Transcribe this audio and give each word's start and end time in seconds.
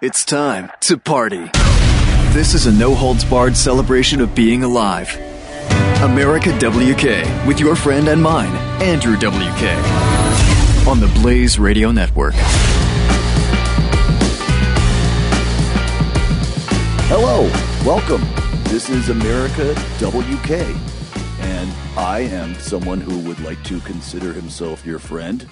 It's 0.00 0.24
time 0.24 0.70
to 0.82 0.96
party. 0.96 1.50
This 2.32 2.54
is 2.54 2.66
a 2.66 2.72
no 2.72 2.94
holds 2.94 3.24
barred 3.24 3.56
celebration 3.56 4.20
of 4.20 4.32
being 4.32 4.62
alive. 4.62 5.12
America 6.02 6.52
WK 6.52 7.26
with 7.44 7.58
your 7.58 7.74
friend 7.74 8.06
and 8.06 8.22
mine, 8.22 8.54
Andrew 8.80 9.16
WK, 9.16 10.86
on 10.86 11.00
the 11.00 11.10
Blaze 11.20 11.58
Radio 11.58 11.90
Network. 11.90 12.34
Hello, 17.08 17.50
welcome. 17.84 18.22
This 18.70 18.90
is 18.90 19.08
America 19.08 19.74
WK, 19.98 20.50
and 21.40 21.72
I 21.98 22.20
am 22.20 22.54
someone 22.60 23.00
who 23.00 23.18
would 23.26 23.40
like 23.40 23.60
to 23.64 23.80
consider 23.80 24.32
himself 24.32 24.86
your 24.86 25.00
friend. 25.00 25.48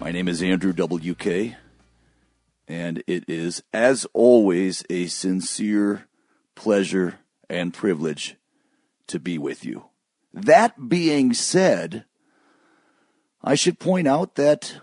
My 0.00 0.10
name 0.10 0.28
is 0.28 0.42
Andrew 0.42 0.72
WK, 0.72 1.56
and 2.68 3.02
it 3.06 3.24
is, 3.28 3.62
as 3.72 4.06
always, 4.12 4.84
a 4.88 5.06
sincere 5.06 6.06
pleasure 6.54 7.18
and 7.48 7.74
privilege 7.74 8.36
to 9.08 9.18
be 9.18 9.38
with 9.38 9.64
you. 9.64 9.84
That 10.32 10.88
being 10.88 11.34
said, 11.34 12.04
I 13.42 13.54
should 13.54 13.78
point 13.78 14.08
out 14.08 14.36
that 14.36 14.80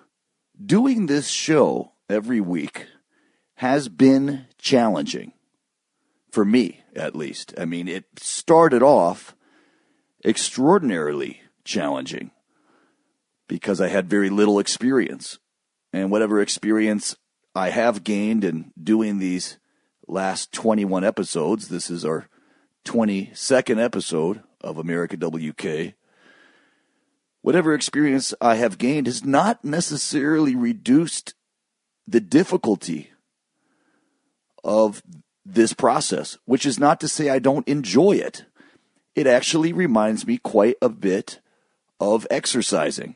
doing 0.64 1.06
this 1.06 1.30
show 1.30 1.94
every 2.10 2.42
week 2.42 2.88
has 3.56 3.90
been 3.90 4.46
challenging. 4.58 5.34
For 6.32 6.46
me, 6.46 6.84
at 6.96 7.16
least. 7.16 7.54
I 7.58 7.66
mean, 7.66 7.88
it 7.88 8.06
started 8.18 8.84
off 8.84 9.36
extraordinarily 10.24 11.42
challenging 11.64 12.32
because 13.48 13.82
I 13.82 13.88
had 13.88 14.10
very 14.10 14.30
little 14.30 14.60
experience. 14.60 15.40
And 15.92 16.12
whatever 16.12 16.40
experience 16.40 17.16
I 17.56 17.70
have 17.70 18.04
gained 18.04 18.44
in 18.44 18.72
doing 18.82 19.18
these 19.18 19.58
last 20.08 20.52
21 20.52 21.04
episodes, 21.04 21.68
this 21.68 21.90
is 21.90 22.06
our 22.06 22.28
22nd 22.86 23.84
episode 23.84 24.42
of 24.62 24.78
America 24.78 25.18
WK. 25.18 25.96
Whatever 27.42 27.74
experience 27.74 28.34
I 28.42 28.56
have 28.56 28.78
gained 28.78 29.08
has 29.08 29.24
not 29.24 29.64
necessarily 29.64 30.56
reduced 30.56 31.34
the 32.08 32.20
difficulty 32.20 33.12
of 34.64 35.02
this 35.46 35.74
process, 35.74 36.38
which 36.46 36.66
is 36.66 36.80
not 36.80 37.00
to 37.00 37.08
say 37.08 37.30
I 37.30 37.40
don't 37.40 37.68
enjoy 37.68 38.14
it. 38.14 38.46
It 39.16 39.26
actually 39.26 39.74
reminds 39.74 40.28
me 40.28 40.38
quite 40.38 40.76
a 40.82 40.90
bit 40.90 41.40
of 42.00 42.28
exercising. 42.30 43.16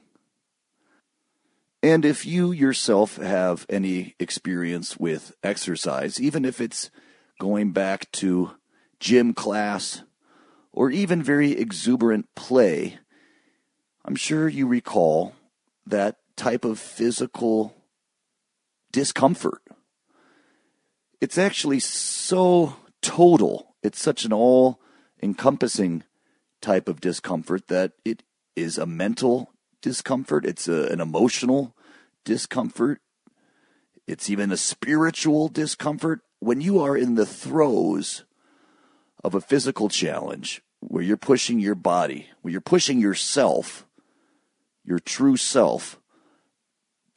And 1.84 2.06
if 2.06 2.26
you 2.26 2.52
yourself 2.52 3.18
have 3.18 3.66
any 3.70 4.16
experience 4.20 4.98
with 4.98 5.36
exercise, 5.44 6.20
even 6.20 6.46
if 6.46 6.60
it's 6.62 6.90
going 7.40 7.72
back 7.72 8.10
to 8.14 8.52
gym 9.00 9.34
class 9.34 10.04
or 10.72 10.90
even 10.90 11.22
very 11.22 11.52
exuberant 11.52 12.34
play, 12.36 12.98
I'm 14.06 14.16
sure 14.16 14.48
you 14.48 14.66
recall 14.66 15.36
that 15.86 16.16
type 16.38 16.66
of 16.66 16.80
physical 16.80 17.76
discomfort 18.92 19.62
it's 21.24 21.38
actually 21.38 21.80
so 21.80 22.76
total. 23.02 23.78
It's 23.82 24.02
such 24.02 24.26
an 24.26 24.34
all 24.34 24.82
encompassing 25.22 26.04
type 26.62 26.90
of 26.90 27.00
discomfort 27.00 27.70
that 27.70 27.94
it 28.04 28.24
is 28.58 28.78
a 28.78 28.86
mental 28.86 29.53
discomfort, 29.84 30.46
it's 30.46 30.68
a, 30.68 30.88
an 30.88 31.00
emotional 31.00 31.76
discomfort, 32.26 33.00
it's 34.08 34.30
even 34.30 34.52
a 34.52 34.58
spiritual 34.58 35.48
discomfort. 35.50 36.22
When 36.40 36.60
you 36.60 36.82
are 36.82 36.98
in 36.98 37.16
the 37.16 37.26
throes 37.26 38.26
of 39.24 39.36
a 39.36 39.42
physical 39.42 39.90
challenge 39.90 40.62
where 40.80 41.04
you're 41.04 41.18
pushing 41.18 41.60
your 41.60 41.76
body, 41.76 42.30
where 42.42 42.52
you're 42.52 42.62
pushing 42.62 43.00
yourself, 43.00 43.86
your 44.84 45.00
true 45.00 45.38
self, 45.38 46.00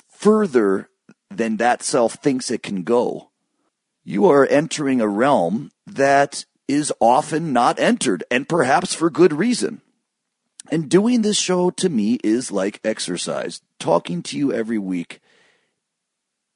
further 0.09 0.91
than 1.31 1.57
that 1.57 1.83
self 1.83 2.15
thinks 2.15 2.51
it 2.51 2.63
can 2.63 2.83
go, 2.83 3.31
you 4.05 4.27
are 4.27 4.47
entering 4.47 5.01
a 5.01 5.09
realm 5.09 5.71
that 5.87 6.45
is 6.69 6.93
often 7.01 7.53
not 7.53 7.79
entered, 7.79 8.25
and 8.31 8.49
perhaps 8.49 8.95
for 8.95 9.11
good 9.11 9.33
reason. 9.33 9.83
And 10.71 10.89
doing 10.89 11.23
this 11.23 11.39
show 11.39 11.71
to 11.71 11.89
me 11.89 12.19
is 12.25 12.51
like 12.51 12.81
exercise. 12.85 13.61
Talking 13.79 14.23
to 14.25 14.39
you 14.39 14.53
every 14.53 14.79
week 14.79 15.21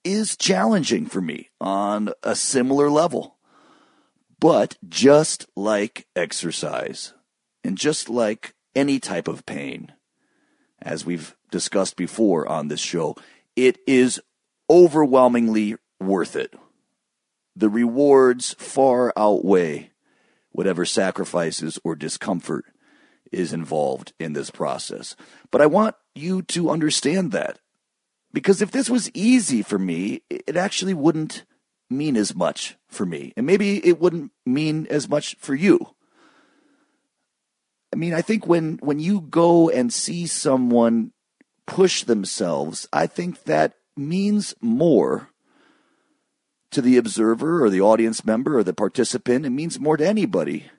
is 0.05 0.37
challenging 0.37 1.07
for 1.07 1.21
me 1.21 1.51
on 1.61 2.13
a 2.23 2.35
similar 2.35 2.91
level. 2.91 3.37
But 4.39 4.79
just 4.89 5.47
like 5.55 6.07
exercise, 6.17 7.13
and 7.63 7.77
just 7.77 8.09
like 8.09 8.55
any 8.75 8.99
type 8.99 9.29
of 9.29 9.45
pain, 9.45 9.93
as 10.81 11.05
we've 11.05 11.37
discussed 11.51 11.97
before 11.97 12.49
on 12.49 12.69
this 12.69 12.81
show, 12.81 13.17
it 13.55 13.79
is 13.87 14.19
overwhelmingly 14.71 15.77
worth 16.01 16.37
it 16.37 16.55
the 17.57 17.69
rewards 17.69 18.55
far 18.59 19.13
outweigh 19.17 19.91
whatever 20.51 20.85
sacrifices 20.85 21.79
or 21.85 21.95
discomfort 21.95 22.65
is 23.33 23.53
involved 23.53 24.13
in 24.19 24.33
this 24.33 24.51
process. 24.51 25.17
But 25.51 25.61
I 25.61 25.67
want 25.67 25.97
you 26.15 26.43
to 26.43 26.71
understand 26.71 27.33
that. 27.33 27.59
Because 28.33 28.63
if 28.63 28.71
this 28.71 28.89
was 28.89 29.11
easy 29.13 29.63
for 29.63 29.79
me, 29.79 30.23
it 30.31 30.57
actually 30.57 30.95
wouldn't 30.95 31.45
mean 31.89 32.17
as 32.17 32.35
much 32.35 32.77
for 32.89 33.05
me. 33.05 33.33
And 33.37 33.45
maybe 33.47 33.85
it 33.85 34.01
wouldn't 34.01 34.31
mean 34.47 34.87
as 34.89 35.09
much 35.09 35.37
for 35.41 35.55
you. 35.55 35.95
I 37.93 37.97
mean, 37.97 38.15
I 38.15 38.23
think 38.23 38.47
when, 38.47 38.79
when 38.83 39.01
you 39.01 39.21
go 39.21 39.69
and 39.69 39.93
see 39.93 40.27
someone 40.27 41.13
push 41.67 42.05
themselves, 42.05 42.89
I 42.93 43.09
think 43.09 43.45
that 43.45 43.75
means 43.97 44.55
more 44.61 45.31
to 46.71 46.81
the 46.81 46.97
observer 46.97 47.65
or 47.65 47.69
the 47.69 47.81
audience 47.81 48.25
member 48.25 48.57
or 48.57 48.63
the 48.63 48.73
participant. 48.73 49.45
It 49.45 49.51
means 49.51 49.81
more 49.81 49.97
to 49.97 50.07
anybody 50.07 50.71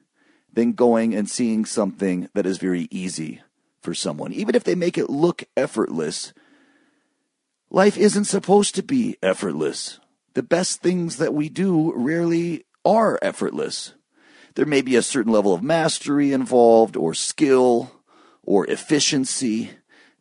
than 0.54 0.74
going 0.74 1.16
and 1.16 1.30
seeing 1.30 1.66
something 1.66 2.30
that 2.34 2.46
is 2.46 2.58
very 2.58 2.88
easy 2.92 3.42
for 3.82 3.94
someone. 3.94 4.34
Even 4.34 4.56
if 4.56 4.64
they 4.64 4.76
make 4.76 4.98
it 4.98 5.10
look 5.10 5.44
effortless, 5.58 6.34
life 7.70 7.98
isn't 7.98 8.26
supposed 8.26 8.76
to 8.76 8.84
be 8.84 9.18
effortless. 9.24 10.00
The 10.34 10.44
best 10.44 10.82
things 10.82 11.18
that 11.18 11.34
we 11.34 11.50
do 11.50 11.94
rarely 11.96 12.66
are 12.86 13.20
effortless. 13.22 13.94
There 14.56 14.66
may 14.66 14.82
be 14.82 14.96
a 14.96 15.02
certain 15.02 15.32
level 15.32 15.54
of 15.54 15.64
mastery 15.64 16.34
involved, 16.34 16.98
or 16.98 17.14
skill, 17.14 17.92
or 18.44 18.68
efficiency 18.68 19.72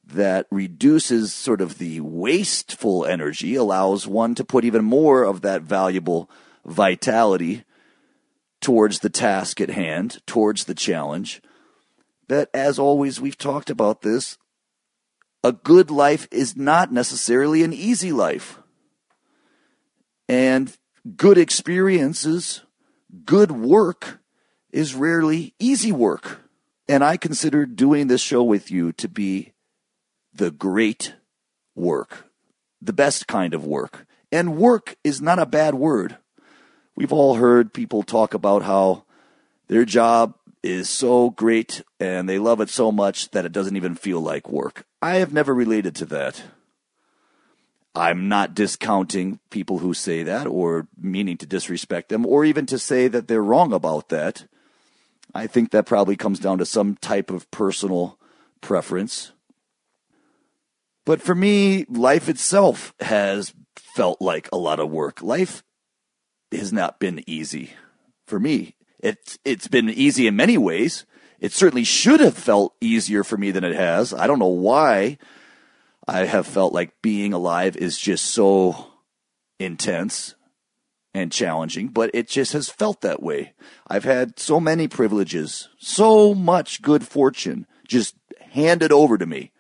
that 0.05 0.47
reduces 0.51 1.33
sort 1.33 1.61
of 1.61 1.79
the 1.79 2.01
wasteful 2.01 3.05
energy, 3.05 3.55
allows 3.55 4.07
one 4.07 4.35
to 4.35 4.45
put 4.45 4.65
even 4.65 4.85
more 4.85 5.23
of 5.23 5.41
that 5.41 5.63
valuable 5.63 6.31
vitality 6.65 7.65
towards 8.61 9.01
the 9.01 9.11
task 9.11 9.61
at 9.61 9.71
hand, 9.71 10.21
towards 10.27 10.65
the 10.65 10.75
challenge. 10.75 11.43
But 12.29 12.51
as 12.55 12.79
always, 12.79 13.21
we've 13.21 13.39
talked 13.39 13.71
about 13.71 14.03
this. 14.03 14.39
A 15.43 15.53
good 15.53 15.91
life 15.91 16.29
is 16.31 16.57
not 16.57 16.93
necessarily 16.93 17.63
an 17.63 17.73
easy 17.73 18.13
life. 18.13 18.61
And 20.29 20.77
good 21.17 21.39
experiences, 21.39 22.63
good 23.25 23.51
work 23.51 24.21
is 24.71 24.95
rarely 24.95 25.55
easy 25.59 25.91
work. 25.91 26.43
And 26.89 27.03
I 27.03 27.17
consider 27.17 27.67
doing 27.67 28.07
this 28.07 28.21
show 28.21 28.43
with 28.43 28.71
you 28.71 28.93
to 28.93 29.09
be 29.09 29.53
the 30.33 30.51
great 30.51 31.15
work, 31.75 32.31
the 32.81 32.93
best 32.93 33.27
kind 33.27 33.55
of 33.55 33.65
work. 33.65 34.07
And 34.31 34.57
work 34.57 34.97
is 35.03 35.21
not 35.21 35.39
a 35.39 35.47
bad 35.47 35.75
word. 35.75 36.19
We've 37.01 37.15
all 37.15 37.37
heard 37.37 37.73
people 37.73 38.03
talk 38.03 38.35
about 38.35 38.63
how 38.63 39.05
their 39.69 39.87
job 39.87 40.35
is 40.63 40.91
so 40.91 41.31
great 41.31 41.81
and 41.99 42.29
they 42.29 42.39
love 42.39 42.61
it 42.61 42.69
so 42.69 42.93
much 42.93 43.31
that 43.31 43.47
it 43.47 43.53
doesn't 43.53 43.79
even 43.79 43.95
feel 43.95 44.21
like 44.21 44.51
work. 44.51 44.85
I 45.01 45.15
have 45.15 45.33
never 45.33 45.55
related 45.55 45.95
to 45.95 46.05
that. 46.05 46.43
I'm 47.95 48.29
not 48.29 48.55
discounting 48.55 49.41
people 49.49 49.79
who 49.79 49.95
say 49.95 50.23
that 50.25 50.47
or 50.47 50.89
meaning 51.01 51.39
to 51.39 51.47
disrespect 51.47 52.11
them 52.11 52.27
or 52.27 52.45
even 52.45 52.67
to 52.67 52.79
say 52.79 53.09
that 53.09 53.29
they're 53.29 53.43
wrong 53.43 53.73
about 53.73 54.11
that. 54.11 54.45
I 55.35 55.47
think 55.47 55.71
that 55.71 55.87
probably 55.87 56.17
comes 56.17 56.39
down 56.39 56.59
to 56.59 56.67
some 56.67 56.97
type 56.97 57.31
of 57.31 57.51
personal 57.51 58.19
preference. 58.61 59.33
But 61.07 61.23
for 61.23 61.35
me, 61.35 61.87
life 61.89 62.29
itself 62.29 62.93
has 63.01 63.55
felt 63.75 64.21
like 64.21 64.51
a 64.53 64.59
lot 64.59 64.81
of 64.81 64.91
work. 64.91 65.23
Life 65.23 65.63
has 66.53 66.73
not 66.73 66.99
been 66.99 67.23
easy 67.27 67.73
for 68.27 68.41
me. 68.41 68.77
It's 68.99 69.39
it's 69.45 69.69
been 69.69 69.89
easy 69.89 70.27
in 70.27 70.37
many 70.37 70.59
ways. 70.59 71.07
It 71.39 71.53
certainly 71.53 71.85
should 71.85 72.21
have 72.21 72.37
felt 72.37 72.75
easier 72.81 73.25
for 73.25 73.37
me 73.37 73.51
than 73.51 73.65
it 73.65 73.75
has. 73.75 74.13
I 74.13 74.27
don't 74.27 74.39
know 74.39 74.47
why 74.47 75.17
I 76.07 76.27
have 76.27 76.47
felt 76.47 76.73
like 76.73 77.03
being 77.03 77.33
alive 77.33 77.77
is 77.77 77.99
just 77.99 78.27
so 78.27 78.89
intense 79.59 80.35
and 81.15 81.33
challenging, 81.33 81.89
but 81.89 82.11
it 82.15 82.29
just 82.29 82.53
has 82.53 82.69
felt 82.69 83.01
that 83.01 83.23
way. 83.23 83.55
I've 83.89 84.05
had 84.05 84.39
so 84.39 84.61
many 84.61 84.87
privileges, 84.87 85.69
so 85.79 86.35
much 86.35 86.83
good 86.83 87.07
fortune 87.07 87.67
just 87.87 88.15
handed 88.51 88.93
over 88.93 89.19
to 89.19 89.27
me. 89.27 89.53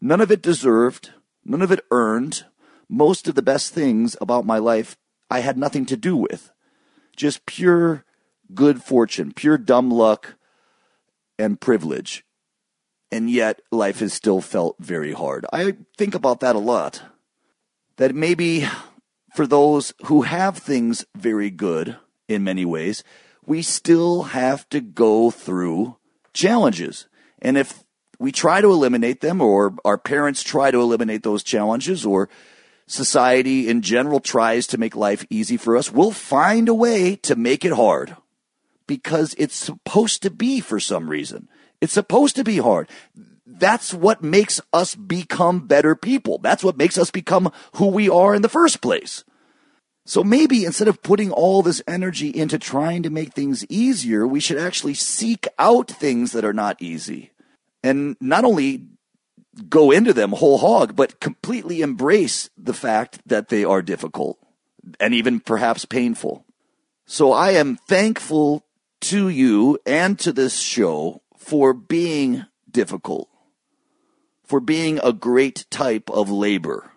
None 0.00 0.20
of 0.20 0.30
it 0.30 0.42
deserved, 0.42 1.12
none 1.44 1.62
of 1.62 1.72
it 1.72 1.84
earned. 1.90 2.44
Most 2.88 3.26
of 3.26 3.34
the 3.34 3.42
best 3.42 3.74
things 3.74 4.16
about 4.20 4.46
my 4.46 4.58
life 4.58 4.96
I 5.30 5.40
had 5.40 5.58
nothing 5.58 5.86
to 5.86 5.96
do 5.96 6.16
with. 6.16 6.50
Just 7.16 7.46
pure 7.46 8.04
good 8.54 8.82
fortune, 8.82 9.32
pure 9.32 9.58
dumb 9.58 9.90
luck 9.90 10.34
and 11.38 11.60
privilege. 11.60 12.24
And 13.10 13.30
yet 13.30 13.62
life 13.70 14.00
has 14.00 14.12
still 14.12 14.40
felt 14.40 14.76
very 14.78 15.12
hard. 15.12 15.46
I 15.52 15.76
think 15.96 16.14
about 16.14 16.40
that 16.40 16.56
a 16.56 16.60
lot. 16.60 17.02
That 17.96 18.14
maybe 18.14 18.68
for 19.34 19.46
those 19.46 19.94
who 20.06 20.22
have 20.22 20.58
things 20.58 21.04
very 21.16 21.50
good 21.50 21.96
in 22.28 22.44
many 22.44 22.64
ways, 22.64 23.04
we 23.44 23.62
still 23.62 24.24
have 24.24 24.68
to 24.70 24.80
go 24.80 25.30
through 25.30 25.96
challenges. 26.32 27.06
And 27.40 27.56
if 27.56 27.84
we 28.18 28.32
try 28.32 28.60
to 28.60 28.72
eliminate 28.72 29.20
them, 29.20 29.40
or 29.40 29.74
our 29.84 29.98
parents 29.98 30.42
try 30.42 30.70
to 30.70 30.80
eliminate 30.80 31.22
those 31.22 31.42
challenges, 31.42 32.04
or 32.04 32.28
society 32.86 33.68
in 33.68 33.82
general 33.82 34.20
tries 34.20 34.66
to 34.68 34.78
make 34.78 34.94
life 34.94 35.26
easy 35.30 35.56
for 35.56 35.76
us, 35.76 35.92
we'll 35.92 36.12
find 36.12 36.68
a 36.68 36.74
way 36.74 37.16
to 37.16 37.36
make 37.36 37.64
it 37.64 37.72
hard 37.72 38.16
because 38.86 39.34
it's 39.38 39.56
supposed 39.56 40.22
to 40.22 40.30
be 40.30 40.60
for 40.60 40.78
some 40.78 41.08
reason. 41.08 41.48
It's 41.80 41.92
supposed 41.92 42.36
to 42.36 42.44
be 42.44 42.58
hard 42.58 42.88
that's 43.46 43.94
what 43.94 44.22
makes 44.22 44.60
us 44.72 44.94
become 44.94 45.66
better 45.66 45.94
people. 45.94 46.38
That's 46.38 46.64
what 46.64 46.76
makes 46.76 46.98
us 46.98 47.10
become 47.10 47.52
who 47.74 47.86
we 47.86 48.08
are 48.08 48.34
in 48.34 48.42
the 48.42 48.48
first 48.48 48.80
place. 48.80 49.24
So 50.04 50.22
maybe 50.22 50.64
instead 50.64 50.88
of 50.88 51.02
putting 51.02 51.30
all 51.30 51.62
this 51.62 51.82
energy 51.86 52.28
into 52.28 52.58
trying 52.58 53.02
to 53.02 53.10
make 53.10 53.32
things 53.32 53.64
easier, 53.68 54.26
we 54.26 54.40
should 54.40 54.58
actually 54.58 54.94
seek 54.94 55.48
out 55.58 55.88
things 55.88 56.32
that 56.32 56.44
are 56.44 56.52
not 56.52 56.80
easy 56.80 57.32
and 57.82 58.16
not 58.20 58.44
only 58.44 58.84
go 59.68 59.90
into 59.90 60.12
them 60.12 60.32
whole 60.32 60.58
hog, 60.58 60.96
but 60.96 61.20
completely 61.20 61.80
embrace 61.80 62.50
the 62.56 62.74
fact 62.74 63.20
that 63.26 63.48
they 63.48 63.64
are 63.64 63.82
difficult 63.82 64.38
and 65.00 65.14
even 65.14 65.40
perhaps 65.40 65.84
painful. 65.84 66.44
So 67.06 67.32
I 67.32 67.52
am 67.52 67.76
thankful 67.76 68.64
to 69.02 69.28
you 69.28 69.78
and 69.86 70.18
to 70.20 70.32
this 70.32 70.58
show 70.58 71.22
for 71.36 71.72
being 71.72 72.44
difficult 72.70 73.28
for 74.46 74.60
being 74.60 75.00
a 75.02 75.12
great 75.12 75.66
type 75.70 76.08
of 76.08 76.30
labor, 76.30 76.92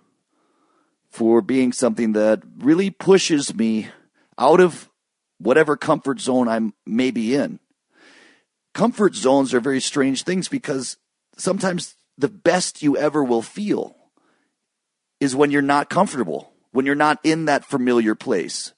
for 1.09 1.41
being 1.41 1.73
something 1.73 2.13
that 2.13 2.43
really 2.59 2.91
pushes 2.91 3.53
me 3.53 3.89
out 4.37 4.61
of 4.61 4.89
whatever 5.39 5.75
comfort 5.75 6.19
zone 6.19 6.47
I 6.47 6.59
may 6.85 7.11
be 7.11 7.35
in. 7.35 7.59
Comfort 8.73 9.15
zones 9.15 9.53
are 9.53 9.59
very 9.59 9.81
strange 9.81 10.23
things 10.23 10.47
because 10.47 10.97
sometimes 11.37 11.95
the 12.19 12.27
best 12.27 12.83
you 12.83 12.97
ever 12.97 13.23
will 13.23 13.41
feel 13.41 13.95
is 15.21 15.35
when 15.35 15.51
you're 15.51 15.61
not 15.61 15.89
comfortable, 15.89 16.51
when 16.71 16.85
you're 16.85 16.93
not 16.93 17.17
in 17.23 17.45
that 17.45 17.63
familiar 17.63 18.13
place. 18.13 18.73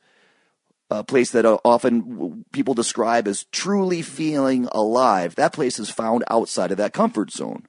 A 0.92 1.04
place 1.04 1.32
that 1.32 1.46
uh, 1.46 1.58
often 1.66 2.46
people 2.52 2.74
describe 2.74 3.28
as 3.28 3.46
truly 3.46 4.02
feeling 4.02 4.68
alive. 4.74 5.36
That 5.36 5.54
place 5.54 5.80
is 5.80 5.90
found 5.90 6.24
outside 6.30 6.70
of 6.72 6.78
that 6.78 6.94
comfort 6.94 7.32
zone. 7.32 7.66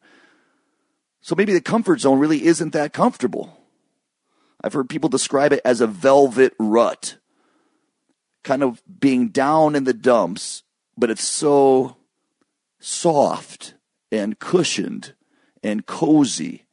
So 1.23 1.35
maybe 1.35 1.53
the 1.53 1.61
comfort 1.61 2.01
zone 2.01 2.19
really 2.19 2.45
isn't 2.45 2.73
that 2.73 2.93
comfortable. 2.93 3.57
I've 4.63 4.73
heard 4.73 4.91
people 4.91 5.09
describe 5.09 5.53
it 5.53 5.61
as 5.65 5.81
a 5.81 5.87
velvet 5.87 6.53
rut, 6.59 7.17
kind 8.43 8.63
of 8.63 8.83
being 9.01 9.29
down 9.29 9.75
in 9.75 9.85
the 9.85 9.95
dumps, 9.95 10.65
but 10.99 11.11
it's 11.11 11.25
so 11.25 11.97
soft 12.79 13.75
and 14.11 14.39
cushioned 14.39 15.15
and 15.62 15.87
cozy 15.87 16.64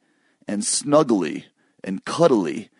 and 0.46 0.62
snuggly 0.62 1.44
and 1.84 2.04
cuddly 2.04 2.70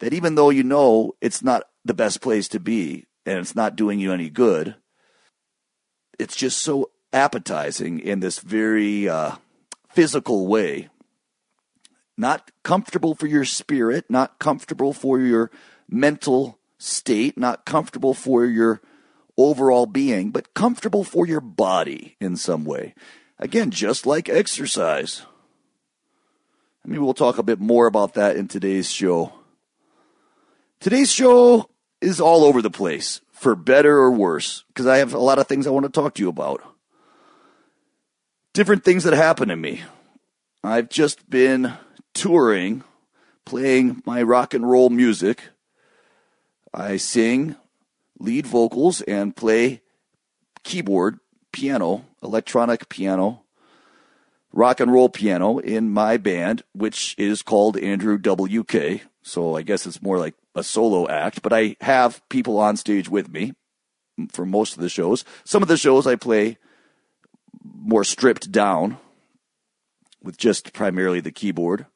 that 0.00 0.12
even 0.12 0.34
though 0.34 0.50
you 0.50 0.62
know 0.62 1.14
it's 1.20 1.42
not 1.42 1.64
the 1.84 1.94
best 1.94 2.20
place 2.20 2.48
to 2.48 2.60
be 2.60 3.06
and 3.24 3.38
it's 3.38 3.54
not 3.54 3.76
doing 3.76 3.98
you 3.98 4.12
any 4.12 4.28
good, 4.28 4.74
it's 6.18 6.36
just 6.36 6.58
so 6.58 6.90
appetizing 7.12 8.00
in 8.00 8.20
this 8.20 8.40
very 8.40 9.08
uh, 9.08 9.36
physical 9.88 10.46
way 10.46 10.88
not 12.16 12.50
comfortable 12.62 13.14
for 13.14 13.26
your 13.26 13.44
spirit, 13.44 14.06
not 14.08 14.38
comfortable 14.38 14.92
for 14.92 15.20
your 15.20 15.50
mental 15.88 16.58
state, 16.78 17.36
not 17.36 17.64
comfortable 17.64 18.14
for 18.14 18.44
your 18.44 18.80
overall 19.36 19.86
being, 19.86 20.30
but 20.30 20.54
comfortable 20.54 21.04
for 21.04 21.26
your 21.26 21.40
body 21.40 22.16
in 22.20 22.36
some 22.36 22.64
way. 22.64 22.94
Again, 23.38 23.70
just 23.70 24.06
like 24.06 24.28
exercise. 24.28 25.22
Maybe 26.86 26.98
we'll 26.98 27.14
talk 27.14 27.38
a 27.38 27.42
bit 27.42 27.60
more 27.60 27.86
about 27.86 28.14
that 28.14 28.36
in 28.36 28.46
today's 28.48 28.90
show. 28.90 29.32
Today's 30.80 31.10
show 31.10 31.70
is 32.00 32.20
all 32.20 32.44
over 32.44 32.60
the 32.60 32.70
place, 32.70 33.22
for 33.32 33.54
better 33.54 33.96
or 33.96 34.10
worse, 34.10 34.64
because 34.68 34.86
I 34.86 34.98
have 34.98 35.14
a 35.14 35.18
lot 35.18 35.38
of 35.38 35.46
things 35.46 35.66
I 35.66 35.70
want 35.70 35.86
to 35.86 35.92
talk 35.92 36.14
to 36.14 36.22
you 36.22 36.28
about. 36.28 36.62
Different 38.52 38.84
things 38.84 39.04
that 39.04 39.14
happen 39.14 39.48
to 39.48 39.56
me. 39.56 39.82
I've 40.62 40.90
just 40.90 41.28
been 41.30 41.72
touring, 42.12 42.84
playing 43.46 44.02
my 44.04 44.22
rock 44.22 44.52
and 44.52 44.68
roll 44.68 44.90
music. 44.90 45.42
I 46.72 46.98
sing 46.98 47.56
lead 48.18 48.46
vocals 48.46 49.00
and 49.02 49.34
play 49.34 49.80
keyboard, 50.64 51.18
piano, 51.52 52.04
electronic 52.22 52.88
piano, 52.88 53.43
rock 54.54 54.78
and 54.78 54.92
roll 54.92 55.08
piano 55.08 55.58
in 55.58 55.90
my 55.90 56.16
band, 56.16 56.62
which 56.72 57.14
is 57.18 57.42
called 57.42 57.76
Andrew 57.76 58.16
WK. 58.18 59.02
So 59.22 59.56
I 59.56 59.62
guess 59.62 59.84
it's 59.84 60.00
more 60.00 60.18
like 60.18 60.34
a 60.54 60.62
solo 60.62 61.08
act, 61.08 61.42
but 61.42 61.52
I 61.52 61.76
have 61.80 62.26
people 62.28 62.58
on 62.58 62.76
stage 62.76 63.08
with 63.08 63.28
me 63.28 63.54
for 64.30 64.46
most 64.46 64.76
of 64.76 64.80
the 64.80 64.88
shows. 64.88 65.24
Some 65.44 65.62
of 65.62 65.68
the 65.68 65.76
shows 65.76 66.06
I 66.06 66.14
play 66.14 66.58
more 67.62 68.04
stripped 68.04 68.52
down 68.52 68.98
with 70.22 70.38
just 70.38 70.72
primarily 70.72 71.20
the 71.20 71.32
keyboard. 71.32 71.86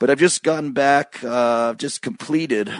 But 0.00 0.10
I've 0.10 0.18
just 0.18 0.42
gotten 0.42 0.72
back, 0.72 1.22
uh, 1.22 1.74
just 1.74 2.02
completed 2.02 2.72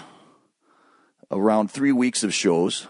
around 1.30 1.70
three 1.70 1.92
weeks 1.92 2.24
of 2.24 2.34
shows. 2.34 2.88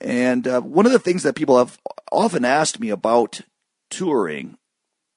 And 0.00 0.46
uh, 0.46 0.60
one 0.60 0.86
of 0.86 0.92
the 0.92 0.98
things 0.98 1.24
that 1.24 1.34
people 1.34 1.58
have 1.58 1.78
often 2.12 2.44
asked 2.44 2.78
me 2.78 2.90
about 2.90 3.40
touring, 3.90 4.58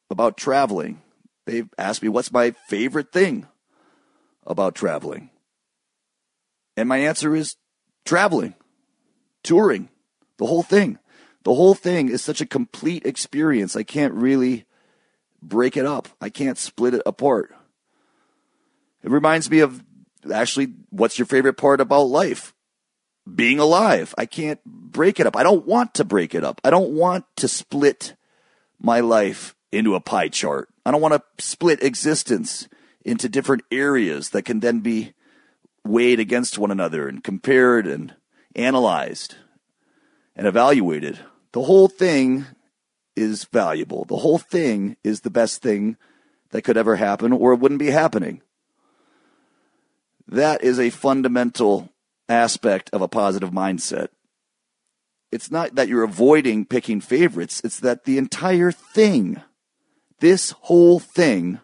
about 0.10 0.38
traveling, 0.38 1.02
they've 1.46 1.70
asked 1.78 2.04
me 2.04 2.10
what's 2.10 2.32
my 2.32 2.52
favorite 2.68 3.12
thing 3.12 3.48
about 4.46 4.76
traveling. 4.76 5.30
And 6.76 6.90
my 6.90 6.98
answer 6.98 7.36
is 7.36 7.56
traveling, 8.06 8.56
touring, 9.44 9.90
the 10.38 10.46
whole 10.46 10.64
thing. 10.64 11.00
The 11.44 11.54
whole 11.54 11.74
thing 11.74 12.10
is 12.10 12.24
such 12.24 12.42
a 12.42 12.46
complete 12.46 13.06
experience. 13.06 13.76
I 13.76 13.84
can't 13.84 14.14
really 14.14 14.66
break 15.42 15.76
it 15.76 15.86
up. 15.86 16.08
I 16.20 16.30
can't 16.30 16.58
split 16.58 16.94
it 16.94 17.02
apart. 17.06 17.56
It 19.04 19.10
reminds 19.10 19.50
me 19.50 19.60
of 19.60 19.84
actually 20.32 20.74
what's 20.90 21.18
your 21.18 21.26
favorite 21.26 21.56
part 21.56 21.82
about 21.82 22.04
life? 22.04 22.54
Being 23.34 23.60
alive. 23.60 24.14
I 24.18 24.26
can't 24.26 24.64
break 24.66 25.20
it 25.20 25.26
up. 25.26 25.36
I 25.36 25.44
don't 25.44 25.66
want 25.66 25.96
to 25.96 26.04
break 26.04 26.36
it 26.36 26.44
up. 26.44 26.62
I 26.64 26.70
don't 26.70 26.92
want 26.92 27.26
to 27.38 27.48
split 27.48 28.16
my 28.82 29.00
life 29.00 29.56
into 29.72 29.96
a 29.96 30.02
pie 30.02 30.28
chart. 30.28 30.70
I 30.86 30.92
don't 30.92 31.02
want 31.02 31.14
to 31.14 31.44
split 31.44 31.84
existence 31.84 32.68
into 33.06 33.30
different 33.30 33.64
areas 33.72 34.30
that 34.30 34.44
can 34.44 34.60
then 34.60 34.80
be 34.80 35.14
weighed 35.84 36.20
against 36.20 36.58
one 36.58 36.72
another 36.72 37.08
and 37.08 37.24
compared 37.24 37.88
and 37.88 38.16
analyzed 38.56 39.36
and 40.36 40.48
evaluated. 40.48 41.20
The 41.54 41.64
whole 41.64 41.88
thing 41.88 42.46
is 43.16 43.46
valuable. 43.46 44.06
The 44.06 44.18
whole 44.18 44.38
thing 44.38 44.98
is 45.04 45.22
the 45.22 45.30
best 45.30 45.62
thing 45.62 45.98
that 46.52 46.64
could 46.64 46.78
ever 46.78 46.96
happen, 46.96 47.32
or 47.32 47.54
it 47.54 47.60
wouldn't 47.60 47.80
be 47.80 47.92
happening. 47.92 48.42
That 50.28 50.64
is 50.64 50.80
a 50.80 50.90
fundamental 50.90 51.90
aspect 52.30 52.90
of 52.94 53.02
a 53.02 53.08
positive 53.08 53.52
mindset. 53.52 54.10
It's 55.32 55.50
not 55.50 55.76
that 55.76 55.88
you're 55.88 56.04
avoiding 56.04 56.66
picking 56.66 57.02
favorites, 57.02 57.62
it's 57.64 57.80
that 57.80 58.04
the 58.04 58.18
entire 58.18 58.72
thing, 58.72 59.42
this 60.20 60.52
whole 60.52 61.00
thing 61.00 61.60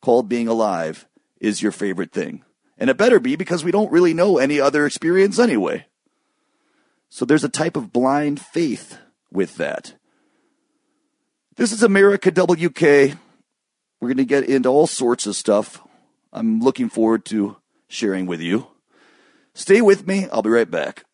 called 0.00 0.28
being 0.28 0.48
alive, 0.48 1.06
is 1.40 1.62
your 1.62 1.72
favorite 1.72 2.12
thing. 2.12 2.44
And 2.78 2.88
it 2.88 2.96
better 2.96 3.18
be 3.18 3.34
because 3.34 3.64
we 3.64 3.72
don't 3.72 3.90
really 3.90 4.14
know 4.14 4.38
any 4.38 4.60
other 4.60 4.86
experience 4.86 5.38
anyway. 5.38 5.86
So 7.08 7.24
there's 7.24 7.44
a 7.44 7.48
type 7.48 7.76
of 7.76 7.92
blind 7.92 8.40
faith 8.40 8.98
with 9.32 9.56
that. 9.56 9.94
This 11.56 11.72
is 11.72 11.82
America 11.82 12.30
WK. 12.30 13.16
We're 14.00 14.08
going 14.08 14.18
to 14.18 14.24
get 14.24 14.48
into 14.48 14.68
all 14.68 14.86
sorts 14.86 15.26
of 15.26 15.34
stuff 15.34 15.82
I'm 16.32 16.60
looking 16.60 16.88
forward 16.88 17.24
to 17.26 17.56
sharing 17.88 18.26
with 18.26 18.40
you. 18.40 18.68
Stay 19.54 19.80
with 19.80 20.06
me. 20.06 20.28
I'll 20.30 20.42
be 20.42 20.50
right 20.50 20.70
back. 20.70 21.04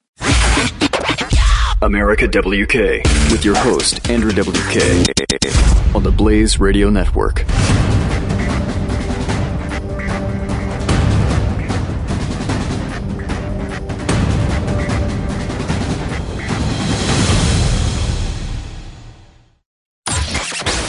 America 1.84 2.26
WK 2.26 3.04
with 3.30 3.44
your 3.44 3.54
host, 3.54 4.08
Andrew 4.08 4.32
WK, 4.32 4.80
on 5.94 6.02
the 6.02 6.10
Blaze 6.16 6.58
Radio 6.58 6.88
Network. 6.88 7.44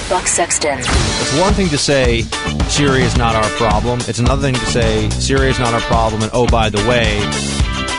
Buck 0.08 0.28
Sexton. 0.28 0.80
It's 0.80 1.40
one 1.42 1.54
thing 1.56 1.68
to 1.68 1.78
say 1.78 2.22
Syria 2.70 3.04
is 3.04 3.18
not 3.18 3.36
our 3.36 3.50
problem. 3.58 4.00
It's 4.08 4.20
another 4.20 4.44
thing 4.44 4.54
to 4.54 4.66
say 4.68 5.10
Syria 5.10 5.50
is 5.50 5.60
not 5.60 5.74
our 5.74 5.82
problem, 5.82 6.22
and 6.22 6.32
oh, 6.34 6.48
by 6.48 6.70
the 6.70 6.78
way, 6.88 7.20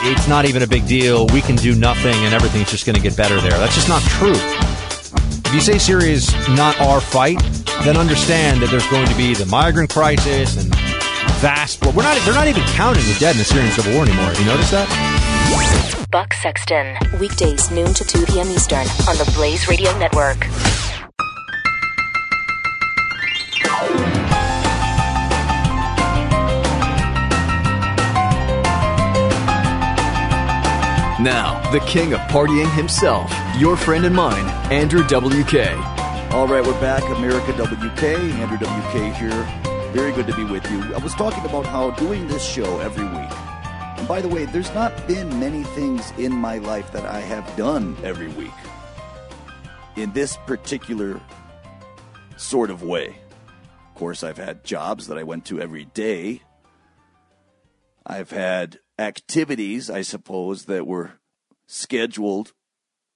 it's 0.03 0.27
not 0.27 0.45
even 0.45 0.61
a 0.63 0.67
big 0.67 0.87
deal. 0.87 1.27
We 1.27 1.41
can 1.41 1.55
do 1.55 1.75
nothing, 1.75 2.15
and 2.25 2.33
everything's 2.33 2.71
just 2.71 2.85
going 2.85 2.95
to 2.95 3.01
get 3.01 3.15
better 3.15 3.39
there. 3.41 3.51
That's 3.51 3.75
just 3.75 3.89
not 3.89 4.01
true. 4.03 4.35
If 4.35 5.53
you 5.53 5.61
say 5.61 5.77
Syria 5.77 6.11
is 6.11 6.33
not 6.49 6.79
our 6.81 6.99
fight, 6.99 7.39
then 7.83 7.97
understand 7.97 8.61
that 8.61 8.69
there's 8.69 8.87
going 8.87 9.07
to 9.07 9.15
be 9.15 9.33
the 9.33 9.45
migrant 9.45 9.89
crisis 9.89 10.57
and 10.57 10.73
vast. 11.39 11.85
We're 11.85 12.03
not. 12.03 12.17
They're 12.25 12.33
not 12.33 12.47
even 12.47 12.63
counting 12.75 13.03
the 13.05 13.15
dead 13.19 13.35
in 13.35 13.39
the 13.39 13.45
Syrian 13.45 13.71
civil 13.71 13.93
war 13.93 14.03
anymore. 14.03 14.25
Have 14.25 14.39
you 14.39 14.45
noticed 14.45 14.71
that? 14.71 14.87
Buck 16.11 16.33
Sexton. 16.33 16.97
Weekdays, 17.19 17.69
noon 17.71 17.93
to 17.93 18.03
2 18.03 18.25
p.m. 18.25 18.49
Eastern 18.49 18.87
on 19.07 19.17
the 19.17 19.31
Blaze 19.35 19.67
Radio 19.67 19.97
Network. 19.97 20.37
Now, 31.19 31.59
the 31.71 31.79
king 31.79 32.13
of 32.13 32.19
partying 32.29 32.71
himself, 32.75 33.33
your 33.57 33.75
friend 33.75 34.05
and 34.05 34.15
mine, 34.15 34.45
Andrew 34.71 35.01
WK. 35.01 35.75
All 36.31 36.47
right, 36.47 36.63
we're 36.63 36.79
back. 36.79 37.01
America 37.09 37.53
WK, 37.53 38.03
Andrew 38.03 38.57
WK 38.59 39.15
here. 39.15 39.31
Very 39.93 40.11
good 40.11 40.27
to 40.27 40.35
be 40.35 40.43
with 40.43 40.69
you. 40.69 40.93
I 40.93 40.99
was 40.99 41.15
talking 41.15 41.43
about 41.43 41.65
how 41.65 41.89
doing 41.91 42.27
this 42.27 42.47
show 42.47 42.79
every 42.81 43.05
week. 43.05 43.31
And 43.97 44.07
by 44.07 44.21
the 44.21 44.27
way, 44.27 44.45
there's 44.45 44.71
not 44.75 45.07
been 45.07 45.39
many 45.39 45.63
things 45.63 46.13
in 46.19 46.31
my 46.31 46.59
life 46.59 46.91
that 46.91 47.05
I 47.07 47.21
have 47.21 47.55
done 47.55 47.97
every 48.03 48.27
week 48.27 48.53
in 49.95 50.11
this 50.11 50.37
particular 50.45 51.19
sort 52.35 52.69
of 52.69 52.83
way. 52.83 53.17
Of 53.89 53.95
course, 53.95 54.23
I've 54.23 54.37
had 54.37 54.63
jobs 54.63 55.07
that 55.07 55.17
I 55.17 55.23
went 55.23 55.45
to 55.45 55.59
every 55.59 55.85
day. 55.85 56.43
I've 58.05 58.29
had 58.29 58.77
activities, 58.99 59.89
I 59.89 60.01
suppose, 60.01 60.65
that 60.65 60.87
were 60.87 61.13
scheduled 61.67 62.53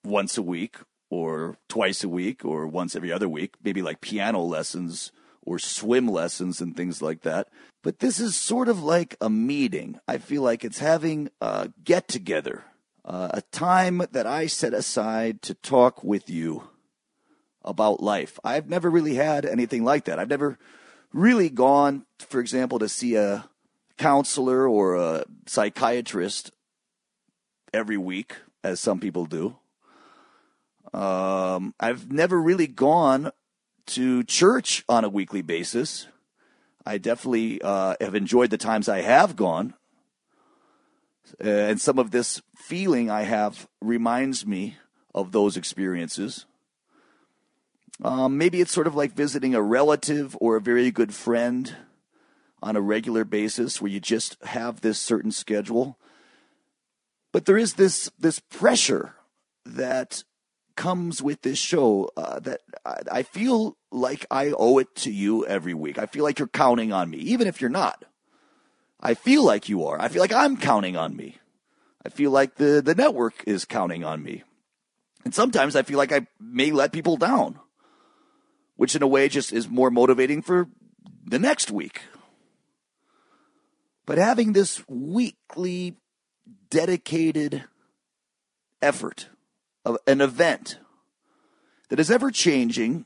once 0.03 0.37
a 0.37 0.41
week 0.41 0.77
or 1.09 1.57
twice 1.67 2.03
a 2.03 2.09
week 2.09 2.45
or 2.45 2.67
once 2.67 2.95
every 2.95 3.11
other 3.11 3.29
week, 3.29 3.55
maybe 3.63 3.81
like 3.81 4.01
piano 4.01 4.41
lessons 4.41 5.11
or 5.43 5.59
swim 5.59 6.07
lessons 6.07 6.61
and 6.61 6.75
things 6.75 7.01
like 7.01 7.21
that. 7.21 7.47
But 7.83 7.99
this 7.99 8.19
is 8.19 8.35
sort 8.35 8.69
of 8.69 8.83
like 8.83 9.15
a 9.19 9.29
meeting. 9.29 9.99
I 10.07 10.17
feel 10.17 10.43
like 10.43 10.63
it's 10.63 10.79
having 10.79 11.29
a 11.41 11.71
get 11.83 12.07
together, 12.07 12.63
uh, 13.03 13.29
a 13.33 13.41
time 13.41 14.03
that 14.11 14.27
I 14.27 14.45
set 14.47 14.73
aside 14.73 15.41
to 15.43 15.53
talk 15.55 16.03
with 16.03 16.29
you 16.29 16.69
about 17.63 18.01
life. 18.01 18.39
I've 18.43 18.69
never 18.69 18.89
really 18.89 19.15
had 19.15 19.45
anything 19.45 19.83
like 19.83 20.05
that. 20.05 20.19
I've 20.19 20.29
never 20.29 20.57
really 21.11 21.49
gone, 21.49 22.05
for 22.19 22.39
example, 22.39 22.79
to 22.79 22.89
see 22.89 23.15
a 23.15 23.49
counselor 23.97 24.67
or 24.67 24.95
a 24.95 25.25
psychiatrist 25.45 26.51
every 27.73 27.97
week, 27.97 28.35
as 28.63 28.79
some 28.79 28.99
people 28.99 29.25
do. 29.25 29.55
Um, 30.93 31.73
I've 31.79 32.11
never 32.11 32.41
really 32.41 32.67
gone 32.67 33.31
to 33.87 34.23
church 34.23 34.83
on 34.89 35.03
a 35.03 35.09
weekly 35.09 35.41
basis. 35.41 36.07
I 36.85 36.97
definitely 36.97 37.61
uh, 37.61 37.95
have 38.01 38.15
enjoyed 38.15 38.49
the 38.49 38.57
times 38.57 38.89
I 38.89 39.01
have 39.01 39.35
gone. 39.35 39.73
and 41.39 41.79
some 41.79 41.99
of 41.99 42.11
this 42.11 42.41
feeling 42.55 43.09
I 43.09 43.21
have 43.23 43.67
reminds 43.81 44.45
me 44.45 44.77
of 45.13 45.31
those 45.31 45.55
experiences. 45.55 46.45
Um, 48.03 48.37
maybe 48.37 48.61
it's 48.61 48.71
sort 48.71 48.87
of 48.87 48.95
like 48.95 49.13
visiting 49.13 49.53
a 49.53 49.61
relative 49.61 50.35
or 50.41 50.55
a 50.55 50.61
very 50.61 50.89
good 50.89 51.13
friend 51.13 51.75
on 52.61 52.75
a 52.75 52.81
regular 52.81 53.25
basis 53.25 53.81
where 53.81 53.91
you 53.91 53.99
just 53.99 54.41
have 54.43 54.81
this 54.81 54.99
certain 54.99 55.31
schedule. 55.31 55.97
But 57.31 57.45
there 57.45 57.57
is 57.57 57.75
this 57.75 58.11
this 58.19 58.39
pressure 58.39 59.15
that 59.65 60.23
comes 60.75 61.21
with 61.21 61.41
this 61.41 61.57
show 61.57 62.09
uh, 62.17 62.39
that 62.39 62.61
I, 62.85 63.01
I 63.11 63.23
feel 63.23 63.77
like 63.91 64.25
I 64.31 64.53
owe 64.57 64.77
it 64.79 64.95
to 64.97 65.11
you 65.11 65.45
every 65.45 65.73
week. 65.73 65.97
I 65.97 66.05
feel 66.05 66.23
like 66.23 66.39
you're 66.39 66.47
counting 66.47 66.91
on 66.91 67.09
me, 67.09 67.17
even 67.17 67.47
if 67.47 67.61
you're 67.61 67.69
not. 67.69 68.03
I 68.99 69.13
feel 69.13 69.43
like 69.43 69.67
you 69.67 69.85
are. 69.85 69.99
I 69.99 70.07
feel 70.07 70.21
like 70.21 70.33
I'm 70.33 70.57
counting 70.57 70.95
on 70.95 71.15
me. 71.15 71.37
I 72.05 72.09
feel 72.09 72.31
like 72.31 72.55
the, 72.55 72.81
the 72.83 72.95
network 72.95 73.43
is 73.45 73.65
counting 73.65 74.03
on 74.03 74.23
me. 74.23 74.43
And 75.23 75.33
sometimes 75.35 75.75
I 75.75 75.83
feel 75.83 75.97
like 75.97 76.11
I 76.11 76.27
may 76.39 76.71
let 76.71 76.91
people 76.91 77.17
down, 77.17 77.59
which 78.75 78.95
in 78.95 79.03
a 79.03 79.07
way 79.07 79.27
just 79.29 79.53
is 79.53 79.69
more 79.69 79.91
motivating 79.91 80.41
for 80.41 80.67
the 81.25 81.39
next 81.39 81.69
week. 81.71 82.01
But 84.05 84.17
having 84.17 84.53
this 84.53 84.83
weekly 84.87 85.95
dedicated 86.69 87.65
effort 88.81 89.29
of 89.85 89.97
an 90.07 90.21
event 90.21 90.79
that 91.89 91.99
is 91.99 92.09
ever 92.09 92.31
changing 92.31 93.05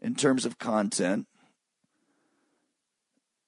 in 0.00 0.14
terms 0.14 0.44
of 0.44 0.58
content 0.58 1.26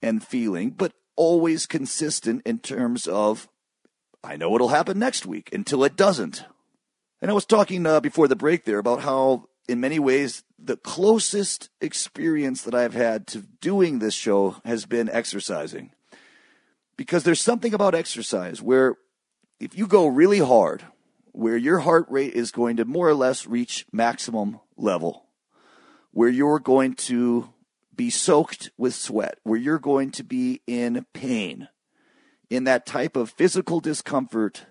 and 0.00 0.24
feeling, 0.24 0.70
but 0.70 0.92
always 1.16 1.66
consistent 1.66 2.42
in 2.44 2.58
terms 2.58 3.06
of 3.06 3.48
I 4.22 4.36
know 4.36 4.54
it'll 4.54 4.68
happen 4.68 4.98
next 4.98 5.26
week 5.26 5.52
until 5.52 5.84
it 5.84 5.96
doesn't. 5.96 6.44
And 7.20 7.30
I 7.30 7.34
was 7.34 7.44
talking 7.44 7.84
uh, 7.86 8.00
before 8.00 8.26
the 8.26 8.36
break 8.36 8.64
there 8.64 8.78
about 8.78 9.02
how, 9.02 9.48
in 9.68 9.80
many 9.80 9.98
ways, 9.98 10.44
the 10.58 10.78
closest 10.78 11.68
experience 11.80 12.62
that 12.62 12.74
I've 12.74 12.94
had 12.94 13.26
to 13.28 13.40
doing 13.60 13.98
this 13.98 14.14
show 14.14 14.56
has 14.64 14.86
been 14.86 15.10
exercising 15.10 15.90
because 16.96 17.24
there's 17.24 17.40
something 17.40 17.74
about 17.74 17.94
exercise 17.94 18.62
where 18.62 18.96
if 19.60 19.76
you 19.76 19.86
go 19.86 20.06
really 20.06 20.38
hard, 20.38 20.84
where 21.32 21.56
your 21.56 21.80
heart 21.80 22.06
rate 22.08 22.34
is 22.34 22.50
going 22.50 22.76
to 22.76 22.84
more 22.84 23.08
or 23.08 23.14
less 23.14 23.46
reach 23.46 23.86
maximum 23.92 24.60
level, 24.76 25.26
where 26.12 26.28
you're 26.28 26.60
going 26.60 26.94
to 26.94 27.48
be 27.94 28.10
soaked 28.10 28.70
with 28.76 28.94
sweat, 28.94 29.38
where 29.42 29.58
you're 29.58 29.78
going 29.78 30.10
to 30.12 30.24
be 30.24 30.60
in 30.66 31.06
pain, 31.12 31.68
in 32.50 32.64
that 32.64 32.86
type 32.86 33.16
of 33.16 33.30
physical 33.30 33.80
discomfort 33.80 34.66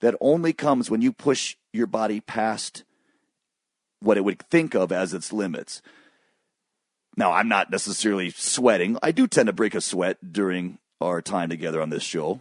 that 0.00 0.14
only 0.20 0.52
comes 0.52 0.90
when 0.90 1.00
you 1.00 1.12
push 1.12 1.56
your 1.72 1.86
body 1.86 2.20
past 2.20 2.84
what 4.00 4.18
it 4.18 4.24
would 4.24 4.38
think 4.50 4.74
of 4.74 4.92
as 4.92 5.14
its 5.14 5.32
limits. 5.32 5.80
Now, 7.16 7.32
I'm 7.32 7.48
not 7.48 7.70
necessarily 7.70 8.30
sweating. 8.30 8.98
I 9.02 9.12
do 9.12 9.26
tend 9.26 9.46
to 9.46 9.52
break 9.52 9.74
a 9.74 9.80
sweat 9.80 10.32
during 10.32 10.78
our 11.04 11.22
time 11.22 11.48
together 11.48 11.80
on 11.80 11.90
this 11.90 12.02
show. 12.02 12.40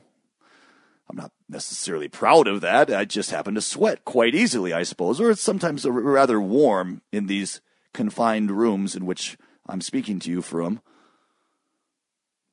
I'm 1.10 1.18
not 1.18 1.32
necessarily 1.50 2.08
proud 2.08 2.48
of 2.48 2.62
that. 2.62 2.92
I 2.92 3.06
just 3.06 3.32
happen 3.32 3.56
to 3.56 3.62
sweat 3.62 4.06
quite 4.06 4.34
easily, 4.34 4.74
I 4.74 4.84
suppose, 4.84 5.20
or 5.20 5.32
it's 5.32 5.42
sometimes 5.42 5.86
rather 5.86 6.40
warm 6.40 7.02
in 7.12 7.28
these 7.28 7.62
confined 7.94 8.52
rooms 8.52 8.96
in 8.96 9.06
which 9.06 9.38
I'm 9.68 9.82
speaking 9.82 10.20
to 10.20 10.32
you 10.32 10.42
from. 10.42 10.82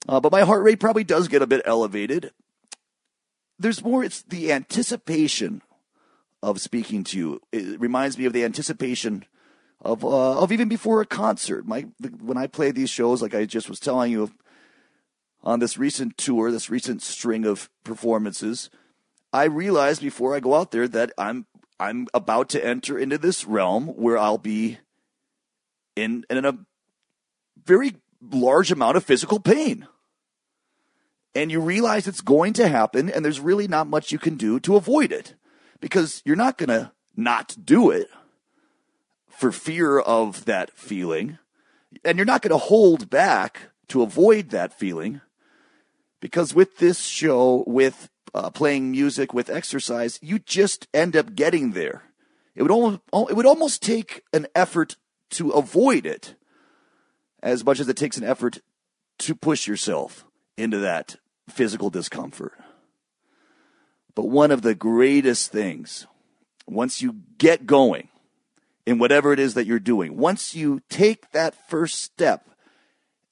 Uh, 0.08 0.20
but 0.20 0.32
my 0.32 0.42
heart 0.42 0.62
rate 0.62 0.80
probably 0.80 1.04
does 1.04 1.28
get 1.28 1.42
a 1.42 1.46
bit 1.46 1.62
elevated. 1.64 2.32
There's 3.58 3.84
more, 3.84 4.02
it's 4.02 4.22
the 4.22 4.52
anticipation 4.52 5.62
of 6.42 6.60
speaking 6.60 7.04
to 7.04 7.18
you. 7.18 7.40
It 7.52 7.80
reminds 7.80 8.18
me 8.18 8.24
of 8.24 8.32
the 8.32 8.44
anticipation 8.44 9.24
of 9.82 10.04
uh, 10.04 10.40
of 10.40 10.52
even 10.52 10.68
before 10.68 11.00
a 11.00 11.06
concert. 11.06 11.66
My 11.66 11.86
when 12.20 12.36
I 12.36 12.46
play 12.46 12.70
these 12.70 12.90
shows, 12.90 13.22
like 13.22 13.34
I 13.34 13.44
just 13.44 13.68
was 13.68 13.80
telling 13.80 14.12
you, 14.12 14.30
on 15.42 15.60
this 15.60 15.78
recent 15.78 16.16
tour, 16.18 16.50
this 16.50 16.70
recent 16.70 17.02
string 17.02 17.44
of 17.46 17.70
performances, 17.84 18.70
I 19.32 19.44
realized 19.44 20.02
before 20.02 20.34
I 20.34 20.40
go 20.40 20.54
out 20.54 20.70
there 20.70 20.88
that 20.88 21.12
I'm 21.16 21.46
I'm 21.78 22.08
about 22.12 22.50
to 22.50 22.64
enter 22.64 22.98
into 22.98 23.16
this 23.16 23.46
realm 23.46 23.86
where 23.88 24.18
I'll 24.18 24.38
be 24.38 24.78
in 25.96 26.24
in 26.28 26.44
a 26.44 26.58
very 27.64 27.96
large 28.20 28.70
amount 28.70 28.96
of 28.96 29.04
physical 29.04 29.40
pain. 29.40 29.86
And 31.34 31.50
you 31.50 31.60
realize 31.60 32.08
it's 32.08 32.20
going 32.20 32.52
to 32.54 32.68
happen 32.68 33.08
and 33.08 33.24
there's 33.24 33.40
really 33.40 33.68
not 33.68 33.86
much 33.86 34.10
you 34.10 34.18
can 34.18 34.36
do 34.36 34.58
to 34.60 34.76
avoid 34.76 35.12
it 35.12 35.36
because 35.80 36.22
you're 36.24 36.36
not 36.36 36.58
going 36.58 36.68
to 36.68 36.90
not 37.16 37.56
do 37.64 37.90
it 37.90 38.10
for 39.28 39.52
fear 39.52 40.00
of 40.00 40.44
that 40.44 40.72
feeling 40.72 41.38
and 42.04 42.18
you're 42.18 42.26
not 42.26 42.42
going 42.42 42.50
to 42.50 42.58
hold 42.58 43.08
back 43.08 43.70
to 43.88 44.02
avoid 44.02 44.50
that 44.50 44.76
feeling 44.76 45.20
Because 46.20 46.54
with 46.54 46.78
this 46.78 47.00
show, 47.04 47.64
with 47.66 48.10
uh, 48.34 48.50
playing 48.50 48.90
music, 48.90 49.32
with 49.32 49.50
exercise, 49.50 50.18
you 50.22 50.38
just 50.38 50.86
end 50.92 51.16
up 51.16 51.34
getting 51.34 51.72
there. 51.72 52.02
It 52.54 52.62
would 52.62 52.70
almost 52.70 53.00
it 53.30 53.36
would 53.36 53.46
almost 53.46 53.82
take 53.82 54.22
an 54.32 54.46
effort 54.54 54.96
to 55.30 55.50
avoid 55.50 56.04
it, 56.06 56.34
as 57.42 57.64
much 57.64 57.80
as 57.80 57.88
it 57.88 57.96
takes 57.96 58.16
an 58.16 58.24
effort 58.24 58.60
to 59.18 59.34
push 59.34 59.66
yourself 59.66 60.24
into 60.56 60.78
that 60.78 61.16
physical 61.48 61.90
discomfort. 61.90 62.52
But 64.14 64.28
one 64.28 64.50
of 64.50 64.62
the 64.62 64.74
greatest 64.74 65.52
things, 65.52 66.06
once 66.66 67.00
you 67.00 67.16
get 67.38 67.66
going 67.66 68.08
in 68.86 68.98
whatever 68.98 69.32
it 69.32 69.38
is 69.38 69.54
that 69.54 69.66
you're 69.66 69.78
doing, 69.78 70.16
once 70.16 70.54
you 70.54 70.82
take 70.88 71.30
that 71.30 71.54
first 71.68 72.02
step, 72.02 72.48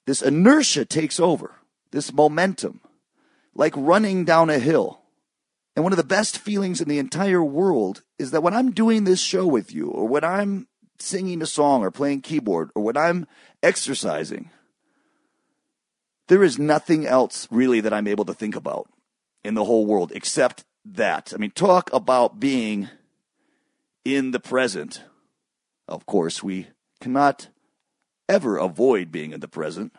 this 0.06 0.22
inertia 0.22 0.84
takes 0.84 1.18
over, 1.18 1.56
this 1.90 2.12
momentum, 2.12 2.80
like 3.54 3.74
running 3.76 4.24
down 4.24 4.50
a 4.50 4.58
hill. 4.58 5.00
And 5.74 5.84
one 5.84 5.92
of 5.92 5.96
the 5.96 6.04
best 6.04 6.38
feelings 6.38 6.80
in 6.80 6.88
the 6.88 6.98
entire 6.98 7.42
world 7.42 8.02
is 8.18 8.32
that 8.32 8.42
when 8.42 8.54
I'm 8.54 8.72
doing 8.72 9.04
this 9.04 9.20
show 9.20 9.46
with 9.46 9.72
you, 9.72 9.88
or 9.88 10.08
when 10.08 10.24
I'm 10.24 10.66
singing 10.98 11.40
a 11.40 11.46
song, 11.46 11.84
or 11.84 11.90
playing 11.90 12.22
keyboard, 12.22 12.70
or 12.74 12.82
when 12.82 12.96
I'm 12.96 13.26
exercising, 13.62 14.50
there 16.26 16.42
is 16.42 16.58
nothing 16.58 17.06
else 17.06 17.46
really 17.50 17.80
that 17.80 17.92
I'm 17.92 18.08
able 18.08 18.24
to 18.26 18.34
think 18.34 18.56
about 18.56 18.90
in 19.44 19.54
the 19.54 19.64
whole 19.64 19.86
world 19.86 20.12
except 20.14 20.64
that. 20.84 21.32
I 21.34 21.38
mean, 21.38 21.52
talk 21.52 21.90
about 21.92 22.40
being 22.40 22.88
in 24.04 24.30
the 24.32 24.40
present. 24.40 25.02
Of 25.86 26.06
course, 26.06 26.42
we 26.42 26.68
cannot 27.00 27.48
ever 28.28 28.58
avoid 28.58 29.10
being 29.10 29.32
in 29.32 29.40
the 29.40 29.48
present. 29.48 29.94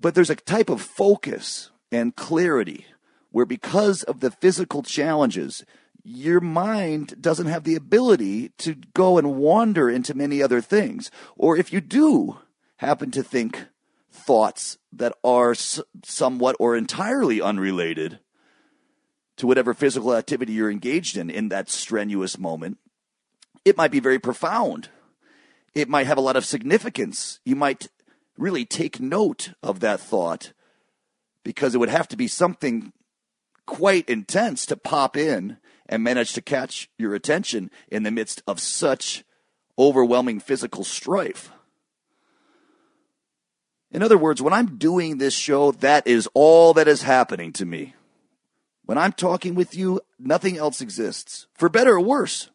But 0.00 0.14
there's 0.14 0.30
a 0.30 0.36
type 0.36 0.70
of 0.70 0.80
focus 0.80 1.70
and 1.90 2.14
clarity 2.14 2.86
where, 3.30 3.46
because 3.46 4.02
of 4.04 4.20
the 4.20 4.30
physical 4.30 4.82
challenges, 4.82 5.64
your 6.04 6.40
mind 6.40 7.20
doesn't 7.20 7.46
have 7.46 7.64
the 7.64 7.74
ability 7.74 8.50
to 8.58 8.76
go 8.94 9.18
and 9.18 9.36
wander 9.36 9.90
into 9.90 10.14
many 10.14 10.42
other 10.42 10.60
things. 10.60 11.10
Or 11.36 11.56
if 11.56 11.72
you 11.72 11.80
do 11.80 12.38
happen 12.76 13.10
to 13.10 13.22
think 13.22 13.66
thoughts 14.10 14.78
that 14.92 15.12
are 15.22 15.54
somewhat 16.04 16.56
or 16.58 16.76
entirely 16.76 17.42
unrelated 17.42 18.20
to 19.36 19.46
whatever 19.46 19.74
physical 19.74 20.14
activity 20.14 20.52
you're 20.52 20.70
engaged 20.70 21.16
in 21.16 21.28
in 21.30 21.48
that 21.48 21.68
strenuous 21.68 22.38
moment, 22.38 22.78
it 23.64 23.76
might 23.76 23.90
be 23.90 24.00
very 24.00 24.18
profound. 24.18 24.88
It 25.74 25.88
might 25.88 26.06
have 26.06 26.18
a 26.18 26.22
lot 26.22 26.36
of 26.36 26.44
significance. 26.44 27.40
You 27.44 27.56
might 27.56 27.88
really 28.38 28.64
take 28.64 29.00
note 29.00 29.52
of 29.62 29.80
that 29.80 30.00
thought 30.00 30.52
because 31.44 31.74
it 31.74 31.78
would 31.78 31.88
have 31.88 32.08
to 32.08 32.16
be 32.16 32.28
something 32.28 32.92
quite 33.66 34.08
intense 34.08 34.64
to 34.66 34.76
pop 34.76 35.16
in 35.16 35.58
and 35.88 36.02
manage 36.02 36.32
to 36.34 36.42
catch 36.42 36.88
your 36.98 37.14
attention 37.14 37.70
in 37.88 38.02
the 38.02 38.10
midst 38.10 38.42
of 38.46 38.60
such 38.60 39.24
overwhelming 39.78 40.40
physical 40.40 40.84
strife. 40.84 41.50
In 43.90 44.02
other 44.02 44.18
words, 44.18 44.42
when 44.42 44.52
I'm 44.52 44.76
doing 44.76 45.18
this 45.18 45.34
show, 45.34 45.72
that 45.72 46.06
is 46.06 46.28
all 46.34 46.74
that 46.74 46.88
is 46.88 47.02
happening 47.02 47.52
to 47.54 47.64
me. 47.64 47.94
When 48.84 48.98
I'm 48.98 49.12
talking 49.12 49.54
with 49.54 49.74
you, 49.74 50.00
nothing 50.18 50.56
else 50.58 50.80
exists, 50.80 51.46
for 51.54 51.68
better 51.68 51.94
or 51.94 52.00
worse. 52.00 52.50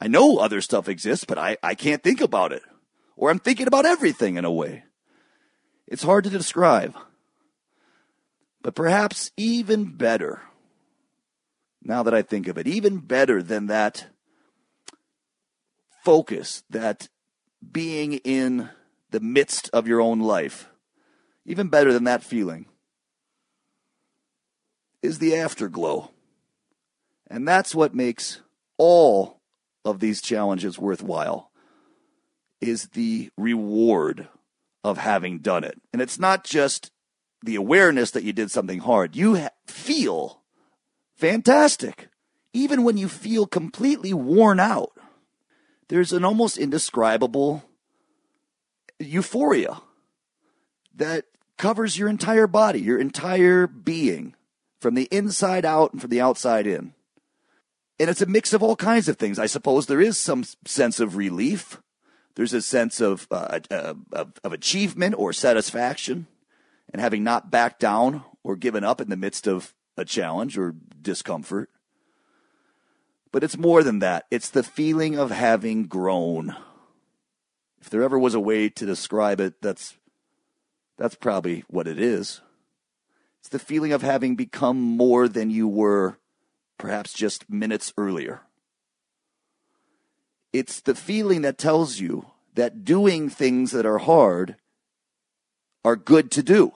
I 0.00 0.08
know 0.08 0.38
other 0.38 0.60
stuff 0.60 0.88
exists, 0.88 1.24
but 1.24 1.38
I, 1.38 1.56
I 1.62 1.74
can't 1.74 2.02
think 2.02 2.20
about 2.20 2.52
it. 2.52 2.62
Or 3.16 3.30
I'm 3.30 3.38
thinking 3.38 3.66
about 3.66 3.86
everything 3.86 4.36
in 4.36 4.44
a 4.44 4.52
way. 4.52 4.84
It's 5.86 6.02
hard 6.02 6.24
to 6.24 6.30
describe. 6.30 6.94
But 8.62 8.74
perhaps 8.74 9.30
even 9.36 9.96
better, 9.96 10.42
now 11.82 12.02
that 12.02 12.14
I 12.14 12.22
think 12.22 12.48
of 12.48 12.56
it, 12.58 12.66
even 12.66 12.98
better 12.98 13.42
than 13.42 13.66
that 13.66 14.06
focus, 16.04 16.62
that 16.70 17.08
being 17.70 18.14
in 18.14 18.70
the 19.10 19.20
midst 19.20 19.68
of 19.72 19.86
your 19.86 20.00
own 20.00 20.20
life, 20.20 20.68
even 21.44 21.68
better 21.68 21.92
than 21.92 22.04
that 22.04 22.24
feeling, 22.24 22.66
is 25.02 25.18
the 25.18 25.36
afterglow. 25.36 26.10
And 27.28 27.46
that's 27.46 27.74
what 27.74 27.94
makes 27.94 28.40
all 28.78 29.40
of 29.84 30.00
these 30.00 30.22
challenges 30.22 30.78
worthwhile 30.78 31.51
is 32.62 32.88
the 32.88 33.30
reward 33.36 34.28
of 34.84 34.98
having 34.98 35.38
done 35.38 35.64
it. 35.64 35.80
And 35.92 36.00
it's 36.00 36.18
not 36.18 36.44
just 36.44 36.90
the 37.42 37.56
awareness 37.56 38.10
that 38.12 38.22
you 38.22 38.32
did 38.32 38.50
something 38.50 38.78
hard. 38.78 39.16
You 39.16 39.36
ha- 39.36 39.50
feel 39.66 40.42
fantastic. 41.16 42.08
Even 42.52 42.84
when 42.84 42.96
you 42.96 43.08
feel 43.08 43.46
completely 43.46 44.12
worn 44.12 44.60
out, 44.60 44.92
there's 45.88 46.12
an 46.12 46.24
almost 46.24 46.56
indescribable 46.56 47.64
euphoria 48.98 49.80
that 50.94 51.24
covers 51.58 51.98
your 51.98 52.08
entire 52.08 52.46
body, 52.46 52.80
your 52.80 52.98
entire 52.98 53.66
being, 53.66 54.34
from 54.80 54.94
the 54.94 55.08
inside 55.10 55.64
out 55.64 55.92
and 55.92 56.00
from 56.00 56.10
the 56.10 56.20
outside 56.20 56.66
in. 56.66 56.94
And 57.98 58.08
it's 58.10 58.22
a 58.22 58.26
mix 58.26 58.52
of 58.52 58.62
all 58.62 58.76
kinds 58.76 59.08
of 59.08 59.16
things. 59.16 59.38
I 59.38 59.46
suppose 59.46 59.86
there 59.86 60.00
is 60.00 60.18
some 60.18 60.44
sense 60.64 60.98
of 60.98 61.16
relief. 61.16 61.81
There's 62.34 62.54
a 62.54 62.62
sense 62.62 63.00
of, 63.00 63.26
uh, 63.30 63.60
uh, 63.70 63.94
of, 64.12 64.32
of 64.42 64.52
achievement 64.52 65.14
or 65.18 65.32
satisfaction 65.32 66.26
and 66.92 67.00
having 67.00 67.24
not 67.24 67.50
backed 67.50 67.80
down 67.80 68.24
or 68.42 68.56
given 68.56 68.84
up 68.84 69.00
in 69.00 69.10
the 69.10 69.16
midst 69.16 69.46
of 69.46 69.74
a 69.96 70.04
challenge 70.04 70.56
or 70.56 70.74
discomfort. 71.00 71.70
But 73.30 73.42
it's 73.42 73.56
more 73.56 73.82
than 73.82 73.98
that. 74.00 74.26
It's 74.30 74.50
the 74.50 74.62
feeling 74.62 75.18
of 75.18 75.30
having 75.30 75.84
grown. 75.84 76.56
If 77.80 77.90
there 77.90 78.02
ever 78.02 78.18
was 78.18 78.34
a 78.34 78.40
way 78.40 78.68
to 78.68 78.86
describe 78.86 79.40
it, 79.40 79.60
that's 79.60 79.96
that's 80.98 81.14
probably 81.14 81.64
what 81.68 81.88
it 81.88 81.98
is. 81.98 82.42
It's 83.40 83.48
the 83.48 83.58
feeling 83.58 83.92
of 83.92 84.02
having 84.02 84.36
become 84.36 84.80
more 84.80 85.26
than 85.26 85.50
you 85.50 85.66
were 85.66 86.18
perhaps 86.78 87.12
just 87.12 87.50
minutes 87.50 87.92
earlier. 87.96 88.42
It's 90.52 90.80
the 90.80 90.94
feeling 90.94 91.42
that 91.42 91.58
tells 91.58 91.98
you 91.98 92.26
that 92.54 92.84
doing 92.84 93.30
things 93.30 93.70
that 93.70 93.86
are 93.86 93.98
hard 93.98 94.56
are 95.84 95.96
good 95.96 96.30
to 96.32 96.42
do. 96.42 96.72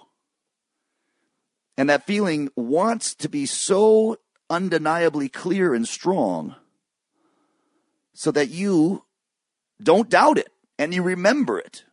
And 1.76 1.90
that 1.90 2.06
feeling 2.06 2.48
wants 2.56 3.14
to 3.16 3.28
be 3.28 3.44
so 3.44 4.16
undeniably 4.48 5.28
clear 5.28 5.74
and 5.74 5.86
strong 5.86 6.54
so 8.14 8.30
that 8.30 8.48
you 8.48 9.04
don't 9.82 10.08
doubt 10.08 10.38
it 10.38 10.48
and 10.78 10.94
you 10.94 11.02
remember 11.02 11.58
it 11.58 11.84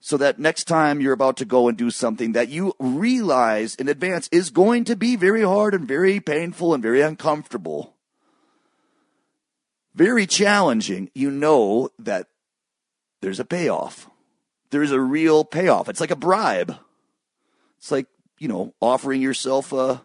so 0.00 0.16
that 0.16 0.38
next 0.38 0.64
time 0.64 1.00
you're 1.00 1.12
about 1.12 1.36
to 1.36 1.44
go 1.44 1.68
and 1.68 1.76
do 1.76 1.90
something 1.90 2.32
that 2.32 2.48
you 2.48 2.74
realize 2.78 3.74
in 3.74 3.88
advance 3.88 4.28
is 4.32 4.50
going 4.50 4.84
to 4.84 4.96
be 4.96 5.14
very 5.14 5.42
hard 5.42 5.74
and 5.74 5.86
very 5.86 6.20
painful 6.20 6.72
and 6.72 6.82
very 6.82 7.02
uncomfortable, 7.02 7.94
very 9.94 10.26
challenging, 10.26 11.10
you 11.14 11.30
know 11.30 11.90
that 11.98 12.28
there's 13.20 13.40
a 13.40 13.44
payoff. 13.44 14.08
There's 14.70 14.92
a 14.92 15.00
real 15.00 15.44
payoff. 15.44 15.88
It's 15.88 16.00
like 16.00 16.10
a 16.10 16.16
bribe. 16.16 16.76
It's 17.78 17.90
like, 17.90 18.06
you 18.38 18.48
know, 18.48 18.74
offering 18.80 19.20
yourself 19.20 19.72
a, 19.72 20.02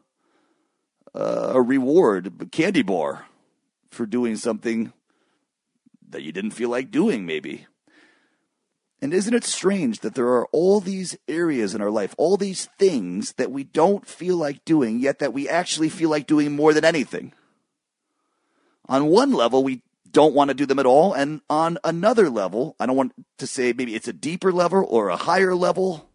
a 1.13 1.61
reward, 1.61 2.41
a 2.41 2.45
candy 2.45 2.81
bar 2.81 3.25
for 3.89 4.05
doing 4.05 4.35
something 4.35 4.91
that 6.09 6.23
you 6.23 6.31
didn't 6.31 6.51
feel 6.51 6.69
like 6.69 6.91
doing, 6.91 7.25
maybe. 7.25 7.67
And 9.01 9.13
isn't 9.13 9.33
it 9.33 9.43
strange 9.43 9.99
that 9.99 10.15
there 10.15 10.29
are 10.29 10.47
all 10.47 10.79
these 10.79 11.17
areas 11.27 11.75
in 11.75 11.81
our 11.81 11.91
life, 11.91 12.15
all 12.17 12.37
these 12.37 12.69
things 12.79 13.33
that 13.33 13.51
we 13.51 13.63
don't 13.63 14.07
feel 14.07 14.37
like 14.37 14.65
doing, 14.65 14.99
yet 14.99 15.19
that 15.19 15.33
we 15.33 15.47
actually 15.47 15.89
feel 15.89 16.09
like 16.09 16.27
doing 16.27 16.55
more 16.55 16.73
than 16.73 16.85
anything? 16.85 17.33
On 18.87 19.07
one 19.07 19.31
level, 19.31 19.63
we 19.63 19.81
don't 20.11 20.33
want 20.33 20.49
to 20.49 20.53
do 20.53 20.65
them 20.65 20.79
at 20.79 20.85
all. 20.85 21.13
And 21.13 21.41
on 21.49 21.77
another 21.83 22.29
level, 22.29 22.75
I 22.79 22.85
don't 22.85 22.95
want 22.95 23.13
to 23.37 23.47
say 23.47 23.73
maybe 23.73 23.95
it's 23.95 24.07
a 24.07 24.13
deeper 24.13 24.51
level 24.51 24.85
or 24.89 25.09
a 25.09 25.17
higher 25.17 25.55
level 25.55 26.09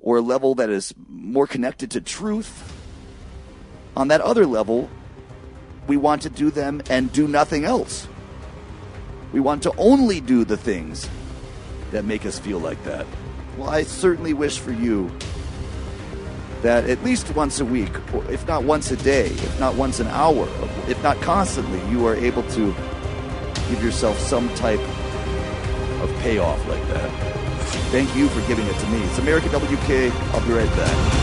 or 0.00 0.18
a 0.18 0.20
level 0.20 0.54
that 0.56 0.68
is 0.68 0.92
more 1.08 1.46
connected 1.46 1.90
to 1.92 2.00
truth. 2.00 2.72
On 3.96 4.08
that 4.08 4.20
other 4.20 4.46
level, 4.46 4.90
we 5.86 5.96
want 5.96 6.22
to 6.22 6.30
do 6.30 6.50
them 6.50 6.82
and 6.90 7.12
do 7.12 7.26
nothing 7.28 7.64
else. 7.64 8.08
We 9.32 9.40
want 9.40 9.62
to 9.62 9.72
only 9.78 10.20
do 10.20 10.44
the 10.44 10.56
things 10.56 11.08
that 11.90 12.04
make 12.04 12.26
us 12.26 12.38
feel 12.38 12.58
like 12.58 12.82
that. 12.84 13.06
Well, 13.56 13.68
I 13.68 13.82
certainly 13.82 14.34
wish 14.34 14.58
for 14.58 14.72
you 14.72 15.10
that 16.62 16.88
at 16.88 17.02
least 17.04 17.34
once 17.34 17.60
a 17.60 17.64
week, 17.64 17.90
if 18.30 18.46
not 18.46 18.64
once 18.64 18.90
a 18.90 18.96
day, 18.96 19.26
if 19.26 19.60
not 19.60 19.74
once 19.74 20.00
an 20.00 20.06
hour, 20.08 20.48
if 20.88 21.00
not 21.02 21.20
constantly, 21.20 21.80
you 21.90 22.06
are 22.06 22.14
able 22.14 22.42
to 22.50 22.74
give 23.68 23.82
yourself 23.82 24.18
some 24.18 24.48
type 24.54 24.80
of 26.02 26.10
payoff 26.20 26.58
like 26.68 26.86
that. 26.88 27.10
Thank 27.90 28.14
you 28.16 28.28
for 28.28 28.46
giving 28.48 28.66
it 28.66 28.76
to 28.78 28.86
me. 28.88 29.02
It's 29.04 29.18
America 29.18 29.48
WK. 29.48 30.12
I'll 30.34 30.46
be 30.46 30.52
right 30.52 30.68
back. 30.76 31.22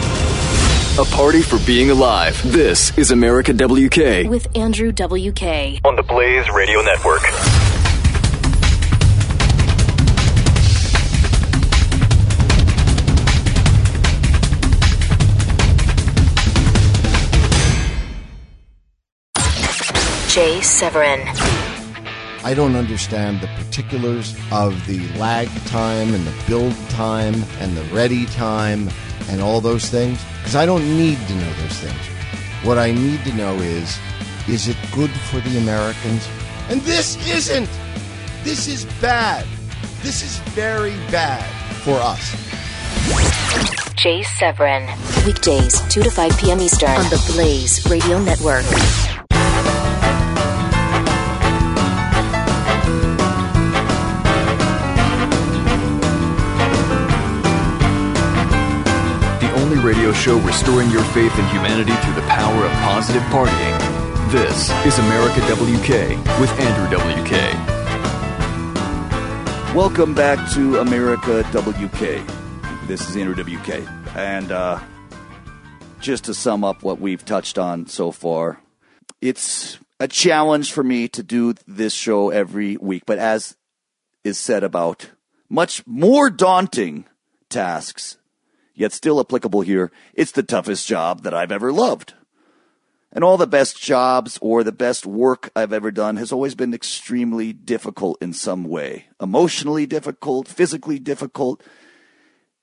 A 1.00 1.06
party 1.16 1.42
for 1.42 1.60
being 1.66 1.92
alive. 1.92 2.42
This 2.52 2.98
is 2.98 3.12
America 3.12 3.54
WK 3.54 4.30
With 4.30 4.48
Andrew 4.58 4.92
WK. 4.92 5.80
on 5.86 5.96
the 5.96 6.04
Blaze 6.04 6.50
Radio 6.50 6.82
Network. 6.82 7.22
Jay 20.40 20.62
Severin. 20.62 21.20
I 22.46 22.54
don't 22.56 22.78
understand 22.78 23.42
the 23.42 23.48
particulars 23.62 24.38
of 24.54 24.72
the 24.88 25.06
lag 25.18 25.50
time 25.66 26.14
and 26.14 26.26
the 26.26 26.34
build 26.48 26.74
time 26.92 27.44
and 27.60 27.76
the 27.76 27.84
ready 27.94 28.26
time 28.28 28.90
and 29.28 29.42
all 29.42 29.60
those 29.60 29.90
things 29.90 30.24
because 30.38 30.56
I 30.56 30.66
don't 30.66 30.98
need 30.98 31.18
to 31.28 31.36
know 31.36 31.54
those 31.56 31.78
things. 31.80 32.00
What 32.66 32.78
I 32.78 32.94
need 32.94 33.22
to 33.26 33.34
know 33.34 33.54
is 33.56 34.00
is 34.48 34.70
it 34.70 34.78
good 34.94 35.12
for 35.12 35.42
the 35.42 35.58
Americans? 35.58 36.26
And 36.70 36.80
this 36.84 37.18
isn't. 37.28 37.70
This 38.46 38.70
is 38.70 38.86
bad. 39.02 39.46
This 40.04 40.24
is 40.24 40.38
very 40.56 40.96
bad 41.12 41.44
for 41.84 41.96
us. 41.96 42.32
Jay 43.96 44.24
Severin. 44.24 44.88
Weekdays, 45.26 45.82
2 45.90 46.02
to 46.02 46.10
5 46.10 46.38
p.m. 46.38 46.62
Eastern 46.62 46.92
on 46.92 47.10
the 47.10 47.22
Blaze 47.34 47.86
Radio 47.92 48.24
Network. 48.24 48.64
Radio 60.10 60.22
show 60.22 60.40
restoring 60.40 60.90
your 60.90 61.04
faith 61.06 61.38
in 61.38 61.46
humanity 61.48 61.94
through 62.04 62.16
the 62.16 62.28
power 62.28 62.66
of 62.66 62.72
positive 62.82 63.22
partying. 63.24 64.32
This 64.32 64.72
is 64.84 64.98
America 64.98 65.40
WK 65.42 66.18
with 66.40 66.50
Andrew 66.60 66.88
WK. 66.98 67.32
Welcome 69.76 70.16
back 70.16 70.52
to 70.54 70.80
America 70.80 71.44
WK. 71.52 72.26
This 72.88 73.08
is 73.08 73.18
Andrew 73.18 73.36
WK. 73.36 73.88
And 74.16 74.52
uh, 74.52 74.80
just 76.00 76.24
to 76.24 76.34
sum 76.34 76.64
up 76.64 76.82
what 76.82 77.00
we've 77.00 77.24
touched 77.24 77.60
on 77.60 77.86
so 77.86 78.12
far, 78.12 78.60
it's 79.22 79.78
a 80.00 80.08
challenge 80.08 80.72
for 80.72 80.84
me 80.84 81.08
to 81.10 81.22
do 81.22 81.54
this 81.68 81.94
show 81.94 82.32
every 82.32 82.78
week. 82.78 83.04
But 83.06 83.20
as 83.20 83.56
is 84.24 84.40
said 84.40 84.64
about 84.64 85.12
much 85.50 85.86
more 85.86 86.32
daunting 86.32 87.06
tasks, 87.50 88.18
yet 88.80 88.94
still 88.94 89.20
applicable 89.20 89.62
here, 89.62 89.92
it's 90.14 90.32
the 90.32 90.42
toughest 90.42 90.88
job 90.88 91.24
that 91.24 91.34
I've 91.34 91.52
ever 91.52 91.74
loved. 91.74 92.14
And 93.12 93.24
all 93.24 93.38
the 93.38 93.48
best 93.48 93.82
jobs 93.82 94.40
or 94.42 94.64
the 94.64 94.72
best 94.72 95.06
work 95.06 95.52
I've 95.56 95.74
ever 95.74 95.92
done 95.92 96.16
has 96.16 96.32
always 96.32 96.56
been 96.56 96.74
extremely 96.74 97.52
difficult 97.52 98.18
in 98.22 98.34
some 98.34 98.64
way. 98.64 99.08
Emotionally 99.20 99.86
difficult, 99.86 100.48
physically 100.48 100.98
difficult. 100.98 101.62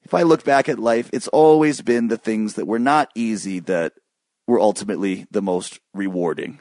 If 0.05 0.14
I 0.14 0.22
look 0.22 0.42
back 0.42 0.68
at 0.68 0.79
life, 0.79 1.11
it's 1.12 1.29
always 1.29 1.83
been 1.83 2.09
the 2.09 2.16
things 2.16 2.55
that 2.55 2.66
were 2.66 2.79
not 2.79 3.11
easy 3.14 3.59
that 3.61 3.92
were 4.46 4.61
ultimately 4.61 5.26
the 5.31 5.42
most 5.42 5.81
rewarding. 5.92 6.61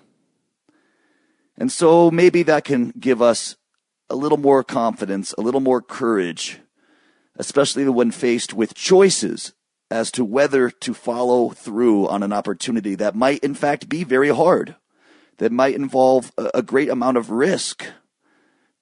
And 1.58 1.72
so 1.72 2.12
maybe 2.12 2.44
that 2.44 2.66
can 2.66 2.92
give 3.00 3.22
us 3.22 3.56
a 4.10 4.16
little 4.16 4.38
more 4.38 4.64
confidence, 4.64 5.34
a 5.38 5.42
little 5.42 5.62
more 5.62 5.82
courage, 5.82 6.60
especially 7.38 7.88
when 7.90 8.12
faced 8.12 8.54
with 8.54 8.74
choices 8.74 9.54
as 9.92 10.12
to 10.12 10.26
whether 10.26 10.70
to 10.70 10.94
follow 10.94 11.50
through 11.50 12.08
on 12.08 12.24
an 12.24 12.34
opportunity 12.34 12.96
that 12.96 13.16
might, 13.16 13.44
in 13.44 13.54
fact, 13.54 13.90
be 13.90 14.04
very 14.04 14.30
hard, 14.30 14.76
that 15.38 15.52
might 15.52 15.76
involve 15.76 16.32
a 16.38 16.62
great 16.62 16.90
amount 16.90 17.18
of 17.18 17.30
risk, 17.30 17.86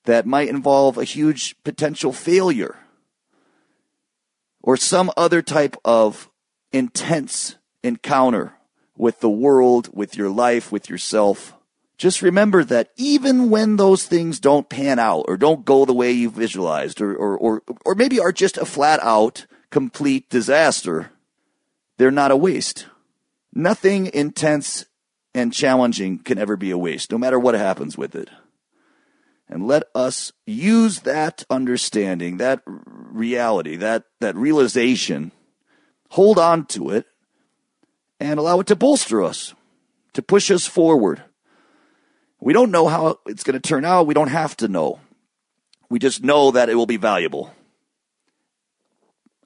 that 0.05 0.25
might 0.25 0.49
involve 0.49 0.97
a 0.97 1.03
huge 1.03 1.55
potential 1.63 2.13
failure, 2.13 2.77
or 4.61 4.77
some 4.77 5.11
other 5.17 5.41
type 5.41 5.75
of 5.83 6.29
intense 6.71 7.57
encounter 7.83 8.53
with 8.95 9.19
the 9.19 9.29
world, 9.29 9.89
with 9.93 10.15
your 10.15 10.29
life, 10.29 10.71
with 10.71 10.89
yourself. 10.89 11.53
Just 11.97 12.21
remember 12.21 12.63
that 12.63 12.89
even 12.97 13.49
when 13.49 13.77
those 13.77 14.05
things 14.05 14.39
don't 14.39 14.69
pan 14.69 14.99
out 14.99 15.25
or 15.27 15.37
don't 15.37 15.65
go 15.65 15.85
the 15.85 15.93
way 15.93 16.11
you 16.11 16.29
visualized 16.29 17.01
or, 17.01 17.15
or, 17.15 17.37
or, 17.37 17.63
or 17.85 17.95
maybe 17.95 18.19
are 18.19 18.31
just 18.31 18.57
a 18.57 18.65
flat 18.65 18.99
out 19.03 19.45
complete 19.69 20.29
disaster, 20.29 21.11
they're 21.97 22.11
not 22.11 22.31
a 22.31 22.35
waste. 22.35 22.87
Nothing 23.53 24.09
intense 24.13 24.85
and 25.33 25.53
challenging 25.53 26.19
can 26.19 26.37
ever 26.37 26.55
be 26.55 26.71
a 26.71 26.77
waste, 26.77 27.11
no 27.11 27.17
matter 27.17 27.39
what 27.39 27.55
happens 27.55 27.97
with 27.97 28.15
it. 28.15 28.29
And 29.47 29.67
let 29.67 29.83
us 29.93 30.31
use 30.45 31.01
that 31.01 31.43
understanding, 31.49 32.37
that 32.37 32.61
reality, 32.65 33.75
that, 33.75 34.05
that 34.19 34.35
realization, 34.35 35.31
hold 36.09 36.39
on 36.39 36.65
to 36.67 36.89
it, 36.89 37.05
and 38.19 38.39
allow 38.39 38.59
it 38.59 38.67
to 38.67 38.75
bolster 38.75 39.21
us, 39.21 39.53
to 40.13 40.21
push 40.21 40.49
us 40.49 40.65
forward. 40.65 41.23
We 42.43 42.51
don't 42.51 42.71
know 42.71 42.89
how 42.89 43.19
it's 43.25 43.45
going 43.45 43.53
to 43.53 43.65
turn 43.65 43.85
out. 43.85 44.05
We 44.05 44.13
don't 44.13 44.27
have 44.27 44.57
to 44.57 44.67
know. 44.67 44.99
We 45.89 45.97
just 45.97 46.25
know 46.25 46.51
that 46.51 46.67
it 46.67 46.75
will 46.75 46.85
be 46.85 46.97
valuable. 46.97 47.53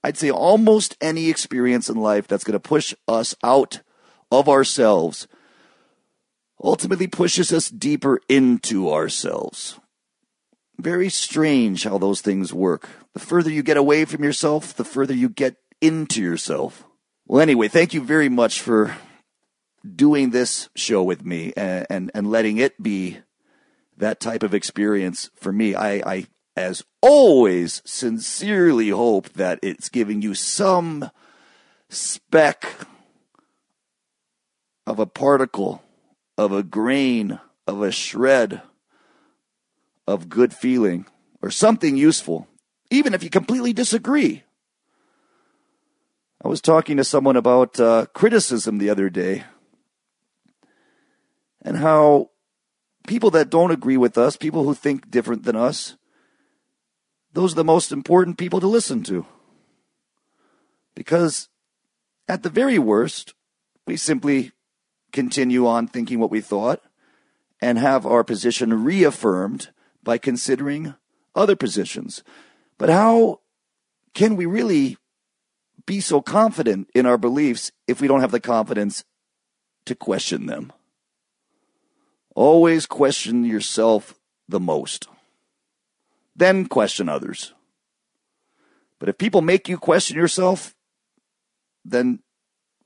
I'd 0.04 0.18
say 0.18 0.32
almost 0.32 0.98
any 1.00 1.30
experience 1.30 1.90
in 1.90 1.98
life 1.98 2.28
that's 2.28 2.44
going 2.44 2.54
to 2.54 2.60
push 2.60 2.96
us 3.08 3.36
out 3.44 3.82
of 4.32 4.50
ourselves 4.50 5.28
ultimately 6.60 7.06
pushes 7.06 7.54
us 7.54 7.70
deeper 7.70 8.20
into 8.28 8.92
ourselves. 8.92 9.80
Very 10.80 11.10
strange 11.10 11.84
how 11.84 12.00
those 12.00 12.22
things 12.22 12.52
work. 12.52 12.90
The 13.14 13.20
further 13.20 13.52
you 13.52 13.62
get 13.62 13.78
away 13.78 14.06
from 14.06 14.24
yourself, 14.24 14.74
the 14.74 14.84
further 14.84 15.14
you 15.14 15.30
get 15.30 15.58
into 15.82 16.20
yourself. 16.20 16.84
Well, 17.28 17.42
anyway, 17.42 17.68
thank 17.68 17.94
you 17.94 18.02
very 18.02 18.30
much 18.30 18.60
for 18.60 18.96
doing 19.96 20.32
this 20.32 20.70
show 20.76 21.04
with 21.04 21.26
me 21.26 21.54
and, 21.56 21.88
and, 21.90 22.12
and 22.14 22.30
letting 22.30 22.58
it 22.58 22.82
be 22.82 23.20
that 23.98 24.20
type 24.20 24.44
of 24.44 24.54
experience 24.54 25.30
for 25.36 25.52
me. 25.52 25.76
I, 25.76 25.94
I, 26.06 26.28
as 26.56 26.84
always, 27.02 27.82
sincerely 27.86 28.90
hope 28.90 29.30
that 29.34 29.60
it's 29.62 29.90
giving 29.90 30.22
you 30.22 30.34
some 30.34 31.10
speck 31.90 32.68
of 34.86 35.00
a 35.00 35.06
particle, 35.06 35.84
of 36.38 36.52
a 36.52 36.64
grain, 36.64 37.40
of 37.66 37.82
a 37.82 37.92
shred 37.92 38.62
of 40.08 40.30
good 40.30 40.54
feeling 40.54 41.06
or 41.42 41.52
something 41.52 41.98
useful, 41.98 42.48
even 42.90 43.14
if 43.14 43.24
you 43.24 43.30
completely 43.30 43.74
disagree. 43.74 44.44
I 46.44 46.48
was 46.48 46.62
talking 46.62 46.98
to 46.98 47.04
someone 47.04 47.36
about 47.36 47.80
uh, 47.80 48.06
criticism 48.14 48.78
the 48.78 48.90
other 48.90 49.10
day 49.10 49.44
and 51.68 51.76
how 51.76 52.30
people 53.08 53.30
that 53.32 53.50
don't 53.50 53.72
agree 53.72 53.98
with 53.98 54.18
us, 54.18 54.38
people 54.38 54.64
who 54.64 54.74
think 54.74 55.12
different 55.12 55.44
than 55.44 55.58
us, 55.58 55.98
those 57.34 57.52
are 57.52 57.58
the 57.58 57.64
most 57.66 57.92
important 57.92 58.38
people 58.38 58.62
to 58.62 58.68
listen 58.68 59.04
to. 59.04 59.26
Because 60.96 61.50
at 62.26 62.42
the 62.42 62.50
very 62.50 62.80
worst, 62.80 63.34
we 63.86 63.98
simply 63.98 64.54
continue 65.12 65.68
on 65.68 65.90
thinking 65.90 66.20
what 66.20 66.32
we 66.32 66.40
thought 66.40 66.82
and 67.62 67.78
have 67.78 68.06
our 68.06 68.24
position 68.24 68.86
reaffirmed 68.86 69.72
by 70.02 70.18
considering 70.18 70.96
other 71.36 71.58
positions. 71.58 72.24
But 72.78 72.88
how 72.88 73.42
can 74.14 74.38
we 74.38 74.46
really 74.46 74.96
be 75.86 76.00
so 76.00 76.22
confident 76.22 76.90
in 76.96 77.06
our 77.06 77.18
beliefs 77.18 77.74
if 77.88 78.00
we 78.00 78.08
don't 78.08 78.22
have 78.22 78.32
the 78.32 78.40
confidence 78.40 79.04
to 79.84 79.96
question 79.96 80.46
them? 80.46 80.72
Always 82.38 82.86
question 82.86 83.44
yourself 83.44 84.14
the 84.48 84.60
most, 84.60 85.08
then 86.36 86.68
question 86.68 87.10
others. 87.10 87.56
But 89.00 89.10
if 89.10 89.18
people 89.18 89.42
make 89.42 89.68
you 89.68 89.80
question 89.80 90.18
yourself, 90.18 90.76
then 91.84 92.20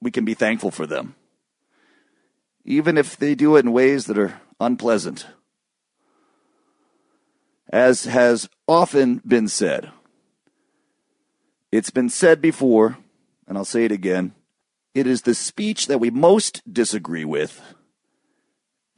we 0.01 0.09
can 0.09 0.23
be 0.23 0.35
thankful 0.35 0.71
for 0.71 0.87
them, 0.87 1.15
even 2.63 2.97
if 2.97 3.17
they 3.17 3.35
do 3.35 3.57
it 3.57 3.65
in 3.65 3.73
ways 3.73 4.05
that 4.05 4.17
are 4.17 4.39
unpleasant. 4.61 5.27
As 7.73 8.05
has 8.05 8.47
often 8.69 9.21
been 9.27 9.49
said, 9.49 9.91
it's 11.73 11.91
been 11.91 12.07
said 12.07 12.41
before, 12.41 12.99
and 13.49 13.57
I'll 13.57 13.65
say 13.65 13.83
it 13.83 13.91
again 13.91 14.33
it 14.93 15.05
is 15.07 15.23
the 15.23 15.35
speech 15.35 15.87
that 15.87 15.99
we 15.99 16.09
most 16.09 16.61
disagree 16.71 17.25
with 17.25 17.61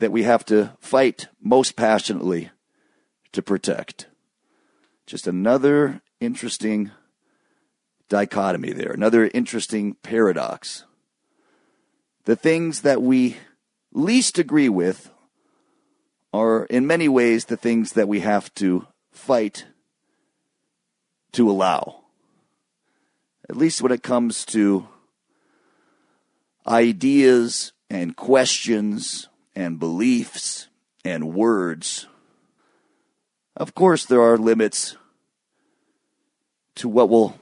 that 0.04 0.12
we 0.12 0.24
have 0.24 0.44
to 0.44 0.76
fight 0.82 1.30
most 1.42 1.78
passionately 1.78 2.50
to 3.32 3.42
protect. 3.42 4.08
Just 5.06 5.28
another 5.28 6.02
interesting 6.20 6.92
dichotomy 8.10 8.74
there, 8.74 8.92
another 8.92 9.32
interesting 9.34 9.94
paradox. 10.04 10.84
The 12.26 12.36
things 12.36 12.82
that 12.82 13.02
we 13.02 13.38
least 13.94 14.38
agree 14.38 14.68
with 14.68 15.10
are, 16.34 16.66
in 16.66 16.86
many 16.86 17.08
ways, 17.08 17.46
the 17.46 17.56
things 17.56 17.94
that 17.94 18.10
we 18.10 18.20
have 18.20 18.54
to 18.56 18.86
fight 19.14 19.68
to 21.32 21.50
allow. 21.50 22.02
At 23.50 23.56
least 23.56 23.82
when 23.82 23.94
it 23.94 24.04
comes 24.04 24.44
to 24.48 24.86
ideas 26.68 27.72
and 27.90 28.18
questions 28.18 29.30
and 29.56 29.80
beliefs 29.80 30.68
and 31.06 31.34
words. 31.34 32.08
Of 33.56 33.76
course, 33.76 34.06
there 34.06 34.22
are 34.22 34.38
limits 34.38 34.98
to 36.76 36.90
what 36.90 37.10
will 37.10 37.40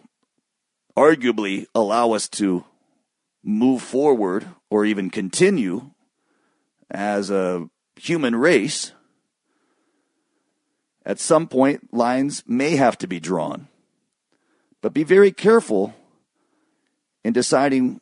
arguably 0.98 1.66
allow 1.74 2.12
us 2.12 2.28
to 2.28 2.66
move 3.44 3.82
forward 3.82 4.48
or 4.70 4.86
even 4.86 5.10
continue 5.10 5.92
as 6.90 7.30
a 7.30 7.70
human 7.96 8.36
race. 8.36 8.92
At 11.06 11.20
some 11.20 11.48
point, 11.48 11.94
lines 11.94 12.44
may 12.46 12.76
have 12.76 12.98
to 13.00 13.08
be 13.08 13.20
drawn. 13.20 13.68
But 14.82 14.94
be 14.94 15.04
very 15.04 15.32
careful 15.32 15.94
in 17.24 17.34
deciding 17.34 18.02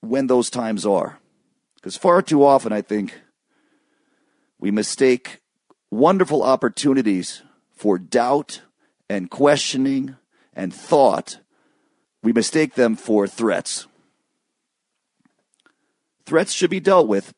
when 0.00 0.26
those 0.26 0.50
times 0.50 0.86
are. 0.86 1.18
Because 1.76 1.96
far 1.96 2.22
too 2.22 2.44
often, 2.44 2.72
I 2.72 2.80
think, 2.80 3.20
we 4.62 4.70
mistake 4.70 5.40
wonderful 5.90 6.40
opportunities 6.44 7.42
for 7.72 7.98
doubt 7.98 8.62
and 9.10 9.28
questioning 9.28 10.14
and 10.54 10.72
thought. 10.72 11.40
We 12.22 12.32
mistake 12.32 12.74
them 12.74 12.94
for 12.94 13.26
threats. 13.26 13.88
Threats 16.24 16.52
should 16.52 16.70
be 16.70 16.78
dealt 16.78 17.08
with, 17.08 17.34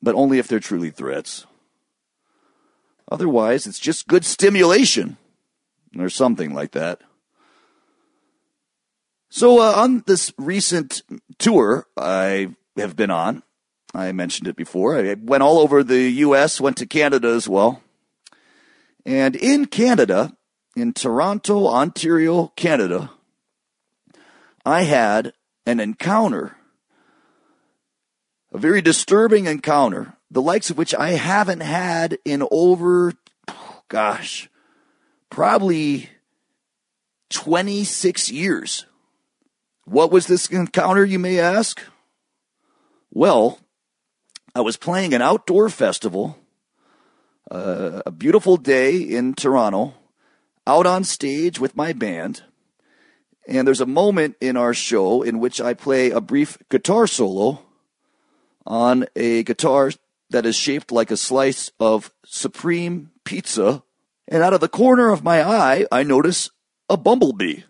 but 0.00 0.14
only 0.14 0.38
if 0.38 0.48
they're 0.48 0.58
truly 0.58 0.90
threats. 0.90 1.44
Otherwise, 3.12 3.66
it's 3.66 3.78
just 3.78 4.08
good 4.08 4.24
stimulation 4.24 5.18
or 5.98 6.08
something 6.08 6.54
like 6.54 6.70
that. 6.70 7.02
So, 9.28 9.60
uh, 9.60 9.74
on 9.76 10.02
this 10.06 10.32
recent 10.38 11.02
tour 11.38 11.86
I 11.94 12.54
have 12.78 12.96
been 12.96 13.10
on, 13.10 13.42
I 13.94 14.10
mentioned 14.12 14.48
it 14.48 14.56
before. 14.56 14.98
I 14.98 15.14
went 15.14 15.44
all 15.44 15.60
over 15.60 15.84
the 15.84 16.10
U.S., 16.10 16.60
went 16.60 16.76
to 16.78 16.86
Canada 16.86 17.28
as 17.28 17.48
well. 17.48 17.80
And 19.06 19.36
in 19.36 19.66
Canada, 19.66 20.36
in 20.74 20.92
Toronto, 20.92 21.68
Ontario, 21.68 22.52
Canada, 22.56 23.10
I 24.66 24.82
had 24.82 25.32
an 25.64 25.78
encounter, 25.78 26.56
a 28.52 28.58
very 28.58 28.82
disturbing 28.82 29.46
encounter, 29.46 30.16
the 30.30 30.42
likes 30.42 30.70
of 30.70 30.78
which 30.78 30.94
I 30.94 31.10
haven't 31.10 31.60
had 31.60 32.18
in 32.24 32.46
over, 32.50 33.12
gosh, 33.88 34.48
probably 35.30 36.10
26 37.30 38.32
years. 38.32 38.86
What 39.84 40.10
was 40.10 40.26
this 40.26 40.48
encounter, 40.48 41.04
you 41.04 41.18
may 41.18 41.38
ask? 41.38 41.80
Well, 43.12 43.60
I 44.54 44.60
was 44.60 44.76
playing 44.76 45.14
an 45.14 45.22
outdoor 45.22 45.68
festival, 45.68 46.38
uh, 47.50 48.02
a 48.06 48.12
beautiful 48.12 48.56
day 48.56 48.96
in 48.96 49.34
Toronto, 49.34 49.94
out 50.66 50.86
on 50.86 51.02
stage 51.02 51.58
with 51.58 51.76
my 51.76 51.92
band. 51.92 52.42
And 53.48 53.66
there's 53.66 53.80
a 53.80 53.86
moment 53.86 54.36
in 54.40 54.56
our 54.56 54.72
show 54.72 55.22
in 55.22 55.40
which 55.40 55.60
I 55.60 55.74
play 55.74 56.10
a 56.10 56.20
brief 56.20 56.56
guitar 56.70 57.06
solo 57.06 57.62
on 58.64 59.06
a 59.16 59.42
guitar 59.42 59.90
that 60.30 60.46
is 60.46 60.56
shaped 60.56 60.92
like 60.92 61.10
a 61.10 61.16
slice 61.16 61.72
of 61.80 62.12
supreme 62.24 63.10
pizza. 63.24 63.82
And 64.28 64.42
out 64.42 64.54
of 64.54 64.60
the 64.60 64.68
corner 64.68 65.10
of 65.10 65.24
my 65.24 65.42
eye, 65.42 65.84
I 65.90 66.04
notice 66.04 66.48
a 66.88 66.96
bumblebee 66.96 67.62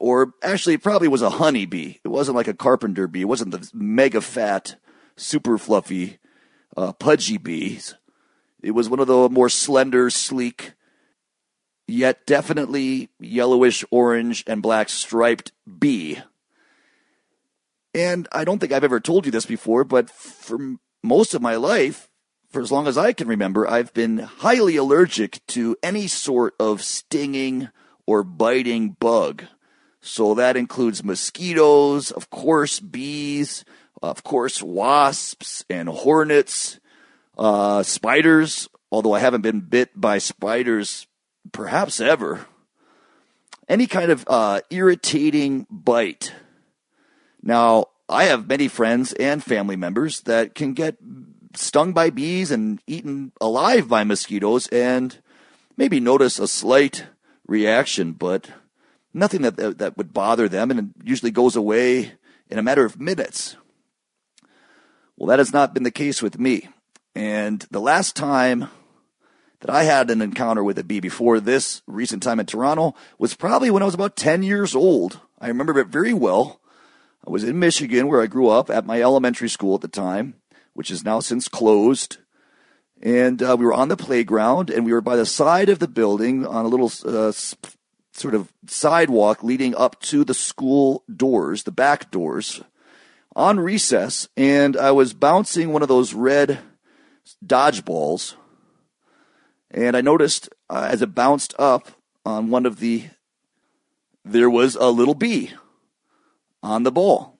or 0.00 0.32
actually 0.42 0.74
it 0.74 0.82
probably 0.82 1.08
was 1.08 1.22
a 1.22 1.30
honeybee. 1.30 1.96
It 2.04 2.08
wasn't 2.08 2.36
like 2.36 2.48
a 2.48 2.54
carpenter 2.54 3.06
bee. 3.06 3.20
It 3.20 3.28
wasn't 3.28 3.52
the 3.52 3.70
mega 3.74 4.20
fat, 4.20 4.76
super 5.20 5.58
fluffy, 5.58 6.18
uh, 6.76 6.92
pudgy 6.92 7.38
bees. 7.38 7.94
It 8.62 8.72
was 8.72 8.88
one 8.88 9.00
of 9.00 9.06
the 9.06 9.28
more 9.28 9.48
slender, 9.48 10.10
sleek, 10.10 10.74
yet 11.86 12.26
definitely 12.26 13.10
yellowish, 13.18 13.84
orange, 13.90 14.44
and 14.46 14.62
black 14.62 14.88
striped 14.88 15.52
bee. 15.78 16.18
And 17.94 18.28
I 18.32 18.44
don't 18.44 18.58
think 18.58 18.72
I've 18.72 18.84
ever 18.84 19.00
told 19.00 19.26
you 19.26 19.32
this 19.32 19.46
before, 19.46 19.84
but 19.84 20.10
for 20.10 20.76
most 21.02 21.34
of 21.34 21.42
my 21.42 21.56
life, 21.56 22.08
for 22.50 22.60
as 22.60 22.70
long 22.70 22.86
as 22.86 22.98
I 22.98 23.12
can 23.12 23.28
remember, 23.28 23.68
I've 23.68 23.92
been 23.94 24.18
highly 24.18 24.76
allergic 24.76 25.40
to 25.48 25.76
any 25.82 26.06
sort 26.06 26.54
of 26.60 26.82
stinging 26.82 27.68
or 28.06 28.22
biting 28.22 28.96
bug. 28.98 29.44
So 30.00 30.34
that 30.34 30.56
includes 30.56 31.04
mosquitoes, 31.04 32.10
of 32.10 32.30
course, 32.30 32.80
bees, 32.80 33.64
of 34.02 34.22
course, 34.22 34.62
wasps 34.62 35.64
and 35.68 35.88
hornets, 35.88 36.80
uh, 37.36 37.82
spiders, 37.82 38.68
although 38.90 39.12
I 39.12 39.20
haven't 39.20 39.42
been 39.42 39.60
bit 39.60 39.90
by 39.98 40.18
spiders 40.18 41.06
perhaps 41.52 42.00
ever. 42.00 42.46
Any 43.68 43.86
kind 43.86 44.10
of 44.10 44.24
uh, 44.26 44.60
irritating 44.70 45.66
bite. 45.70 46.32
Now, 47.42 47.86
I 48.08 48.24
have 48.24 48.48
many 48.48 48.68
friends 48.68 49.12
and 49.14 49.42
family 49.42 49.76
members 49.76 50.22
that 50.22 50.54
can 50.54 50.72
get 50.74 50.96
stung 51.54 51.92
by 51.92 52.10
bees 52.10 52.50
and 52.50 52.80
eaten 52.86 53.32
alive 53.40 53.88
by 53.88 54.04
mosquitoes 54.04 54.66
and 54.68 55.16
maybe 55.76 56.00
notice 56.00 56.38
a 56.38 56.48
slight 56.48 57.06
reaction, 57.46 58.12
but 58.12 58.50
nothing 59.14 59.42
that, 59.42 59.78
that 59.78 59.96
would 59.96 60.12
bother 60.12 60.48
them, 60.48 60.70
and 60.70 60.80
it 60.80 60.86
usually 61.04 61.30
goes 61.30 61.56
away 61.56 62.12
in 62.48 62.58
a 62.58 62.62
matter 62.62 62.84
of 62.84 63.00
minutes. 63.00 63.56
Well, 65.20 65.26
that 65.26 65.38
has 65.38 65.52
not 65.52 65.74
been 65.74 65.82
the 65.82 65.90
case 65.90 66.22
with 66.22 66.38
me. 66.38 66.66
And 67.14 67.60
the 67.70 67.78
last 67.78 68.16
time 68.16 68.70
that 69.60 69.68
I 69.68 69.82
had 69.82 70.08
an 70.08 70.22
encounter 70.22 70.64
with 70.64 70.78
a 70.78 70.82
bee 70.82 70.98
before 70.98 71.40
this 71.40 71.82
recent 71.86 72.22
time 72.22 72.40
in 72.40 72.46
Toronto 72.46 72.94
was 73.18 73.34
probably 73.34 73.70
when 73.70 73.82
I 73.82 73.84
was 73.84 73.92
about 73.92 74.16
10 74.16 74.42
years 74.42 74.74
old. 74.74 75.20
I 75.38 75.48
remember 75.48 75.78
it 75.78 75.88
very 75.88 76.14
well. 76.14 76.62
I 77.26 77.30
was 77.30 77.44
in 77.44 77.58
Michigan 77.58 78.08
where 78.08 78.22
I 78.22 78.28
grew 78.28 78.48
up 78.48 78.70
at 78.70 78.86
my 78.86 79.02
elementary 79.02 79.50
school 79.50 79.74
at 79.74 79.82
the 79.82 79.88
time, 79.88 80.36
which 80.72 80.90
is 80.90 81.04
now 81.04 81.20
since 81.20 81.48
closed. 81.48 82.16
And 83.02 83.42
uh, 83.42 83.56
we 83.58 83.66
were 83.66 83.74
on 83.74 83.88
the 83.88 83.98
playground 83.98 84.70
and 84.70 84.86
we 84.86 84.92
were 84.94 85.02
by 85.02 85.16
the 85.16 85.26
side 85.26 85.68
of 85.68 85.80
the 85.80 85.88
building 85.88 86.46
on 86.46 86.64
a 86.64 86.68
little 86.68 86.90
uh, 87.04 87.32
sort 88.12 88.34
of 88.34 88.50
sidewalk 88.66 89.42
leading 89.42 89.74
up 89.74 90.00
to 90.00 90.24
the 90.24 90.32
school 90.32 91.04
doors, 91.14 91.64
the 91.64 91.72
back 91.72 92.10
doors, 92.10 92.62
on 93.34 93.60
recess, 93.60 94.28
and 94.36 94.76
I 94.76 94.90
was 94.90 95.12
bouncing 95.14 95.72
one 95.72 95.82
of 95.82 95.88
those 95.88 96.14
red 96.14 96.58
dodgeballs, 97.44 98.34
and 99.70 99.96
I 99.96 100.00
noticed 100.00 100.48
uh, 100.68 100.88
as 100.90 101.02
it 101.02 101.14
bounced 101.14 101.54
up 101.58 101.88
on 102.24 102.50
one 102.50 102.66
of 102.66 102.80
the, 102.80 103.04
there 104.24 104.50
was 104.50 104.74
a 104.76 104.88
little 104.88 105.14
bee 105.14 105.52
on 106.62 106.82
the 106.82 106.92
ball. 106.92 107.38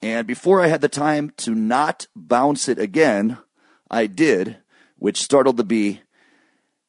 And 0.00 0.26
before 0.26 0.60
I 0.60 0.66
had 0.66 0.82
the 0.82 0.88
time 0.88 1.32
to 1.38 1.54
not 1.54 2.06
bounce 2.14 2.68
it 2.68 2.78
again, 2.78 3.38
I 3.90 4.06
did, 4.06 4.58
which 4.98 5.22
startled 5.22 5.56
the 5.56 5.64
bee 5.64 6.02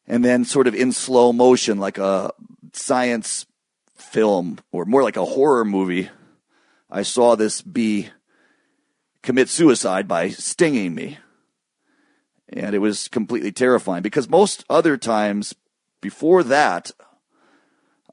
and 0.08 0.24
then 0.24 0.46
sort 0.46 0.68
of 0.68 0.76
in 0.76 0.92
slow 0.92 1.34
motion, 1.34 1.80
like 1.80 1.98
a 1.98 2.32
science 2.74 3.46
film 3.96 4.60
or 4.72 4.86
more 4.86 5.04
like 5.04 5.18
a 5.18 5.26
horror 5.26 5.66
movie, 5.66 6.10
I 6.96 7.02
saw 7.02 7.36
this 7.36 7.62
bee 7.62 8.08
commit 9.22 9.50
suicide 9.50 10.08
by 10.08 10.30
stinging 10.30 10.96
me. 10.96 11.18
And 12.48 12.74
it 12.74 12.80
was 12.80 13.10
completely 13.10 13.52
terrifying 13.52 14.02
because 14.02 14.30
most 14.30 14.64
other 14.70 14.96
times 14.96 15.54
before 16.00 16.42
that, 16.44 16.92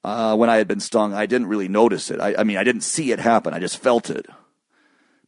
uh, 0.03 0.35
when 0.35 0.51
I 0.51 0.57
had 0.57 0.67
been 0.67 0.81
stung, 0.81 1.15
I 1.15 1.27
didn't 1.27 1.47
really 1.47 1.69
notice 1.69 2.11
it. 2.11 2.21
I, 2.21 2.35
I 2.37 2.43
mean, 2.43 2.57
I 2.57 2.65
didn't 2.65 2.81
see 2.81 3.13
it 3.13 3.21
happen. 3.21 3.55
I 3.55 3.61
just 3.61 3.79
felt 3.79 4.11
it. 4.11 4.27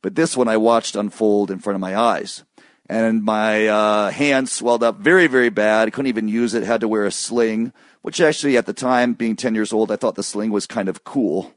But 0.03 0.17
this 0.17 0.37
one 0.37 0.49
I 0.49 0.57
watched 0.57 0.97
unfold 0.97 1.53
in 1.53 1.61
front 1.61 1.77
of 1.77 1.81
my 1.81 1.97
eyes 1.97 2.43
and 2.89 3.23
my 3.23 3.69
uh, 3.69 4.11
hand 4.11 4.49
swelled 4.49 4.83
up 4.83 4.99
very, 4.99 5.29
very 5.29 5.51
bad. 5.51 5.87
I 5.87 5.91
couldn't 5.93 6.09
even 6.09 6.27
use 6.27 6.55
it. 6.55 6.65
Had 6.65 6.81
to 6.81 6.89
wear 6.89 7.07
a 7.07 7.13
sling, 7.13 7.73
which 8.03 8.21
actually, 8.21 8.57
at 8.57 8.67
the 8.67 8.73
time, 8.73 9.15
being 9.15 9.37
10 9.37 9.55
years 9.55 9.73
old, 9.73 9.93
I 9.93 9.97
thought 9.97 10.17
the 10.17 10.25
sling 10.25 10.51
was 10.51 10.67
kind 10.67 10.89
of 10.89 11.05
cool. 11.05 11.55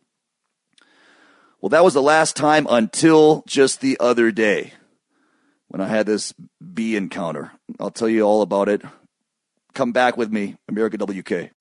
Well, 1.61 1.69
that 1.69 1.83
was 1.83 1.93
the 1.93 2.01
last 2.01 2.35
time 2.35 2.67
until 2.69 3.43
just 3.47 3.81
the 3.81 3.97
other 3.99 4.31
day 4.31 4.73
when 5.69 5.81
I 5.81 5.87
had 5.87 6.05
this 6.05 6.33
bee 6.73 6.95
encounter. 6.95 7.51
I'll 7.79 7.91
tell 7.91 8.09
you 8.09 8.21
all 8.21 8.41
about 8.41 8.69
it. 8.69 8.81
Come 9.73 9.91
back 9.91 10.17
with 10.17 10.31
me, 10.31 10.57
America 10.67 10.97
WK. 10.97 11.51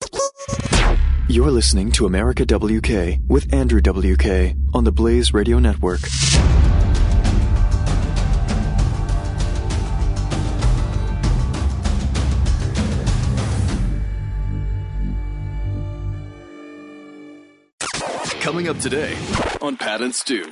You're 1.27 1.51
listening 1.51 1.91
to 1.93 2.05
America 2.05 2.45
WK 2.45 3.19
with 3.27 3.51
Andrew 3.53 3.81
WK 3.81 4.55
on 4.73 4.83
the 4.83 4.91
Blaze 4.91 5.33
Radio 5.33 5.59
Network. 5.59 5.99
Coming 18.57 18.69
up 18.69 18.79
today 18.79 19.15
on 19.61 19.77
Pat 19.77 20.01
and 20.01 20.15
Stu. 20.15 20.51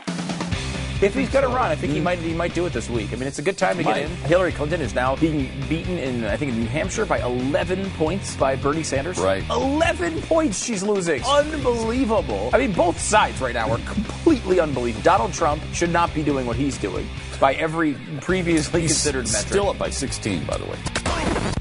If 1.01 1.15
he's 1.15 1.27
going 1.27 1.43
to 1.43 1.49
run, 1.49 1.71
I 1.71 1.75
think 1.75 1.91
he 1.91 1.97
hmm. 1.97 2.03
might 2.03 2.19
he 2.19 2.35
might 2.35 2.53
do 2.53 2.67
it 2.67 2.71
this 2.71 2.87
week. 2.87 3.11
I 3.11 3.15
mean, 3.15 3.27
it's 3.27 3.39
a 3.39 3.41
good 3.41 3.57
time 3.57 3.77
to 3.77 3.83
get 3.83 3.97
in. 3.97 4.11
Hillary 4.27 4.51
Clinton 4.51 4.79
is 4.79 4.93
now 4.93 5.15
being 5.15 5.49
beaten 5.67 5.97
in 5.97 6.23
I 6.23 6.37
think 6.37 6.51
in 6.51 6.59
New 6.59 6.67
Hampshire 6.67 7.07
by 7.07 7.17
11 7.21 7.89
points 7.93 8.35
by 8.35 8.57
Bernie 8.57 8.83
Sanders. 8.83 9.17
Right. 9.17 9.43
11 9.49 10.21
points 10.21 10.63
she's 10.63 10.83
losing. 10.83 11.23
Unbelievable. 11.23 12.51
I 12.53 12.59
mean, 12.59 12.73
both 12.73 12.99
sides 12.99 13.41
right 13.41 13.55
now 13.55 13.71
are 13.71 13.79
completely 13.79 14.59
unbelievable. 14.59 15.01
Donald 15.01 15.33
Trump 15.33 15.63
should 15.73 15.89
not 15.89 16.13
be 16.13 16.21
doing 16.21 16.45
what 16.45 16.57
he's 16.57 16.77
doing 16.77 17.07
by 17.39 17.55
every 17.55 17.95
previously 18.21 18.81
considered 18.81 19.25
metric. 19.25 19.47
Still 19.47 19.69
up 19.71 19.79
by 19.79 19.89
16, 19.89 20.45
by 20.45 20.57
the 20.59 20.65
way. 20.65 20.77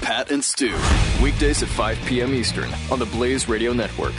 Pat 0.03 0.31
and 0.31 0.45
Stu, 0.45 0.77
weekdays 1.23 1.63
at 1.63 1.71
5 1.71 1.99
p.m. 2.05 2.35
Eastern 2.35 2.69
on 2.93 2.99
the 2.99 3.07
Blaze 3.07 3.49
Radio 3.49 3.73
Network. 3.73 4.13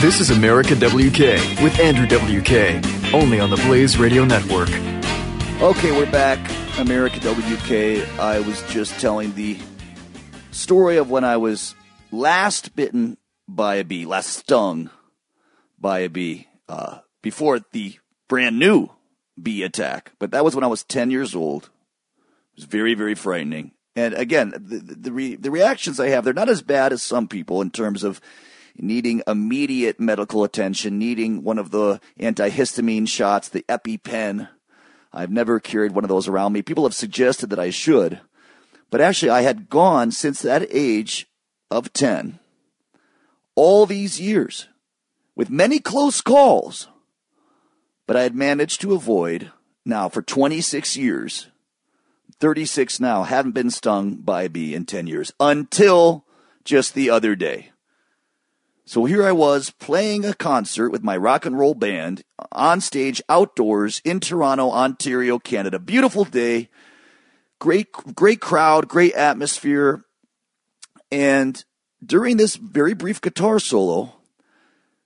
This 0.00 0.18
is 0.18 0.30
America 0.30 0.74
WK 0.74 1.62
with 1.62 1.78
Andrew 1.78 2.06
WK, 2.06 2.82
only 3.14 3.38
on 3.38 3.50
the 3.50 3.60
Blaze 3.66 3.98
Radio 3.98 4.24
Network. 4.24 4.70
Okay, 5.60 5.92
we're 5.92 6.10
back. 6.10 6.38
America 6.78 7.20
WK. 7.20 8.08
I 8.18 8.40
was 8.40 8.62
just 8.62 8.98
telling 8.98 9.34
the 9.34 9.58
story 10.52 10.96
of 10.96 11.10
when 11.10 11.22
I 11.22 11.36
was 11.36 11.74
last 12.10 12.74
bitten 12.74 13.18
by 13.46 13.74
a 13.74 13.84
bee, 13.84 14.06
last 14.06 14.30
stung 14.30 14.88
by 15.78 15.98
a 15.98 16.08
bee, 16.08 16.48
uh, 16.66 17.00
before 17.20 17.60
the 17.72 17.98
brand 18.26 18.58
new 18.58 18.88
bee 19.42 19.62
attack. 19.62 20.12
But 20.18 20.30
that 20.30 20.44
was 20.44 20.54
when 20.54 20.64
I 20.64 20.68
was 20.68 20.84
10 20.84 21.10
years 21.10 21.34
old. 21.34 21.64
It 22.52 22.56
was 22.56 22.64
very, 22.64 22.94
very 22.94 23.14
frightening. 23.14 23.72
And 23.96 24.14
again, 24.14 24.52
the, 24.56 24.78
the, 24.78 25.12
re, 25.12 25.34
the 25.34 25.50
reactions 25.50 25.98
I 25.98 26.08
have, 26.08 26.24
they're 26.24 26.32
not 26.32 26.48
as 26.48 26.62
bad 26.62 26.92
as 26.92 27.02
some 27.02 27.28
people 27.28 27.60
in 27.60 27.70
terms 27.70 28.04
of 28.04 28.20
needing 28.76 29.22
immediate 29.26 30.00
medical 30.00 30.44
attention, 30.44 30.98
needing 30.98 31.42
one 31.42 31.58
of 31.58 31.70
the 31.70 32.00
antihistamine 32.18 33.08
shots, 33.08 33.48
the 33.48 33.64
EpiPen. 33.68 34.48
I've 35.12 35.30
never 35.30 35.58
carried 35.58 35.92
one 35.92 36.04
of 36.04 36.08
those 36.08 36.28
around 36.28 36.52
me. 36.52 36.62
People 36.62 36.84
have 36.84 36.94
suggested 36.94 37.50
that 37.50 37.58
I 37.58 37.70
should, 37.70 38.20
but 38.90 39.00
actually 39.00 39.30
I 39.30 39.42
had 39.42 39.68
gone 39.68 40.12
since 40.12 40.40
that 40.42 40.66
age 40.70 41.26
of 41.70 41.92
10, 41.92 42.38
all 43.54 43.86
these 43.86 44.20
years, 44.20 44.68
with 45.34 45.50
many 45.50 45.78
close 45.78 46.20
calls, 46.20 46.88
but 48.10 48.16
I 48.16 48.24
had 48.24 48.34
managed 48.34 48.80
to 48.80 48.92
avoid 48.92 49.52
now 49.84 50.08
for 50.08 50.20
26 50.20 50.96
years, 50.96 51.46
36 52.40 52.98
now, 52.98 53.22
haven't 53.22 53.52
been 53.52 53.70
stung 53.70 54.16
by 54.16 54.42
a 54.42 54.48
bee 54.48 54.74
in 54.74 54.84
10 54.84 55.06
years 55.06 55.32
until 55.38 56.24
just 56.64 56.94
the 56.94 57.08
other 57.08 57.36
day. 57.36 57.70
So 58.84 59.04
here 59.04 59.22
I 59.22 59.30
was 59.30 59.70
playing 59.70 60.24
a 60.24 60.34
concert 60.34 60.90
with 60.90 61.04
my 61.04 61.16
rock 61.16 61.46
and 61.46 61.56
roll 61.56 61.74
band 61.74 62.24
on 62.50 62.80
stage 62.80 63.22
outdoors 63.28 64.02
in 64.04 64.18
Toronto, 64.18 64.72
Ontario, 64.72 65.38
Canada. 65.38 65.78
Beautiful 65.78 66.24
day. 66.24 66.68
Great, 67.60 67.92
great 67.92 68.40
crowd, 68.40 68.88
great 68.88 69.14
atmosphere. 69.14 70.02
And 71.12 71.64
during 72.04 72.38
this 72.38 72.56
very 72.56 72.94
brief 72.94 73.20
guitar 73.20 73.60
solo, 73.60 74.19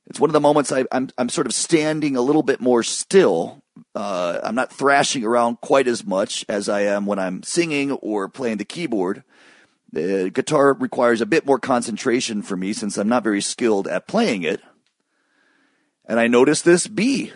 it's 0.06 0.20
one 0.20 0.30
of 0.30 0.34
the 0.34 0.40
moments 0.40 0.70
I, 0.70 0.80
am 0.80 0.86
I'm, 0.92 1.10
I'm 1.18 1.28
sort 1.28 1.46
of 1.46 1.54
standing 1.54 2.16
a 2.16 2.20
little 2.20 2.42
bit 2.42 2.60
more 2.60 2.82
still. 2.82 3.62
Uh, 3.94 4.40
I'm 4.42 4.54
not 4.54 4.72
thrashing 4.72 5.24
around 5.24 5.60
quite 5.60 5.88
as 5.88 6.04
much 6.04 6.44
as 6.48 6.68
I 6.68 6.82
am 6.82 7.06
when 7.06 7.18
I'm 7.18 7.42
singing 7.42 7.92
or 7.92 8.28
playing 8.28 8.58
the 8.58 8.64
keyboard. 8.64 9.24
The 9.92 10.30
guitar 10.30 10.74
requires 10.74 11.20
a 11.20 11.26
bit 11.26 11.46
more 11.46 11.58
concentration 11.58 12.42
for 12.42 12.56
me 12.56 12.72
since 12.72 12.98
I'm 12.98 13.08
not 13.08 13.24
very 13.24 13.40
skilled 13.40 13.88
at 13.88 14.08
playing 14.08 14.42
it. 14.42 14.60
And 16.06 16.20
I 16.20 16.26
noticed 16.26 16.64
this 16.64 16.86
bee 16.86 17.32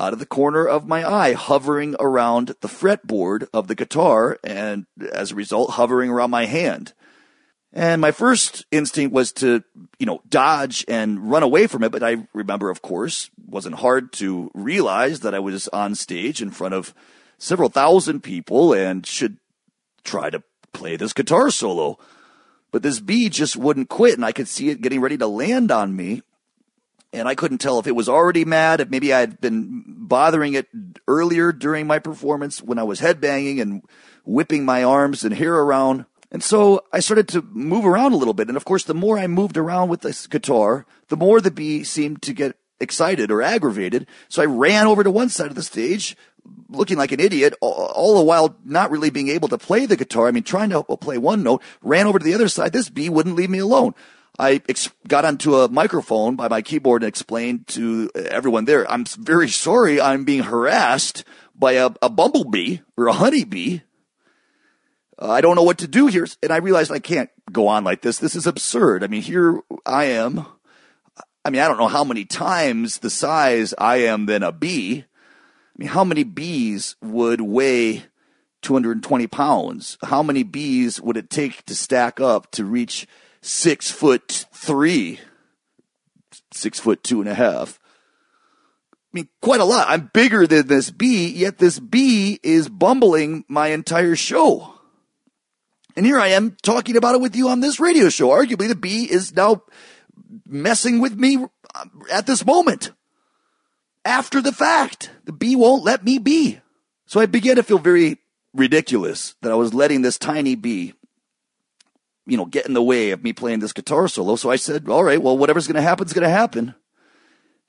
out 0.00 0.12
of 0.12 0.18
the 0.18 0.26
corner 0.26 0.66
of 0.66 0.88
my 0.88 1.08
eye 1.08 1.34
hovering 1.34 1.94
around 2.00 2.54
the 2.60 2.68
fretboard 2.68 3.46
of 3.52 3.68
the 3.68 3.74
guitar 3.74 4.38
and 4.42 4.86
as 5.12 5.30
a 5.30 5.36
result 5.36 5.72
hovering 5.72 6.10
around 6.10 6.30
my 6.30 6.46
hand. 6.46 6.94
And 7.72 8.00
my 8.00 8.10
first 8.10 8.66
instinct 8.72 9.14
was 9.14 9.30
to, 9.34 9.62
you 9.98 10.06
know, 10.06 10.22
dodge 10.28 10.84
and 10.88 11.30
run 11.30 11.44
away 11.44 11.68
from 11.68 11.84
it. 11.84 11.92
But 11.92 12.02
I 12.02 12.26
remember, 12.32 12.68
of 12.68 12.82
course, 12.82 13.30
wasn't 13.46 13.76
hard 13.76 14.12
to 14.14 14.50
realize 14.54 15.20
that 15.20 15.34
I 15.34 15.38
was 15.38 15.68
on 15.68 15.94
stage 15.94 16.42
in 16.42 16.50
front 16.50 16.74
of 16.74 16.92
several 17.38 17.68
thousand 17.68 18.22
people 18.22 18.72
and 18.72 19.06
should 19.06 19.36
try 20.02 20.30
to 20.30 20.42
play 20.72 20.96
this 20.96 21.12
guitar 21.12 21.50
solo. 21.50 21.98
But 22.72 22.82
this 22.82 23.00
bee 23.00 23.28
just 23.28 23.56
wouldn't 23.56 23.88
quit, 23.88 24.14
and 24.14 24.24
I 24.24 24.32
could 24.32 24.48
see 24.48 24.70
it 24.70 24.80
getting 24.80 25.00
ready 25.00 25.16
to 25.18 25.26
land 25.26 25.70
on 25.70 25.94
me. 25.94 26.22
And 27.12 27.26
I 27.26 27.34
couldn't 27.34 27.58
tell 27.58 27.80
if 27.80 27.88
it 27.88 27.96
was 27.96 28.08
already 28.08 28.44
mad, 28.44 28.80
if 28.80 28.88
maybe 28.88 29.12
I 29.12 29.20
had 29.20 29.40
been 29.40 29.82
bothering 29.86 30.54
it 30.54 30.68
earlier 31.08 31.52
during 31.52 31.88
my 31.88 31.98
performance 31.98 32.62
when 32.62 32.78
I 32.78 32.84
was 32.84 33.00
headbanging 33.00 33.60
and 33.60 33.82
whipping 34.24 34.64
my 34.64 34.84
arms 34.84 35.24
and 35.24 35.34
hair 35.34 35.54
around. 35.54 36.04
And 36.32 36.42
so 36.42 36.84
I 36.92 37.00
started 37.00 37.28
to 37.28 37.42
move 37.42 37.84
around 37.84 38.12
a 38.12 38.16
little 38.16 38.34
bit. 38.34 38.48
And 38.48 38.56
of 38.56 38.64
course, 38.64 38.84
the 38.84 38.94
more 38.94 39.18
I 39.18 39.26
moved 39.26 39.56
around 39.56 39.88
with 39.88 40.02
this 40.02 40.26
guitar, 40.26 40.86
the 41.08 41.16
more 41.16 41.40
the 41.40 41.50
bee 41.50 41.82
seemed 41.82 42.22
to 42.22 42.32
get 42.32 42.56
excited 42.78 43.30
or 43.30 43.42
aggravated. 43.42 44.06
So 44.28 44.42
I 44.42 44.46
ran 44.46 44.86
over 44.86 45.02
to 45.02 45.10
one 45.10 45.28
side 45.28 45.48
of 45.48 45.56
the 45.56 45.62
stage, 45.62 46.16
looking 46.68 46.96
like 46.96 47.12
an 47.12 47.20
idiot, 47.20 47.54
all 47.60 48.16
the 48.16 48.24
while 48.24 48.56
not 48.64 48.90
really 48.90 49.10
being 49.10 49.28
able 49.28 49.48
to 49.48 49.58
play 49.58 49.86
the 49.86 49.96
guitar. 49.96 50.28
I 50.28 50.30
mean, 50.30 50.44
trying 50.44 50.70
to 50.70 50.82
play 50.82 51.18
one 51.18 51.42
note, 51.42 51.62
ran 51.82 52.06
over 52.06 52.18
to 52.18 52.24
the 52.24 52.34
other 52.34 52.48
side. 52.48 52.72
This 52.72 52.88
bee 52.88 53.08
wouldn't 53.08 53.36
leave 53.36 53.50
me 53.50 53.58
alone. 53.58 53.94
I 54.38 54.62
ex- 54.68 54.90
got 55.06 55.24
onto 55.24 55.56
a 55.56 55.68
microphone 55.68 56.36
by 56.36 56.48
my 56.48 56.62
keyboard 56.62 57.02
and 57.02 57.08
explained 57.08 57.66
to 57.68 58.10
everyone 58.14 58.64
there, 58.64 58.90
I'm 58.90 59.04
very 59.04 59.48
sorry 59.48 60.00
I'm 60.00 60.24
being 60.24 60.44
harassed 60.44 61.24
by 61.54 61.72
a, 61.72 61.90
a 62.00 62.08
bumblebee 62.08 62.78
or 62.96 63.08
a 63.08 63.12
honeybee. 63.12 63.80
Uh, 65.20 65.30
I 65.30 65.40
don't 65.40 65.56
know 65.56 65.62
what 65.62 65.78
to 65.78 65.88
do 65.88 66.06
here. 66.06 66.26
And 66.42 66.52
I 66.52 66.56
realized 66.56 66.90
I 66.90 66.98
can't 66.98 67.30
go 67.52 67.68
on 67.68 67.84
like 67.84 68.02
this. 68.02 68.18
This 68.18 68.34
is 68.34 68.46
absurd. 68.46 69.04
I 69.04 69.06
mean, 69.06 69.22
here 69.22 69.60
I 69.84 70.04
am. 70.04 70.46
I 71.44 71.50
mean, 71.50 71.60
I 71.60 71.68
don't 71.68 71.78
know 71.78 71.88
how 71.88 72.04
many 72.04 72.24
times 72.24 72.98
the 72.98 73.10
size 73.10 73.74
I 73.78 73.98
am 73.98 74.26
than 74.26 74.42
a 74.42 74.52
bee 74.52 75.04
I 75.80 75.84
mean, 75.84 75.88
how 75.88 76.04
many 76.04 76.24
bees 76.24 76.96
would 77.00 77.40
weigh 77.40 78.04
220 78.60 79.26
pounds? 79.28 79.96
How 80.02 80.22
many 80.22 80.42
bees 80.42 81.00
would 81.00 81.16
it 81.16 81.30
take 81.30 81.64
to 81.64 81.74
stack 81.74 82.20
up 82.20 82.50
to 82.50 82.66
reach 82.66 83.06
six 83.40 83.90
foot 83.90 84.44
three, 84.52 85.20
six 86.52 86.78
foot 86.78 87.02
two 87.02 87.20
and 87.20 87.30
a 87.30 87.34
half? 87.34 87.80
I 88.92 89.08
mean, 89.14 89.28
quite 89.40 89.60
a 89.60 89.64
lot. 89.64 89.88
I'm 89.88 90.10
bigger 90.12 90.46
than 90.46 90.66
this 90.66 90.90
bee, 90.90 91.30
yet 91.30 91.56
this 91.56 91.78
bee 91.78 92.38
is 92.42 92.68
bumbling 92.68 93.46
my 93.48 93.68
entire 93.68 94.16
show. 94.16 94.74
And 95.96 96.06
here 96.06 96.18
I 96.18 96.28
am 96.28 96.56
talking 96.62 96.96
about 96.96 97.14
it 97.14 97.20
with 97.20 97.36
you 97.36 97.48
on 97.48 97.60
this 97.60 97.80
radio 97.80 98.08
show. 98.08 98.28
Arguably, 98.28 98.68
the 98.68 98.74
bee 98.74 99.04
is 99.04 99.34
now 99.34 99.62
messing 100.46 101.00
with 101.00 101.18
me 101.18 101.44
uh, 101.74 101.84
at 102.10 102.26
this 102.26 102.44
moment 102.44 102.92
after 104.04 104.40
the 104.40 104.52
fact. 104.52 105.10
The 105.24 105.32
bee 105.32 105.56
won't 105.56 105.84
let 105.84 106.04
me 106.04 106.18
be. 106.18 106.60
So 107.06 107.20
I 107.20 107.26
began 107.26 107.56
to 107.56 107.62
feel 107.62 107.78
very 107.78 108.18
ridiculous 108.54 109.34
that 109.42 109.52
I 109.52 109.56
was 109.56 109.74
letting 109.74 110.02
this 110.02 110.18
tiny 110.18 110.54
bee, 110.54 110.94
you 112.26 112.36
know, 112.36 112.46
get 112.46 112.66
in 112.66 112.74
the 112.74 112.82
way 112.82 113.10
of 113.10 113.22
me 113.22 113.32
playing 113.32 113.60
this 113.60 113.72
guitar 113.72 114.08
solo. 114.08 114.36
So 114.36 114.50
I 114.50 114.56
said, 114.56 114.88
all 114.88 115.04
right, 115.04 115.20
well, 115.20 115.36
whatever's 115.36 115.66
going 115.66 115.76
to 115.76 115.82
happen 115.82 116.06
is 116.06 116.12
going 116.12 116.22
to 116.22 116.28
happen. 116.28 116.74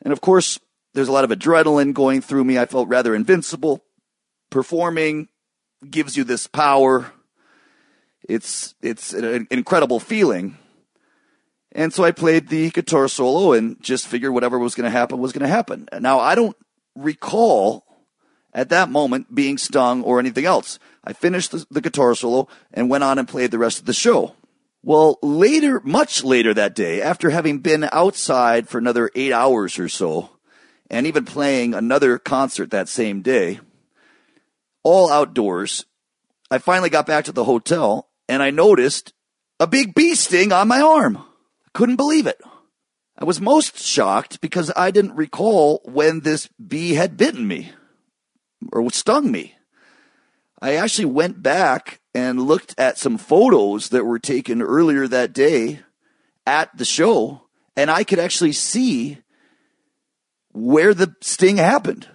And 0.04 0.12
of 0.12 0.22
course, 0.22 0.60
there's 0.94 1.08
a 1.08 1.12
lot 1.12 1.24
of 1.24 1.30
adrenaline 1.32 1.94
going 1.94 2.22
through 2.22 2.44
me. 2.44 2.58
I 2.58 2.66
felt 2.66 2.90
rather 2.90 3.16
invincible. 3.16 3.84
Performing 4.50 5.30
gives 5.90 6.18
you 6.18 6.24
this 6.24 6.48
power. 6.48 7.12
It's, 8.28 8.76
it's 8.82 9.14
an 9.14 9.48
incredible 9.52 10.00
feeling. 10.00 10.58
And 11.74 11.94
so 11.94 12.04
I 12.04 12.12
played 12.12 12.50
the 12.50 12.70
guitar 12.70 13.08
solo 13.08 13.54
and 13.54 13.82
just 13.82 14.08
figured 14.08 14.34
whatever 14.34 14.60
was 14.60 14.76
going 14.76 14.92
to 14.92 14.98
happen 14.98 15.20
was 15.20 15.32
going 15.32 15.44
to 15.44 15.48
happen. 15.48 15.88
Now, 16.00 16.20
I 16.20 16.36
don't 16.36 16.56
recall 16.96 17.86
at 18.54 18.70
that 18.70 18.90
moment 18.90 19.34
being 19.34 19.58
stung 19.58 20.04
or 20.04 20.20
anything 20.20 20.46
else. 20.46 20.80
I 21.04 21.14
finished 21.14 21.52
the, 21.52 21.66
the, 21.72 21.82
guitar 21.82 22.14
solo 22.16 22.48
and 22.74 22.90
went 22.90 23.04
on 23.04 23.18
and 23.18 23.28
played 23.28 23.52
the 23.52 23.58
rest 23.58 23.80
of 23.80 23.86
the 23.86 23.94
show. 23.94 24.36
Well, 24.84 25.18
later, 25.22 25.80
much 25.84 26.24
later 26.24 26.54
that 26.54 26.76
day, 26.76 27.02
after 27.02 27.30
having 27.30 27.60
been 27.60 27.88
outside 27.92 28.68
for 28.68 28.78
another 28.78 29.10
eight 29.16 29.32
hours 29.32 29.80
or 29.80 29.88
so, 29.88 30.32
and 30.90 31.08
even 31.08 31.24
playing 31.24 31.74
another 31.74 32.18
concert 32.18 32.72
that 32.72 32.90
same 32.90 33.22
day, 33.22 33.60
all 34.84 35.10
outdoors. 35.10 35.86
I 36.50 36.58
finally 36.58 36.90
got 36.90 37.06
back 37.06 37.26
to 37.26 37.32
the 37.32 37.46
hotel 37.46 38.10
and 38.32 38.42
I 38.42 38.50
noticed 38.50 39.12
a 39.60 39.68
big 39.68 39.94
bee 39.94 40.16
sting 40.16 40.54
on 40.54 40.70
my 40.70 40.80
arm. 40.80 41.22
Couldn't 41.74 41.98
believe 41.98 42.28
it. 42.28 42.40
I 43.18 43.26
was 43.26 43.42
most 43.42 43.78
shocked 43.78 44.40
because 44.40 44.72
I 44.74 44.90
didn't 44.90 45.18
recall 45.18 45.82
when 45.84 46.22
this 46.22 46.48
bee 46.48 46.94
had 46.94 47.18
bitten 47.18 47.46
me 47.46 47.74
or 48.72 48.90
stung 48.90 49.34
me. 49.34 49.56
I 50.62 50.76
actually 50.76 51.06
went 51.06 51.44
back 51.44 52.00
and 52.16 52.44
looked 52.44 52.74
at 52.78 52.98
some 52.98 53.18
photos 53.18 53.90
that 53.90 54.06
were 54.06 54.18
taken 54.18 54.62
earlier 54.62 55.10
that 55.10 55.34
day 55.34 55.82
at 56.48 56.78
the 56.78 56.86
show, 56.86 57.42
and 57.76 57.92
I 57.92 58.06
could 58.06 58.20
actually 58.20 58.54
see 58.54 59.18
where 60.54 60.94
the 60.94 61.16
sting 61.20 61.58
happened. 61.58 62.08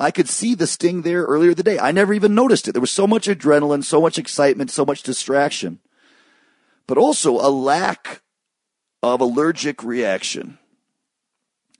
I 0.00 0.10
could 0.10 0.30
see 0.30 0.54
the 0.54 0.66
sting 0.66 1.02
there 1.02 1.24
earlier 1.24 1.52
the 1.52 1.62
day. 1.62 1.78
I 1.78 1.92
never 1.92 2.14
even 2.14 2.34
noticed 2.34 2.66
it. 2.66 2.72
There 2.72 2.80
was 2.80 2.90
so 2.90 3.06
much 3.06 3.28
adrenaline, 3.28 3.84
so 3.84 4.00
much 4.00 4.16
excitement, 4.18 4.70
so 4.70 4.86
much 4.86 5.02
distraction, 5.02 5.78
but 6.86 6.96
also 6.96 7.34
a 7.34 7.52
lack 7.52 8.22
of 9.02 9.20
allergic 9.20 9.84
reaction, 9.84 10.58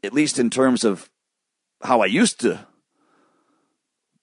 at 0.04 0.12
least 0.12 0.38
in 0.38 0.50
terms 0.50 0.84
of 0.84 1.08
how 1.82 2.02
I 2.02 2.06
used 2.06 2.40
to 2.40 2.66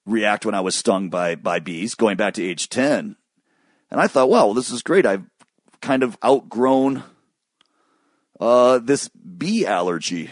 react 0.06 0.46
when 0.46 0.54
I 0.54 0.60
was 0.60 0.76
stung 0.76 1.10
by, 1.10 1.34
by 1.34 1.58
bees, 1.58 1.96
going 1.96 2.16
back 2.16 2.34
to 2.34 2.44
age 2.44 2.68
10. 2.68 3.16
And 3.90 4.00
I 4.00 4.06
thought, 4.06 4.30
well, 4.30 4.54
this 4.54 4.70
is 4.70 4.82
great. 4.82 5.06
I've 5.06 5.24
kind 5.80 6.04
of 6.04 6.16
outgrown 6.24 7.02
uh, 8.38 8.78
this 8.78 9.08
bee 9.08 9.66
allergy. 9.66 10.30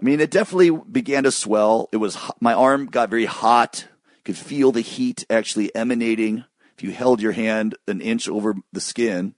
I 0.00 0.04
mean, 0.04 0.20
it 0.20 0.30
definitely 0.30 0.70
began 0.70 1.24
to 1.24 1.30
swell. 1.30 1.90
It 1.92 1.98
was 1.98 2.16
my 2.40 2.54
arm 2.54 2.86
got 2.86 3.10
very 3.10 3.26
hot. 3.26 3.86
Could 4.24 4.36
feel 4.36 4.72
the 4.72 4.80
heat 4.80 5.26
actually 5.28 5.74
emanating 5.74 6.44
if 6.76 6.82
you 6.82 6.92
held 6.92 7.20
your 7.20 7.32
hand 7.32 7.76
an 7.86 8.00
inch 8.00 8.28
over 8.28 8.54
the 8.72 8.80
skin. 8.80 9.34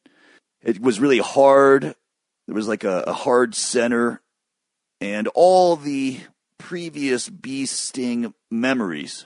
It 0.62 0.80
was 0.80 1.00
really 1.00 1.18
hard. 1.18 1.96
There 2.46 2.54
was 2.54 2.68
like 2.68 2.84
a, 2.84 3.04
a 3.06 3.12
hard 3.12 3.54
center, 3.54 4.20
and 5.00 5.28
all 5.34 5.76
the 5.76 6.20
previous 6.58 7.28
bee 7.28 7.66
sting 7.66 8.34
memories 8.50 9.24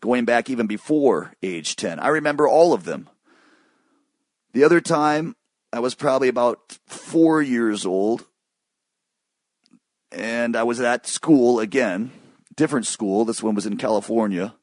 going 0.00 0.24
back 0.24 0.48
even 0.48 0.66
before 0.66 1.34
age 1.42 1.76
10. 1.76 1.98
I 1.98 2.08
remember 2.08 2.48
all 2.48 2.72
of 2.72 2.84
them. 2.84 3.10
The 4.52 4.64
other 4.64 4.80
time, 4.80 5.36
I 5.72 5.80
was 5.80 5.94
probably 5.94 6.28
about 6.28 6.78
four 6.86 7.42
years 7.42 7.84
old, 7.84 8.26
and 10.12 10.56
I 10.56 10.62
was 10.62 10.80
at 10.80 11.06
school 11.06 11.60
again, 11.60 12.10
different 12.56 12.86
school. 12.86 13.24
This 13.24 13.42
one 13.42 13.54
was 13.54 13.66
in 13.66 13.76
California, 13.76 14.54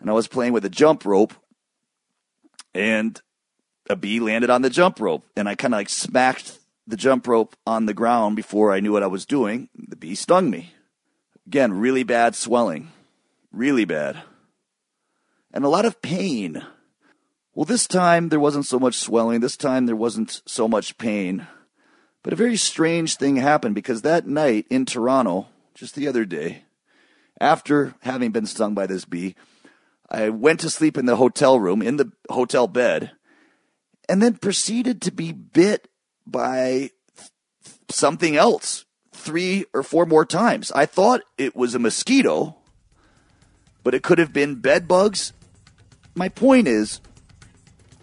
and 0.00 0.10
I 0.10 0.12
was 0.12 0.28
playing 0.28 0.52
with 0.52 0.64
a 0.64 0.70
jump 0.70 1.04
rope, 1.04 1.34
and 2.74 3.20
a 3.90 3.96
bee 3.96 4.20
landed 4.20 4.50
on 4.50 4.62
the 4.62 4.70
jump 4.70 5.00
rope, 5.00 5.24
and 5.36 5.48
I 5.48 5.54
kind 5.54 5.74
of 5.74 5.78
like 5.78 5.88
smacked 5.88 6.58
the 6.86 6.96
jump 6.96 7.26
rope 7.26 7.56
on 7.66 7.86
the 7.86 7.94
ground 7.94 8.36
before 8.36 8.72
I 8.72 8.80
knew 8.80 8.92
what 8.92 9.02
I 9.02 9.08
was 9.08 9.26
doing. 9.26 9.68
The 9.74 9.96
bee 9.96 10.14
stung 10.14 10.50
me. 10.50 10.74
Again, 11.46 11.72
really 11.72 12.02
bad 12.02 12.34
swelling. 12.34 12.90
Really 13.52 13.84
bad. 13.84 14.22
And 15.52 15.64
a 15.64 15.68
lot 15.68 15.84
of 15.84 16.00
pain. 16.00 16.62
Well, 17.54 17.66
this 17.66 17.86
time 17.86 18.30
there 18.30 18.40
wasn't 18.40 18.66
so 18.66 18.78
much 18.78 18.94
swelling. 18.94 19.40
This 19.40 19.56
time 19.56 19.86
there 19.86 19.96
wasn't 19.96 20.40
so 20.46 20.66
much 20.66 20.96
pain. 20.96 21.46
But 22.22 22.32
a 22.32 22.36
very 22.36 22.56
strange 22.56 23.16
thing 23.16 23.36
happened 23.36 23.74
because 23.74 24.02
that 24.02 24.26
night 24.26 24.66
in 24.70 24.86
Toronto, 24.86 25.48
just 25.74 25.94
the 25.94 26.06
other 26.06 26.24
day, 26.24 26.64
after 27.40 27.94
having 28.02 28.30
been 28.30 28.46
stung 28.46 28.74
by 28.74 28.86
this 28.86 29.04
bee, 29.04 29.34
I 30.08 30.28
went 30.28 30.60
to 30.60 30.70
sleep 30.70 30.96
in 30.96 31.06
the 31.06 31.16
hotel 31.16 31.58
room, 31.58 31.82
in 31.82 31.96
the 31.96 32.12
hotel 32.30 32.68
bed, 32.68 33.12
and 34.08 34.22
then 34.22 34.34
proceeded 34.34 35.02
to 35.02 35.10
be 35.10 35.32
bit 35.32 35.88
by 36.26 36.90
something 37.88 38.36
else 38.36 38.84
three 39.12 39.64
or 39.72 39.82
four 39.82 40.06
more 40.06 40.24
times. 40.24 40.70
I 40.72 40.86
thought 40.86 41.22
it 41.38 41.56
was 41.56 41.74
a 41.74 41.80
mosquito, 41.80 42.56
but 43.82 43.94
it 43.94 44.02
could 44.02 44.18
have 44.18 44.32
been 44.32 44.56
bed 44.56 44.86
bugs. 44.86 45.32
My 46.14 46.28
point 46.28 46.68
is, 46.68 47.00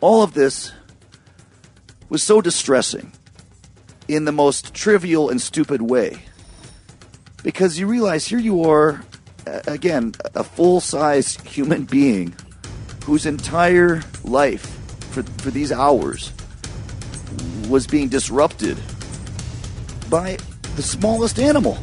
all 0.01 0.23
of 0.23 0.33
this 0.33 0.73
was 2.09 2.23
so 2.23 2.41
distressing 2.41 3.13
in 4.09 4.25
the 4.25 4.31
most 4.31 4.73
trivial 4.73 5.29
and 5.29 5.39
stupid 5.39 5.81
way. 5.81 6.19
Because 7.43 7.79
you 7.79 7.87
realize 7.87 8.25
here 8.25 8.39
you 8.39 8.63
are, 8.63 9.01
again, 9.67 10.13
a 10.35 10.43
full 10.43 10.81
sized 10.81 11.47
human 11.47 11.85
being 11.85 12.35
whose 13.05 13.25
entire 13.25 14.01
life 14.23 14.65
for, 15.11 15.23
for 15.23 15.51
these 15.51 15.71
hours 15.71 16.33
was 17.69 17.85
being 17.85 18.09
disrupted 18.09 18.77
by 20.09 20.37
the 20.75 20.81
smallest 20.81 21.39
animal. 21.39 21.77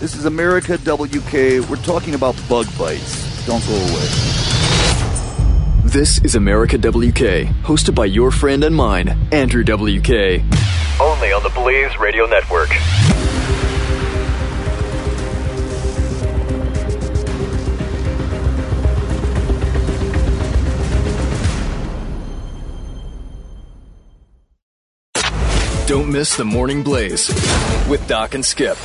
This 0.00 0.16
is 0.16 0.24
America 0.24 0.76
WK. 0.76 1.68
We're 1.70 1.82
talking 1.82 2.14
about 2.14 2.36
bug 2.48 2.66
bites. 2.76 3.46
Don't 3.46 3.64
go 3.64 3.74
away. 3.74 4.57
This 5.88 6.22
is 6.22 6.34
America 6.34 6.76
WK, 6.76 7.48
hosted 7.64 7.94
by 7.94 8.04
your 8.04 8.30
friend 8.30 8.62
and 8.62 8.76
mine, 8.76 9.08
Andrew 9.32 9.64
WK. 9.64 10.42
Only 11.00 11.32
on 11.32 11.42
the 11.42 11.50
Blaze 11.54 11.98
Radio 11.98 12.26
Network. 12.26 12.68
Don't 25.86 26.12
miss 26.12 26.36
the 26.36 26.44
Morning 26.44 26.82
Blaze 26.82 27.30
with 27.88 28.06
Doc 28.06 28.34
and 28.34 28.44
Skip. 28.44 28.76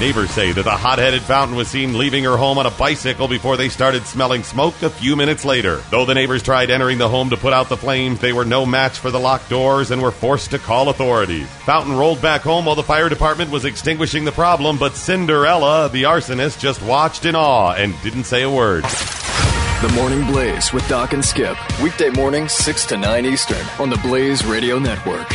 Neighbors 0.00 0.30
say 0.30 0.50
that 0.52 0.62
the 0.62 0.70
hot 0.70 0.98
headed 0.98 1.20
fountain 1.20 1.54
was 1.54 1.68
seen 1.68 1.98
leaving 1.98 2.24
her 2.24 2.38
home 2.38 2.56
on 2.56 2.64
a 2.64 2.70
bicycle 2.70 3.28
before 3.28 3.58
they 3.58 3.68
started 3.68 4.06
smelling 4.06 4.42
smoke 4.42 4.80
a 4.80 4.88
few 4.88 5.14
minutes 5.14 5.44
later. 5.44 5.82
Though 5.90 6.06
the 6.06 6.14
neighbors 6.14 6.42
tried 6.42 6.70
entering 6.70 6.96
the 6.96 7.06
home 7.06 7.28
to 7.28 7.36
put 7.36 7.52
out 7.52 7.68
the 7.68 7.76
flames, 7.76 8.18
they 8.18 8.32
were 8.32 8.46
no 8.46 8.64
match 8.64 8.98
for 8.98 9.10
the 9.10 9.20
locked 9.20 9.50
doors 9.50 9.90
and 9.90 10.00
were 10.00 10.10
forced 10.10 10.52
to 10.52 10.58
call 10.58 10.88
authorities. 10.88 11.46
Fountain 11.66 11.98
rolled 11.98 12.22
back 12.22 12.40
home 12.40 12.64
while 12.64 12.76
the 12.76 12.82
fire 12.82 13.10
department 13.10 13.50
was 13.50 13.66
extinguishing 13.66 14.24
the 14.24 14.32
problem, 14.32 14.78
but 14.78 14.96
Cinderella, 14.96 15.90
the 15.90 16.04
arsonist, 16.04 16.58
just 16.58 16.80
watched 16.80 17.26
in 17.26 17.34
awe 17.34 17.74
and 17.74 17.94
didn't 18.02 18.24
say 18.24 18.40
a 18.40 18.50
word. 18.50 18.84
The 18.84 19.92
Morning 19.94 20.26
Blaze 20.26 20.72
with 20.72 20.88
Doc 20.88 21.12
and 21.12 21.22
Skip. 21.22 21.58
Weekday 21.82 22.08
mornings, 22.08 22.52
6 22.52 22.86
to 22.86 22.96
9 22.96 23.26
Eastern 23.26 23.66
on 23.78 23.90
the 23.90 23.98
Blaze 23.98 24.46
Radio 24.46 24.78
Network. 24.78 25.28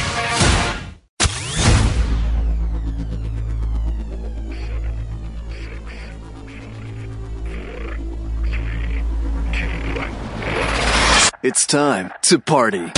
It's 11.48 11.68
time 11.68 12.12
to 12.24 12.40
party. 12.40 12.92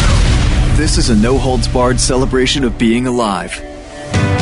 This 0.77 0.97
is 0.97 1.09
a 1.09 1.15
no 1.17 1.37
holds 1.37 1.67
barred 1.67 1.99
celebration 1.99 2.63
of 2.63 2.77
being 2.77 3.05
alive. 3.05 3.59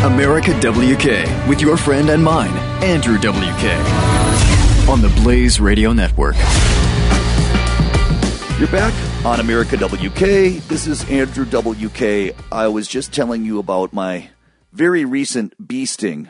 America 0.03 0.53
WK 0.60 1.49
with 1.49 1.60
your 1.60 1.76
friend 1.76 2.12
and 2.12 2.24
mine, 2.24 2.56
Andrew 2.84 3.18
WK, 3.18 3.66
on 4.88 5.01
the 5.01 5.12
Blaze 5.24 5.60
Radio 5.60 5.91
Network. 5.91 6.36
You're 8.60 8.68
back 8.68 8.93
on 9.26 9.39
America 9.39 9.76
WK. 9.76 10.62
This 10.68 10.86
is 10.86 11.03
Andrew 11.10 11.45
WK. 11.45 12.36
I 12.51 12.68
was 12.68 12.88
just 12.88 13.12
telling 13.12 13.43
you 13.43 13.58
about 13.58 13.91
my 13.91 14.30
very 14.72 15.03
recent 15.03 15.68
bee 15.68 15.88
sting 15.88 16.30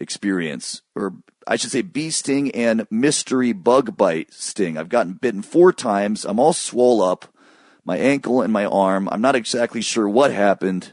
experience, 0.00 0.82
or 0.96 1.14
I 1.46 1.56
should 1.56 1.70
say 1.70 1.82
bee 1.82 2.10
sting 2.10 2.50
and 2.52 2.86
mystery 2.90 3.52
bug 3.52 3.96
bite 3.96 4.32
sting. 4.32 4.76
I've 4.76 4.88
gotten 4.88 5.14
bitten 5.14 5.42
four 5.42 5.72
times. 5.72 6.24
I'm 6.24 6.38
all 6.38 6.52
swole 6.52 7.02
up, 7.02 7.26
my 7.84 7.96
ankle 7.98 8.42
and 8.42 8.52
my 8.52 8.64
arm. 8.64 9.08
I'm 9.10 9.20
not 9.20 9.36
exactly 9.36 9.82
sure 9.82 10.08
what 10.08 10.32
happened. 10.32 10.92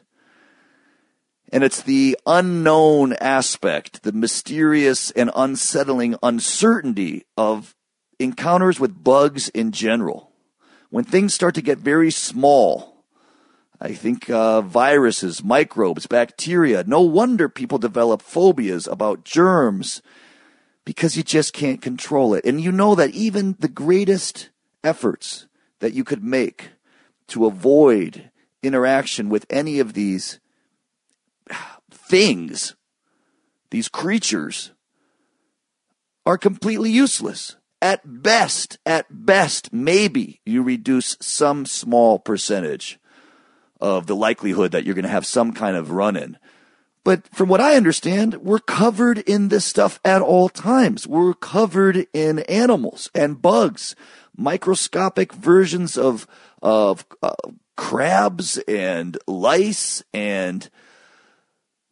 And 1.52 1.64
it's 1.64 1.82
the 1.82 2.18
unknown 2.26 3.14
aspect, 3.14 4.04
the 4.04 4.12
mysterious 4.12 5.10
and 5.12 5.32
unsettling 5.36 6.16
uncertainty 6.22 7.26
of 7.36 7.76
encounters 8.20 8.80
with 8.80 9.04
bugs 9.04 9.50
in 9.50 9.72
general. 9.72 10.32
When 10.90 11.04
things 11.04 11.34
start 11.34 11.56
to 11.56 11.62
get 11.62 11.80
very 11.80 12.12
small, 12.12 13.04
I 13.82 13.94
think 13.94 14.30
uh, 14.30 14.62
viruses, 14.62 15.44
microbes, 15.44 16.06
bacteria. 16.06 16.84
No 16.86 17.02
wonder 17.02 17.48
people 17.48 17.78
develop 17.78 18.22
phobias 18.22 18.88
about 18.88 19.24
germs 19.24 20.02
because 20.90 21.16
you 21.16 21.22
just 21.22 21.54
can't 21.54 21.84
control 21.84 22.34
it. 22.34 22.44
And 22.46 22.60
you 22.60 22.72
know 22.72 22.96
that 22.96 23.12
even 23.12 23.56
the 23.60 23.68
greatest 23.68 24.50
efforts 24.84 25.46
that 25.82 25.94
you 25.94 26.04
could 26.04 26.24
make 26.24 26.72
to 27.28 27.46
avoid 27.46 28.32
interaction 28.64 29.30
with 29.30 29.46
any 29.52 29.78
of 29.80 29.94
these 29.94 30.40
things 31.92 32.76
these 33.70 33.88
creatures 33.88 34.72
are 36.26 36.40
completely 36.40 36.90
useless. 36.90 37.56
At 37.84 38.24
best, 38.24 38.80
at 38.84 39.06
best, 39.12 39.72
maybe 39.72 40.42
you 40.44 40.64
reduce 40.64 41.18
some 41.22 41.68
small 41.68 42.18
percentage 42.18 42.98
of 43.80 44.08
the 44.08 44.16
likelihood 44.16 44.72
that 44.72 44.86
you're 44.86 44.96
going 44.96 45.04
to 45.04 45.10
have 45.10 45.28
some 45.28 45.54
kind 45.54 45.78
of 45.78 45.92
run 45.92 46.18
in. 46.18 46.40
But 47.04 47.28
from 47.34 47.50
what 47.50 47.62
I 47.62 47.76
understand, 47.76 48.36
we're 48.36 48.60
covered 48.60 49.20
in 49.20 49.48
this 49.48 49.66
stuff 49.66 50.00
at 50.04 50.22
all 50.22 50.50
times. 50.50 51.08
We're 51.08 51.34
covered 51.34 52.08
in 52.14 52.40
animals 52.40 53.10
and 53.16 53.42
bugs, 53.42 53.96
microscopic 54.36 55.34
versions 55.34 55.98
of, 55.98 56.28
of 56.62 57.06
uh, 57.24 57.36
crabs 57.78 58.58
and 58.68 59.18
lice 59.28 60.04
and 60.14 60.70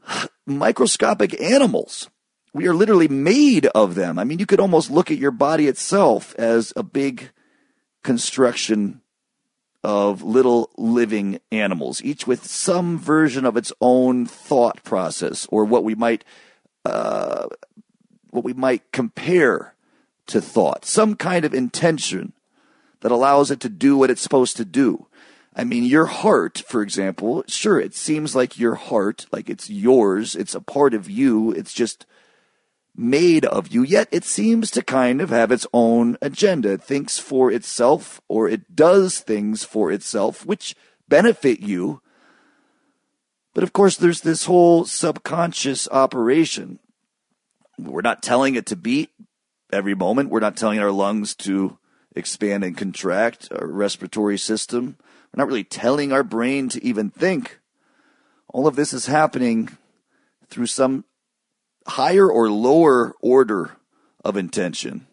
microscopic 0.46 1.40
animals. 1.42 2.10
We 2.54 2.68
are 2.68 2.74
literally 2.74 3.08
made 3.08 3.68
of 3.68 3.96
them. 3.96 4.20
I 4.20 4.24
mean, 4.24 4.40
you 4.40 4.46
could 4.46 4.60
almost 4.60 4.92
look 4.92 5.12
at 5.12 5.18
your 5.18 5.32
body 5.32 5.68
itself 5.68 6.36
as 6.36 6.74
a 6.76 6.84
big 6.84 7.30
construction 8.04 9.02
of 9.84 10.24
little 10.24 10.70
living 10.78 11.40
animals, 11.52 12.02
each 12.04 12.28
with 12.28 12.46
some 12.46 12.98
version 12.98 13.46
of 13.46 13.56
its 13.56 13.72
own 13.80 14.26
thought 14.26 14.84
process, 14.84 15.48
or 15.50 15.66
what 15.66 15.84
we 15.84 15.96
might 15.96 16.24
uh, 16.86 17.48
what 18.30 18.44
we 18.44 18.54
might 18.54 18.92
compare 18.92 19.74
to 20.28 20.42
thought, 20.42 20.86
some 20.86 21.16
kind 21.16 21.46
of 21.46 21.54
intention 21.54 22.34
that 23.02 23.12
allows 23.12 23.52
it 23.52 23.60
to 23.62 23.70
do 23.70 23.98
what 23.98 24.10
it's 24.10 24.22
supposed 24.22 24.58
to 24.58 24.66
do. 24.66 25.08
I 25.56 25.64
mean, 25.64 25.84
your 25.84 26.06
heart, 26.06 26.64
for 26.68 26.82
example, 26.82 27.44
sure, 27.48 27.80
it 27.80 27.96
seems 27.96 28.36
like 28.36 28.60
your 28.60 28.76
heart, 28.76 29.26
like 29.32 29.50
it's 29.50 29.70
yours, 29.70 30.36
it's 30.36 30.54
a 30.54 30.62
part 30.62 30.94
of 30.94 31.10
you, 31.10 31.52
it's 31.52 31.74
just 31.74 32.06
made 32.98 33.46
of 33.46 33.68
you, 33.68 33.84
yet 33.84 34.08
it 34.12 34.24
seems 34.24 34.72
to 34.72 34.82
kind 34.82 35.22
of 35.22 35.30
have 35.30 35.52
its 35.52 35.68
own 35.72 36.18
agenda. 36.22 36.72
It 36.74 36.84
thinks 36.84 37.20
for 37.20 37.52
itself 37.52 38.20
or 38.28 38.50
it 38.50 38.76
does 38.76 39.20
things 39.20 39.64
for 39.64 39.92
itself, 39.92 40.46
which 40.46 40.76
benefit 41.08 41.60
you. 41.60 42.02
But 43.54 43.64
of 43.64 43.74
course, 43.74 43.98
there's 43.98 44.22
this 44.22 44.46
whole 44.46 44.86
subconscious 44.86 45.88
operation. 45.90 46.80
We're 47.78 48.02
not 48.02 48.24
telling 48.24 48.56
it 48.56 48.66
to 48.68 48.76
beat 48.76 49.12
every 49.72 49.96
moment. 49.96 50.30
We're 50.30 50.40
not 50.40 50.58
telling 50.58 50.80
our 50.80 50.92
lungs 50.92 51.36
to 51.36 51.78
expand 52.16 52.64
and 52.64 52.76
contract, 52.76 53.50
our 53.52 53.68
respiratory 53.68 54.38
system. 54.38 54.98
We're 55.34 55.44
not 55.44 55.48
really 55.48 55.64
telling 55.64 56.12
our 56.12 56.24
brain 56.24 56.70
to 56.70 56.84
even 56.84 57.12
think. 57.12 57.60
All 58.50 58.66
of 58.66 58.76
this 58.76 58.94
is 58.94 59.06
happening 59.06 59.70
through 60.50 60.68
some 60.68 61.06
higher 61.88 62.30
or 62.30 62.50
lower 62.50 63.14
order 63.22 63.72
of 64.24 64.38
intention. 64.38 65.08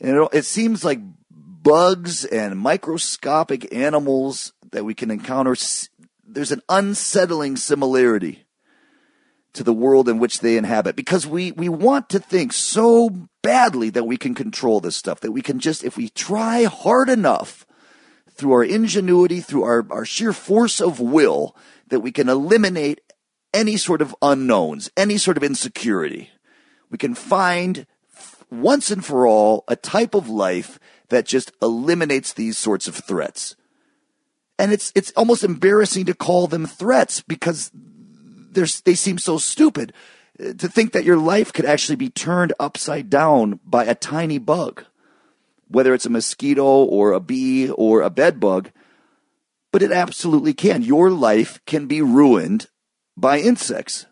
And 0.00 0.16
it, 0.16 0.28
it 0.32 0.44
seems 0.44 0.84
like 0.84 1.00
bugs 1.30 2.24
and 2.24 2.58
microscopic 2.58 3.74
animals 3.74 4.52
that 4.72 4.84
we 4.84 4.94
can 4.94 5.10
encounter, 5.10 5.56
there's 6.24 6.52
an 6.52 6.62
unsettling 6.68 7.56
similarity 7.56 8.44
to 9.54 9.64
the 9.64 9.72
world 9.72 10.08
in 10.08 10.18
which 10.18 10.40
they 10.40 10.58
inhabit 10.58 10.96
because 10.96 11.26
we, 11.26 11.50
we 11.52 11.68
want 11.68 12.10
to 12.10 12.18
think 12.18 12.52
so 12.52 13.08
badly 13.42 13.90
that 13.90 14.04
we 14.04 14.16
can 14.16 14.34
control 14.34 14.80
this 14.80 14.96
stuff, 14.96 15.20
that 15.20 15.32
we 15.32 15.40
can 15.40 15.58
just, 15.58 15.82
if 15.82 15.96
we 15.96 16.10
try 16.10 16.64
hard 16.64 17.08
enough, 17.08 17.66
through 18.36 18.52
our 18.52 18.64
ingenuity, 18.64 19.40
through 19.40 19.64
our, 19.64 19.86
our 19.90 20.04
sheer 20.04 20.32
force 20.32 20.80
of 20.80 21.00
will, 21.00 21.56
that 21.88 22.00
we 22.00 22.12
can 22.12 22.28
eliminate 22.28 23.00
any 23.56 23.76
sort 23.76 24.02
of 24.02 24.14
unknowns, 24.20 24.90
any 24.96 25.16
sort 25.16 25.36
of 25.36 25.42
insecurity. 25.42 26.30
We 26.90 26.98
can 26.98 27.14
find 27.14 27.86
once 28.50 28.90
and 28.90 29.04
for 29.04 29.26
all 29.26 29.64
a 29.66 29.74
type 29.74 30.14
of 30.14 30.28
life 30.28 30.78
that 31.08 31.26
just 31.26 31.50
eliminates 31.62 32.32
these 32.32 32.58
sorts 32.58 32.86
of 32.86 32.94
threats. 32.94 33.56
And 34.58 34.72
it's, 34.72 34.92
it's 34.94 35.12
almost 35.16 35.42
embarrassing 35.42 36.06
to 36.06 36.14
call 36.14 36.46
them 36.46 36.66
threats 36.66 37.22
because 37.22 37.70
they 38.52 38.94
seem 38.94 39.18
so 39.18 39.38
stupid. 39.38 39.92
Uh, 40.38 40.52
to 40.52 40.68
think 40.68 40.92
that 40.92 41.04
your 41.04 41.16
life 41.16 41.52
could 41.52 41.64
actually 41.64 41.96
be 41.96 42.10
turned 42.10 42.52
upside 42.60 43.08
down 43.08 43.58
by 43.64 43.84
a 43.84 43.94
tiny 43.94 44.38
bug 44.38 44.84
whether 45.68 45.94
it's 45.94 46.06
a 46.06 46.10
mosquito 46.10 46.64
or 46.64 47.12
a 47.12 47.20
bee 47.20 47.70
or 47.70 48.02
a 48.02 48.10
bed 48.10 48.40
bug, 48.40 48.70
but 49.72 49.82
it 49.82 49.92
absolutely 49.92 50.54
can. 50.54 50.82
Your 50.82 51.10
life 51.10 51.60
can 51.66 51.86
be 51.86 52.00
ruined 52.00 52.68
by 53.16 53.38
insects. 53.38 54.06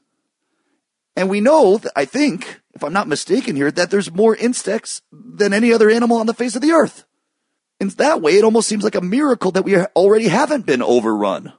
And 1.16 1.28
we 1.28 1.40
know, 1.40 1.78
that, 1.78 1.92
I 1.94 2.04
think, 2.04 2.60
if 2.74 2.82
I'm 2.82 2.92
not 2.92 3.08
mistaken 3.08 3.56
here, 3.56 3.70
that 3.70 3.90
there's 3.90 4.12
more 4.12 4.34
insects 4.34 5.02
than 5.12 5.52
any 5.52 5.72
other 5.72 5.90
animal 5.90 6.18
on 6.18 6.26
the 6.26 6.34
face 6.34 6.56
of 6.56 6.62
the 6.62 6.72
earth. 6.72 7.04
In 7.80 7.88
that 7.88 8.20
way, 8.20 8.36
it 8.36 8.44
almost 8.44 8.68
seems 8.68 8.84
like 8.84 8.94
a 8.94 9.00
miracle 9.00 9.50
that 9.52 9.64
we 9.64 9.76
already 9.76 10.28
haven't 10.28 10.66
been 10.66 10.82
overrun. 10.82 11.52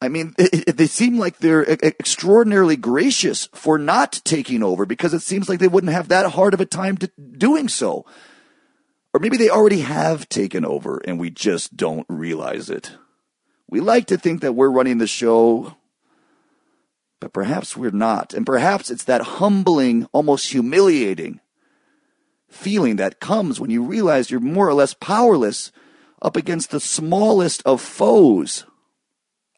I 0.00 0.08
mean, 0.08 0.34
it, 0.38 0.68
it, 0.68 0.76
they 0.76 0.86
seem 0.86 1.18
like 1.18 1.38
they're 1.38 1.62
extraordinarily 1.62 2.76
gracious 2.76 3.48
for 3.54 3.78
not 3.78 4.20
taking 4.24 4.62
over 4.62 4.84
because 4.84 5.14
it 5.14 5.22
seems 5.22 5.48
like 5.48 5.60
they 5.60 5.68
wouldn't 5.68 5.94
have 5.94 6.08
that 6.08 6.32
hard 6.32 6.52
of 6.52 6.60
a 6.60 6.66
time 6.66 6.98
doing 7.38 7.68
so. 7.68 8.04
Or 9.14 9.20
maybe 9.20 9.36
they 9.36 9.48
already 9.48 9.80
have 9.80 10.28
taken 10.28 10.64
over 10.64 11.00
and 11.06 11.18
we 11.18 11.30
just 11.30 11.76
don't 11.76 12.06
realize 12.08 12.68
it. 12.68 12.92
We 13.68 13.80
like 13.80 14.06
to 14.08 14.18
think 14.18 14.42
that 14.42 14.52
we're 14.52 14.70
running 14.70 14.98
the 14.98 15.06
show, 15.06 15.76
but 17.20 17.32
perhaps 17.32 17.76
we're 17.76 17.90
not. 17.90 18.34
And 18.34 18.44
perhaps 18.44 18.90
it's 18.90 19.04
that 19.04 19.22
humbling, 19.22 20.06
almost 20.12 20.50
humiliating 20.50 21.40
feeling 22.54 22.96
that 22.96 23.20
comes 23.20 23.60
when 23.60 23.70
you 23.70 23.82
realize 23.82 24.30
you're 24.30 24.40
more 24.40 24.68
or 24.68 24.74
less 24.74 24.94
powerless 24.94 25.72
up 26.22 26.36
against 26.36 26.70
the 26.70 26.80
smallest 26.80 27.62
of 27.66 27.80
foes. 27.80 28.64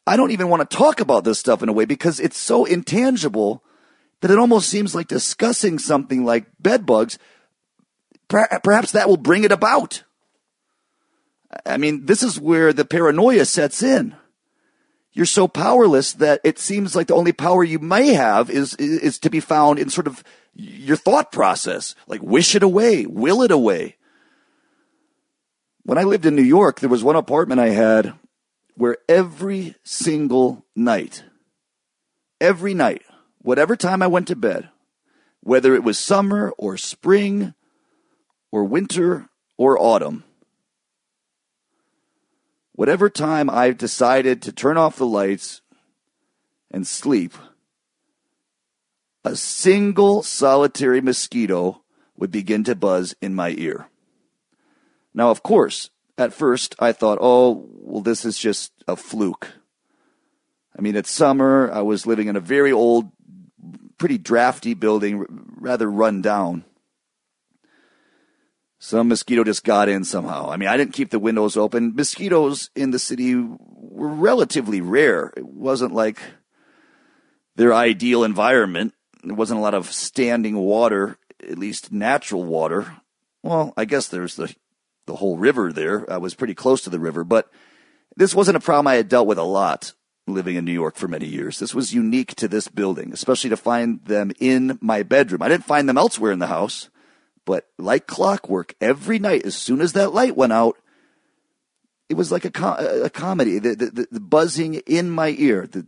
I 0.05 0.17
don't 0.17 0.31
even 0.31 0.49
want 0.49 0.67
to 0.67 0.77
talk 0.77 0.99
about 0.99 1.23
this 1.23 1.39
stuff 1.39 1.61
in 1.61 1.69
a 1.69 1.73
way 1.73 1.85
because 1.85 2.19
it's 2.19 2.37
so 2.37 2.65
intangible 2.65 3.63
that 4.21 4.31
it 4.31 4.39
almost 4.39 4.69
seems 4.69 4.95
like 4.95 5.07
discussing 5.07 5.79
something 5.79 6.25
like 6.25 6.47
bedbugs 6.59 7.19
perhaps 8.27 8.91
that 8.91 9.07
will 9.07 9.17
bring 9.17 9.43
it 9.45 9.51
about. 9.51 10.03
I 11.65 11.77
mean, 11.77 12.05
this 12.05 12.23
is 12.23 12.39
where 12.39 12.73
the 12.73 12.83
paranoia 12.83 13.45
sets 13.45 13.81
in. 13.81 14.15
You're 15.17 15.25
so 15.25 15.47
powerless 15.47 16.13
that 16.13 16.41
it 16.43 16.59
seems 16.59 16.95
like 16.95 17.07
the 17.07 17.15
only 17.15 17.31
power 17.31 17.63
you 17.63 17.79
may 17.79 18.13
have 18.13 18.51
is, 18.51 18.75
is 18.75 19.17
to 19.17 19.31
be 19.31 19.39
found 19.39 19.79
in 19.79 19.89
sort 19.89 20.05
of 20.05 20.23
your 20.53 20.95
thought 20.95 21.31
process. 21.31 21.95
Like 22.05 22.21
wish 22.21 22.53
it 22.53 22.61
away, 22.61 23.07
will 23.07 23.41
it 23.41 23.49
away. 23.49 23.95
When 25.81 25.97
I 25.97 26.03
lived 26.03 26.27
in 26.27 26.35
New 26.35 26.43
York, 26.43 26.81
there 26.81 26.89
was 26.89 27.03
one 27.03 27.15
apartment 27.15 27.59
I 27.59 27.69
had 27.69 28.13
where 28.75 28.97
every 29.09 29.73
single 29.83 30.67
night, 30.75 31.23
every 32.39 32.75
night, 32.75 33.01
whatever 33.39 33.75
time 33.75 34.03
I 34.03 34.07
went 34.07 34.27
to 34.27 34.35
bed, 34.35 34.69
whether 35.41 35.73
it 35.73 35.83
was 35.83 35.97
summer 35.97 36.53
or 36.59 36.77
spring 36.77 37.55
or 38.51 38.65
winter 38.65 39.29
or 39.57 39.81
autumn, 39.81 40.25
whatever 42.77 43.09
time 43.09 43.49
I've 43.49 43.77
decided 43.77 44.39
to 44.43 44.51
turn 44.51 44.77
off 44.77 44.97
the 44.97 45.05
lights 45.05 45.61
and 46.69 46.85
sleep, 46.85 47.33
a 49.25 49.35
single 49.35 50.21
solitary 50.21 51.01
mosquito 51.01 51.81
would 52.17 52.29
begin 52.31 52.63
to 52.65 52.75
buzz 52.75 53.15
in 53.19 53.33
my 53.33 53.49
ear. 53.57 53.89
Now, 55.11 55.31
of 55.31 55.41
course, 55.41 55.89
at 56.19 56.33
first 56.33 56.75
I 56.77 56.91
thought, 56.91 57.17
oh, 57.19 57.67
well, 57.71 58.03
this 58.03 58.23
is 58.23 58.37
just 58.37 58.71
a 58.87 58.95
fluke. 58.95 59.53
I 60.77 60.81
mean, 60.83 60.95
it's 60.95 61.09
summer. 61.09 61.71
I 61.73 61.81
was 61.81 62.05
living 62.05 62.27
in 62.27 62.35
a 62.35 62.39
very 62.39 62.71
old, 62.71 63.11
pretty 63.97 64.19
drafty 64.19 64.75
building, 64.75 65.25
rather 65.57 65.89
run 65.89 66.21
down. 66.21 66.63
Some 68.79 69.07
mosquito 69.07 69.43
just 69.43 69.63
got 69.63 69.89
in 69.89 70.03
somehow. 70.03 70.49
I 70.49 70.57
mean, 70.57 70.69
I 70.69 70.77
didn't 70.77 70.93
keep 70.93 71.09
the 71.09 71.19
windows 71.19 71.57
open. 71.57 71.95
Mosquitoes 71.95 72.69
in 72.75 72.91
the 72.91 72.99
city 72.99 73.35
were 73.35 74.09
relatively 74.09 74.81
rare. 74.81 75.33
It 75.35 75.45
wasn't 75.45 75.93
like 75.93 76.19
their 77.55 77.73
ideal 77.73 78.23
environment. 78.23 78.93
There 79.23 79.35
wasn't 79.35 79.59
a 79.59 79.63
lot 79.63 79.73
of 79.73 79.91
standing 79.91 80.57
water, 80.57 81.17
at 81.41 81.57
least 81.57 81.91
natural 81.91 82.43
water. 82.43 82.97
Well, 83.41 83.73
I 83.75 83.85
guess 83.85 84.07
there's 84.07 84.35
the 84.35 84.53
the 85.07 85.15
whole 85.15 85.37
river 85.37 85.73
there. 85.73 86.05
I 86.11 86.17
was 86.17 86.35
pretty 86.35 86.53
close 86.53 86.81
to 86.81 86.89
the 86.89 86.99
river, 86.99 87.23
but 87.23 87.49
this 88.15 88.35
wasn't 88.35 88.57
a 88.57 88.61
problem 88.61 88.87
I 88.87 88.95
had 88.95 89.09
dealt 89.09 89.27
with 89.27 89.37
a 89.37 89.43
lot 89.43 89.93
living 90.27 90.57
in 90.57 90.65
New 90.65 90.73
York 90.73 90.97
for 90.97 91.07
many 91.07 91.25
years. 91.25 91.57
This 91.57 91.73
was 91.73 91.93
unique 91.93 92.35
to 92.35 92.47
this 92.47 92.67
building, 92.67 93.13
especially 93.13 93.49
to 93.49 93.57
find 93.57 94.03
them 94.03 94.31
in 94.39 94.77
my 94.81 95.03
bedroom. 95.03 95.41
I 95.41 95.47
didn't 95.47 95.65
find 95.65 95.87
them 95.87 95.97
elsewhere 95.97 96.33
in 96.33 96.39
the 96.39 96.47
house. 96.47 96.89
But 97.47 97.65
like 97.77 98.07
clockwork, 98.07 98.75
every 98.81 99.19
night, 99.19 99.45
as 99.45 99.55
soon 99.55 99.79
as 99.79 99.93
that 99.93 100.13
light 100.13 100.35
went 100.35 100.51
out, 100.51 100.77
it 102.09 102.15
was 102.15 102.29
like 102.29 102.43
a, 102.43 102.51
com- 102.51 102.77
a 102.77 103.09
comedy. 103.09 103.57
The, 103.57 103.73
the, 103.73 104.07
the, 104.11 104.19
buzzing 104.19 104.75
in 104.85 105.09
my 105.09 105.29
ear. 105.29 105.65
The, 105.65 105.87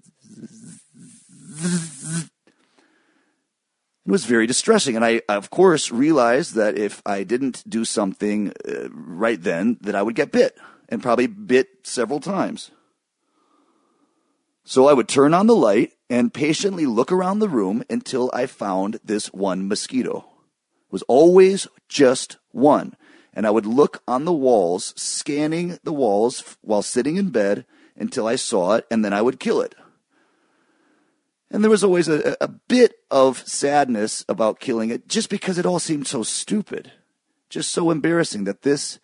It 4.05 4.11
was 4.11 4.23
very 4.23 4.47
distressing. 4.47 4.95
And 4.95 5.03
I, 5.03 5.21
of 5.27 5.49
course, 5.49 5.91
realized 5.91 6.55
that 6.55 6.77
if 6.77 7.01
I 7.05 7.23
didn't 7.23 7.69
do 7.69 7.83
something 7.83 8.53
uh, 8.65 8.89
right 8.89 9.41
then, 9.41 9.77
that 9.81 9.95
I 9.95 10.01
would 10.01 10.15
get 10.15 10.31
bit 10.31 10.57
and 10.87 11.03
probably 11.03 11.27
bit 11.27 11.67
several 11.83 12.21
times. 12.21 12.71
So 14.63 14.87
I 14.87 14.93
would 14.93 15.09
turn 15.09 15.33
on 15.33 15.47
the 15.47 15.55
light 15.55 15.91
and 16.09 16.33
patiently 16.33 16.85
look 16.85 17.11
around 17.11 17.39
the 17.39 17.49
room 17.49 17.83
until 17.89 18.31
I 18.33 18.45
found 18.45 19.01
this 19.03 19.27
one 19.33 19.67
mosquito. 19.67 20.28
Was 20.91 21.03
always 21.03 21.67
just 21.87 22.37
one. 22.51 22.95
And 23.33 23.45
I 23.45 23.51
would 23.51 23.65
look 23.65 24.01
on 24.07 24.25
the 24.25 24.33
walls, 24.33 24.93
scanning 24.97 25.79
the 25.83 25.93
walls 25.93 26.57
while 26.61 26.81
sitting 26.81 27.15
in 27.15 27.29
bed 27.29 27.65
until 27.95 28.27
I 28.27 28.35
saw 28.35 28.75
it, 28.75 28.85
and 28.89 29.05
then 29.05 29.13
I 29.13 29.21
would 29.21 29.39
kill 29.39 29.61
it. 29.61 29.75
And 31.51 31.63
there 31.63 31.71
was 31.71 31.83
always 31.83 32.07
a, 32.07 32.37
a 32.39 32.47
bit 32.47 32.95
of 33.09 33.47
sadness 33.47 34.23
about 34.29 34.59
killing 34.59 34.89
it 34.89 35.07
just 35.07 35.29
because 35.29 35.57
it 35.57 35.65
all 35.65 35.79
seemed 35.79 36.07
so 36.07 36.23
stupid, 36.23 36.91
just 37.49 37.71
so 37.71 37.91
embarrassing 37.91 38.43
that 38.43 38.61
this 38.61 38.99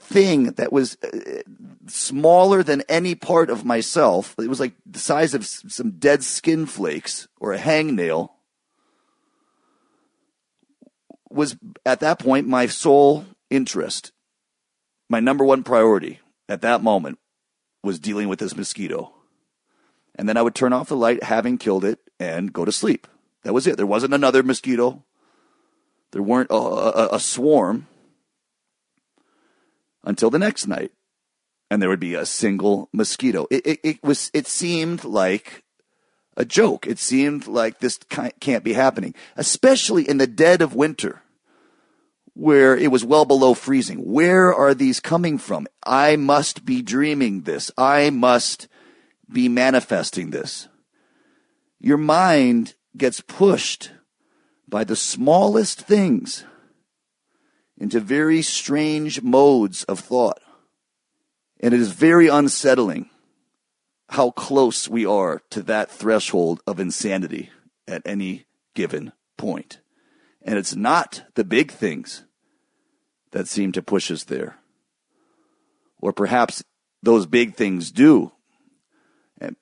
thing 0.00 0.52
that 0.52 0.72
was 0.72 0.96
uh, 1.02 1.42
smaller 1.86 2.62
than 2.62 2.82
any 2.88 3.14
part 3.14 3.50
of 3.50 3.64
myself, 3.64 4.34
it 4.38 4.48
was 4.48 4.60
like 4.60 4.74
the 4.86 4.98
size 4.98 5.34
of 5.34 5.44
some 5.44 5.92
dead 5.92 6.22
skin 6.22 6.66
flakes 6.66 7.26
or 7.40 7.52
a 7.52 7.58
hangnail, 7.58 8.30
was 11.30 11.56
at 11.84 12.00
that 12.00 12.18
point 12.18 12.46
my 12.46 12.66
sole 12.66 13.26
interest. 13.50 14.12
My 15.08 15.20
number 15.20 15.44
one 15.44 15.62
priority 15.62 16.20
at 16.48 16.62
that 16.62 16.82
moment 16.82 17.18
was 17.82 17.98
dealing 17.98 18.28
with 18.28 18.38
this 18.38 18.56
mosquito. 18.56 19.12
And 20.16 20.28
then 20.28 20.36
I 20.36 20.42
would 20.42 20.54
turn 20.54 20.72
off 20.72 20.88
the 20.88 20.96
light, 20.96 21.22
having 21.22 21.58
killed 21.58 21.84
it, 21.84 22.00
and 22.18 22.52
go 22.52 22.64
to 22.64 22.72
sleep. 22.72 23.06
That 23.44 23.52
was 23.52 23.66
it. 23.66 23.76
There 23.76 23.86
wasn't 23.86 24.14
another 24.14 24.42
mosquito. 24.42 25.04
There 26.10 26.22
weren't 26.22 26.50
a, 26.50 26.54
a, 26.54 27.08
a 27.14 27.20
swarm 27.20 27.86
until 30.04 30.30
the 30.30 30.38
next 30.38 30.66
night. 30.66 30.92
And 31.70 31.80
there 31.80 31.88
would 31.88 32.00
be 32.00 32.14
a 32.14 32.26
single 32.26 32.88
mosquito. 32.92 33.46
It, 33.50 33.66
it, 33.66 33.80
it 33.84 34.02
was, 34.02 34.30
it 34.32 34.46
seemed 34.46 35.04
like 35.04 35.64
a 36.38 36.44
joke. 36.44 36.86
It 36.86 36.98
seemed 36.98 37.46
like 37.46 37.80
this 37.80 37.98
can't 38.40 38.64
be 38.64 38.72
happening, 38.72 39.14
especially 39.36 40.08
in 40.08 40.16
the 40.16 40.26
dead 40.26 40.62
of 40.62 40.74
winter 40.74 41.22
where 42.32 42.76
it 42.76 42.92
was 42.92 43.04
well 43.04 43.24
below 43.24 43.52
freezing. 43.52 43.98
Where 43.98 44.54
are 44.54 44.72
these 44.72 45.00
coming 45.00 45.38
from? 45.38 45.66
I 45.84 46.14
must 46.14 46.64
be 46.64 46.82
dreaming 46.82 47.42
this. 47.42 47.72
I 47.76 48.10
must 48.10 48.68
be 49.30 49.48
manifesting 49.48 50.30
this. 50.30 50.68
Your 51.80 51.96
mind 51.96 52.76
gets 52.96 53.20
pushed 53.20 53.90
by 54.68 54.84
the 54.84 54.94
smallest 54.94 55.80
things 55.80 56.44
into 57.76 57.98
very 57.98 58.42
strange 58.42 59.20
modes 59.20 59.82
of 59.84 59.98
thought. 59.98 60.38
And 61.58 61.74
it 61.74 61.80
is 61.80 61.90
very 61.90 62.28
unsettling 62.28 63.10
how 64.10 64.30
close 64.30 64.88
we 64.88 65.04
are 65.04 65.42
to 65.50 65.62
that 65.62 65.90
threshold 65.90 66.60
of 66.66 66.80
insanity 66.80 67.50
at 67.86 68.02
any 68.06 68.46
given 68.74 69.12
point. 69.36 69.80
And 70.42 70.58
it's 70.58 70.74
not 70.74 71.24
the 71.34 71.44
big 71.44 71.70
things 71.70 72.24
that 73.32 73.48
seem 73.48 73.72
to 73.72 73.82
push 73.82 74.10
us 74.10 74.24
there. 74.24 74.56
Or 76.00 76.12
perhaps 76.12 76.64
those 77.02 77.26
big 77.26 77.54
things 77.54 77.90
do. 77.90 78.32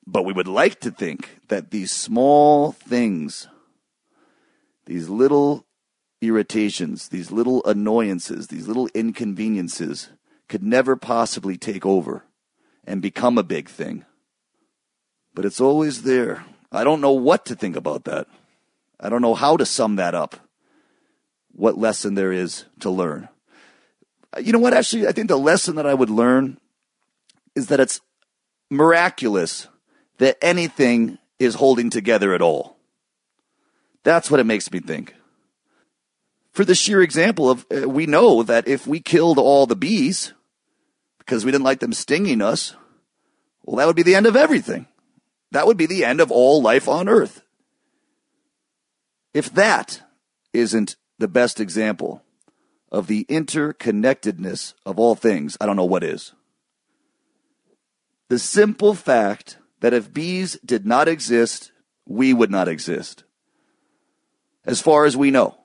But 0.07 0.25
we 0.25 0.33
would 0.33 0.49
like 0.49 0.81
to 0.81 0.91
think 0.91 1.39
that 1.49 1.71
these 1.71 1.91
small 1.91 2.73
things, 2.73 3.49
these 4.87 5.09
little 5.09 5.67
irritations, 6.23 7.09
these 7.09 7.31
little 7.31 7.65
annoyances, 7.65 8.47
these 8.47 8.69
little 8.69 8.89
inconveniences 8.95 10.11
could 10.49 10.63
never 10.63 10.97
possibly 10.97 11.59
take 11.59 11.85
over 11.85 12.25
and 12.85 13.03
become 13.03 13.37
a 13.37 13.43
big 13.43 13.69
thing. 13.69 14.05
But 15.37 15.45
it's 15.45 15.61
always 15.61 16.03
there. 16.03 16.47
I 16.73 16.83
don't 16.83 17.03
know 17.03 17.13
what 17.13 17.45
to 17.47 17.55
think 17.55 17.77
about 17.77 18.05
that. 18.05 18.27
I 18.99 19.11
don't 19.11 19.21
know 19.21 19.35
how 19.35 19.59
to 19.59 19.67
sum 19.67 19.97
that 19.97 20.15
up. 20.15 20.37
What 21.53 21.77
lesson 21.77 22.15
there 22.15 22.33
is 22.33 22.65
to 22.81 22.91
learn. 22.91 23.29
You 24.43 24.53
know 24.53 24.59
what? 24.59 24.73
Actually, 24.73 25.07
I 25.07 25.13
think 25.13 25.29
the 25.29 25.37
lesson 25.37 25.77
that 25.77 25.87
I 25.87 25.93
would 25.93 26.09
learn 26.09 26.59
is 27.55 27.67
that 27.67 27.81
it's 27.81 28.01
miraculous 28.71 29.69
that 30.17 30.39
anything 30.41 31.19
is 31.39 31.57
holding 31.57 31.91
together 31.91 32.35
at 32.35 32.41
all. 32.41 32.79
That's 34.05 34.31
what 34.31 34.41
it 34.41 34.45
makes 34.45 34.73
me 34.73 34.81
think. 34.81 35.15
For 36.53 36.65
the 36.65 36.75
sheer 36.75 37.03
example 37.03 37.51
of, 37.51 37.67
uh, 37.71 37.87
we 37.87 38.07
know 38.07 38.43
that 38.43 38.67
if 38.67 38.87
we 38.87 39.01
killed 39.01 39.39
all 39.39 39.67
the 39.67 39.77
bees 39.77 40.33
because 41.19 41.45
we 41.45 41.53
didn't 41.53 41.65
like 41.65 41.81
them 41.81 41.93
stinging 41.93 42.41
us, 42.41 42.75
well, 43.65 43.77
that 43.77 43.87
would 43.87 43.97
be 43.97 44.03
the 44.03 44.15
end 44.15 44.25
of 44.25 44.35
everything. 44.37 44.87
That 45.53 45.67
would 45.67 45.77
be 45.77 45.87
the 45.87 46.05
end 46.05 46.21
of 46.21 46.31
all 46.31 46.61
life 46.61 46.89
on 46.89 47.09
earth. 47.09 47.43
If 49.33 49.53
that 49.55 50.03
isn't 50.53 50.97
the 51.19 51.29
best 51.29 51.61
example 51.61 52.23
of 52.91 53.07
the 53.07 53.25
interconnectedness 53.25 54.75
of 54.85 54.99
all 54.99 55.15
things, 55.15 55.57
I 55.61 55.67
don't 55.67 55.77
know 55.77 55.85
what 55.85 56.05
is. 56.05 56.33
The 58.29 58.39
simple 58.39 58.95
fact 58.95 59.59
that 59.81 59.93
if 59.93 60.13
bees 60.13 60.59
did 60.65 60.87
not 60.87 61.07
exist, 61.07 61.71
we 62.07 62.33
would 62.33 62.51
not 62.51 62.69
exist. 62.69 63.25
As 64.65 64.81
far 64.81 65.05
as 65.05 65.17
we 65.17 65.31
know. 65.31 65.59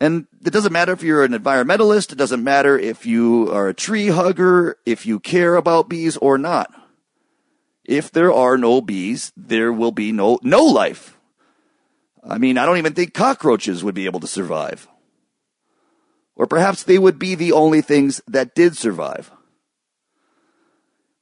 And 0.00 0.26
it 0.44 0.52
doesn't 0.52 0.72
matter 0.72 0.92
if 0.92 1.02
you're 1.02 1.22
an 1.22 1.32
environmentalist, 1.32 2.12
it 2.12 2.18
doesn't 2.18 2.42
matter 2.42 2.78
if 2.78 3.04
you 3.04 3.52
are 3.52 3.68
a 3.68 3.74
tree 3.74 4.08
hugger, 4.08 4.78
if 4.86 5.04
you 5.04 5.20
care 5.20 5.56
about 5.56 5.90
bees 5.90 6.16
or 6.16 6.38
not. 6.38 6.72
If 7.90 8.12
there 8.12 8.32
are 8.32 8.56
no 8.56 8.80
bees, 8.80 9.32
there 9.36 9.72
will 9.72 9.90
be 9.90 10.12
no, 10.12 10.38
no 10.44 10.62
life. 10.62 11.18
I 12.22 12.38
mean, 12.38 12.56
I 12.56 12.64
don't 12.64 12.78
even 12.78 12.92
think 12.92 13.14
cockroaches 13.14 13.82
would 13.82 13.96
be 13.96 14.04
able 14.04 14.20
to 14.20 14.28
survive. 14.28 14.86
Or 16.36 16.46
perhaps 16.46 16.84
they 16.84 16.98
would 16.98 17.18
be 17.18 17.34
the 17.34 17.50
only 17.50 17.80
things 17.80 18.22
that 18.28 18.54
did 18.54 18.76
survive. 18.76 19.32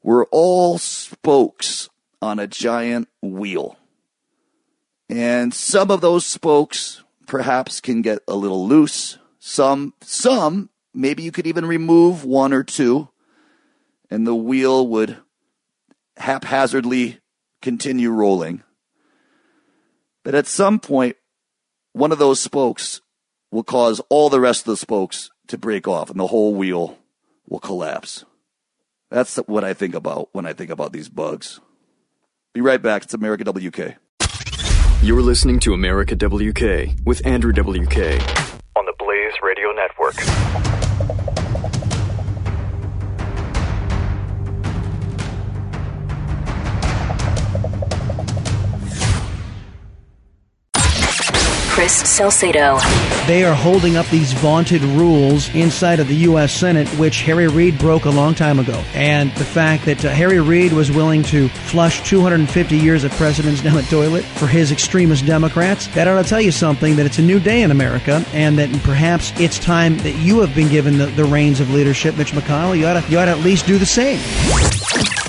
We're 0.02 0.26
all 0.26 0.76
spokes 0.76 1.88
on 2.20 2.38
a 2.38 2.46
giant 2.46 3.08
wheel. 3.22 3.78
And 5.08 5.54
some 5.54 5.90
of 5.90 6.02
those 6.02 6.26
spokes 6.26 7.02
perhaps 7.26 7.80
can 7.80 8.02
get 8.02 8.18
a 8.28 8.36
little 8.36 8.68
loose. 8.68 9.16
Some, 9.38 9.94
some, 10.02 10.68
maybe 10.92 11.22
you 11.22 11.32
could 11.32 11.46
even 11.46 11.64
remove 11.64 12.26
one 12.26 12.52
or 12.52 12.62
two 12.62 13.08
and 14.10 14.26
the 14.26 14.34
wheel 14.34 14.86
would 14.86 15.16
haphazardly 16.18 17.20
continue 17.62 18.10
rolling. 18.10 18.62
But 20.24 20.34
at 20.34 20.46
some 20.46 20.78
point, 20.78 21.16
one 21.92 22.12
of 22.12 22.18
those 22.18 22.40
spokes 22.40 23.00
will 23.50 23.64
cause 23.64 24.00
all 24.10 24.28
the 24.28 24.40
rest 24.40 24.62
of 24.62 24.72
the 24.72 24.76
spokes 24.76 25.30
to 25.48 25.58
break 25.58 25.88
off 25.88 26.10
and 26.10 26.20
the 26.20 26.26
whole 26.26 26.54
wheel 26.54 26.98
will 27.48 27.60
collapse. 27.60 28.24
That's 29.10 29.36
what 29.36 29.64
I 29.64 29.72
think 29.72 29.94
about 29.94 30.28
when 30.32 30.44
I 30.44 30.52
think 30.52 30.70
about 30.70 30.92
these 30.92 31.08
bugs. 31.08 31.60
Be 32.52 32.60
right 32.60 32.80
back. 32.80 33.04
It's 33.04 33.14
America 33.14 33.44
WK. 33.50 33.96
You're 35.02 35.22
listening 35.22 35.60
to 35.60 35.72
America 35.72 36.14
WK 36.14 36.94
with 37.06 37.24
Andrew 37.24 37.52
WK 37.52 37.98
on 38.76 38.84
the 38.84 38.94
Blaze 38.98 39.34
Radio 39.42 39.72
Network. 39.72 40.87
Chris 51.88 52.10
Salcedo. 52.10 52.78
They 53.26 53.44
are 53.44 53.54
holding 53.54 53.96
up 53.96 54.06
these 54.08 54.34
vaunted 54.34 54.82
rules 54.82 55.48
inside 55.54 56.00
of 56.00 56.08
the 56.08 56.16
U.S. 56.16 56.52
Senate, 56.52 56.86
which 56.98 57.22
Harry 57.22 57.48
Reid 57.48 57.78
broke 57.78 58.04
a 58.04 58.10
long 58.10 58.34
time 58.34 58.58
ago. 58.58 58.74
And 58.92 59.32
the 59.36 59.44
fact 59.46 59.86
that 59.86 60.04
uh, 60.04 60.10
Harry 60.10 60.38
Reid 60.38 60.74
was 60.74 60.92
willing 60.92 61.22
to 61.22 61.48
flush 61.48 62.06
250 62.06 62.76
years 62.76 63.04
of 63.04 63.12
precedents 63.12 63.62
down 63.62 63.76
the 63.76 63.82
toilet 63.84 64.26
for 64.26 64.46
his 64.46 64.70
extremist 64.70 65.24
Democrats, 65.24 65.86
that 65.94 66.06
ought 66.06 66.22
to 66.22 66.28
tell 66.28 66.42
you 66.42 66.52
something 66.52 66.94
that 66.96 67.06
it's 67.06 67.18
a 67.18 67.22
new 67.22 67.40
day 67.40 67.62
in 67.62 67.70
America 67.70 68.22
and 68.34 68.58
that 68.58 68.70
perhaps 68.82 69.32
it's 69.40 69.58
time 69.58 69.96
that 69.98 70.16
you 70.16 70.40
have 70.40 70.54
been 70.54 70.68
given 70.68 70.98
the, 70.98 71.06
the 71.06 71.24
reins 71.24 71.58
of 71.58 71.70
leadership, 71.72 72.18
Mitch 72.18 72.32
McConnell. 72.32 72.76
You 72.76 72.86
ought, 72.86 73.02
to, 73.02 73.10
you 73.10 73.18
ought 73.18 73.24
to 73.24 73.30
at 73.30 73.38
least 73.38 73.66
do 73.66 73.78
the 73.78 73.86
same. 73.86 74.20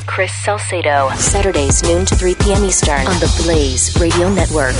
Chris 0.07 0.33
Salcedo, 0.43 1.09
Saturdays, 1.11 1.81
noon 1.83 2.05
to 2.05 2.15
3 2.15 2.35
p.m. 2.35 2.65
Eastern 2.65 3.07
on 3.07 3.17
the 3.21 3.43
Blaze 3.45 3.97
Radio 3.97 4.29
Network. 4.33 4.75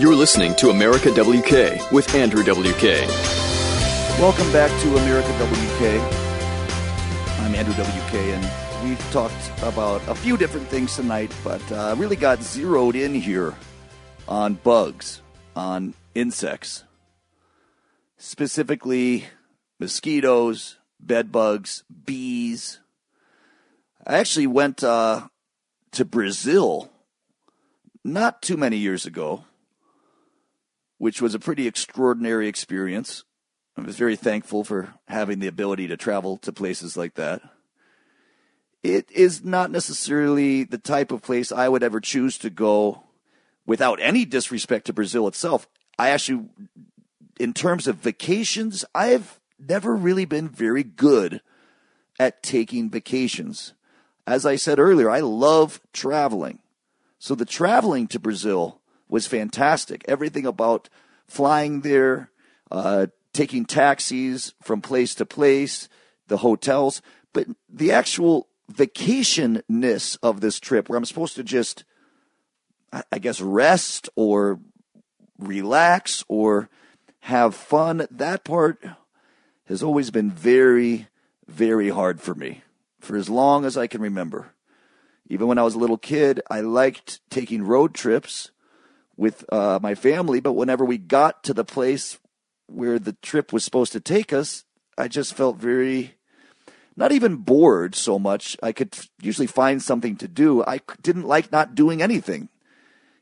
You're 0.00 0.16
listening 0.16 0.54
to 0.54 0.70
America 0.70 1.10
WK 1.10 1.92
with 1.92 2.14
Andrew 2.14 2.42
WK. 2.42 3.06
Welcome 4.18 4.50
back 4.50 4.70
to 4.80 4.96
America 4.96 5.28
WK. 5.28 6.00
I'm 7.40 7.54
Andrew 7.54 7.74
WK, 7.74 8.14
and 8.14 8.82
we've 8.82 8.98
talked 9.10 9.52
about 9.62 10.00
a 10.08 10.14
few 10.14 10.38
different 10.38 10.68
things 10.68 10.96
tonight, 10.96 11.30
but 11.44 11.60
uh, 11.70 11.94
really 11.98 12.16
got 12.16 12.42
zeroed 12.42 12.96
in 12.96 13.14
here 13.14 13.54
on 14.26 14.54
bugs, 14.54 15.20
on 15.54 15.92
insects, 16.14 16.84
specifically 18.16 19.26
mosquitoes, 19.78 20.78
bed 20.98 21.30
bugs, 21.30 21.84
bees. 22.06 22.80
I 24.06 24.16
actually 24.16 24.46
went 24.46 24.82
uh, 24.82 25.28
to 25.92 26.06
Brazil 26.06 26.90
not 28.02 28.40
too 28.40 28.56
many 28.56 28.78
years 28.78 29.04
ago, 29.04 29.44
which 31.00 31.22
was 31.22 31.34
a 31.34 31.38
pretty 31.38 31.66
extraordinary 31.66 32.46
experience. 32.46 33.24
I 33.74 33.80
was 33.80 33.96
very 33.96 34.16
thankful 34.16 34.64
for 34.64 34.92
having 35.08 35.38
the 35.38 35.46
ability 35.46 35.88
to 35.88 35.96
travel 35.96 36.36
to 36.36 36.52
places 36.52 36.94
like 36.94 37.14
that. 37.14 37.40
It 38.82 39.10
is 39.10 39.42
not 39.42 39.70
necessarily 39.70 40.62
the 40.64 40.76
type 40.76 41.10
of 41.10 41.22
place 41.22 41.52
I 41.52 41.70
would 41.70 41.82
ever 41.82 42.00
choose 42.00 42.36
to 42.38 42.50
go 42.50 43.04
without 43.64 43.98
any 44.02 44.26
disrespect 44.26 44.88
to 44.88 44.92
Brazil 44.92 45.26
itself. 45.26 45.66
I 45.98 46.10
actually, 46.10 46.50
in 47.38 47.54
terms 47.54 47.86
of 47.86 47.96
vacations, 47.96 48.84
I've 48.94 49.40
never 49.58 49.96
really 49.96 50.26
been 50.26 50.50
very 50.50 50.82
good 50.82 51.40
at 52.18 52.42
taking 52.42 52.90
vacations. 52.90 53.72
As 54.26 54.44
I 54.44 54.56
said 54.56 54.78
earlier, 54.78 55.08
I 55.08 55.20
love 55.20 55.80
traveling. 55.94 56.58
So 57.18 57.34
the 57.34 57.46
traveling 57.46 58.06
to 58.08 58.18
Brazil 58.18 58.79
was 59.10 59.26
fantastic. 59.26 60.04
Everything 60.06 60.46
about 60.46 60.88
flying 61.26 61.80
there, 61.80 62.30
uh, 62.70 63.06
taking 63.32 63.64
taxis 63.64 64.54
from 64.62 64.80
place 64.80 65.14
to 65.16 65.26
place, 65.26 65.88
the 66.28 66.38
hotels, 66.38 67.02
but 67.32 67.46
the 67.68 67.92
actual 67.92 68.48
vacationness 68.72 70.16
of 70.22 70.40
this 70.40 70.60
trip 70.60 70.88
where 70.88 70.96
I'm 70.96 71.04
supposed 71.04 71.36
to 71.36 71.44
just, 71.44 71.84
I 73.12 73.18
guess, 73.18 73.40
rest 73.40 74.08
or 74.16 74.60
relax 75.38 76.24
or 76.28 76.68
have 77.20 77.54
fun, 77.54 78.06
that 78.10 78.44
part 78.44 78.82
has 79.66 79.82
always 79.82 80.10
been 80.10 80.30
very, 80.30 81.08
very 81.46 81.90
hard 81.90 82.20
for 82.20 82.34
me 82.34 82.62
for 83.00 83.16
as 83.16 83.28
long 83.28 83.64
as 83.64 83.76
I 83.76 83.86
can 83.86 84.00
remember. 84.00 84.52
Even 85.28 85.46
when 85.46 85.58
I 85.58 85.62
was 85.62 85.74
a 85.74 85.78
little 85.78 85.98
kid, 85.98 86.40
I 86.50 86.60
liked 86.60 87.20
taking 87.30 87.62
road 87.62 87.94
trips 87.94 88.50
with 89.20 89.44
uh, 89.52 89.78
my 89.82 89.94
family, 89.94 90.40
but 90.40 90.54
whenever 90.54 90.82
we 90.82 90.96
got 90.96 91.44
to 91.44 91.52
the 91.52 91.62
place 91.62 92.18
where 92.68 92.98
the 92.98 93.12
trip 93.20 93.52
was 93.52 93.62
supposed 93.62 93.92
to 93.92 94.00
take 94.00 94.32
us, 94.32 94.64
I 94.96 95.08
just 95.08 95.34
felt 95.34 95.58
very, 95.58 96.14
not 96.96 97.12
even 97.12 97.36
bored 97.36 97.94
so 97.94 98.18
much. 98.18 98.56
I 98.62 98.72
could 98.72 98.98
usually 99.20 99.46
find 99.46 99.82
something 99.82 100.16
to 100.16 100.26
do. 100.26 100.64
I 100.64 100.80
didn't 101.02 101.28
like 101.28 101.52
not 101.52 101.74
doing 101.74 102.00
anything. 102.00 102.48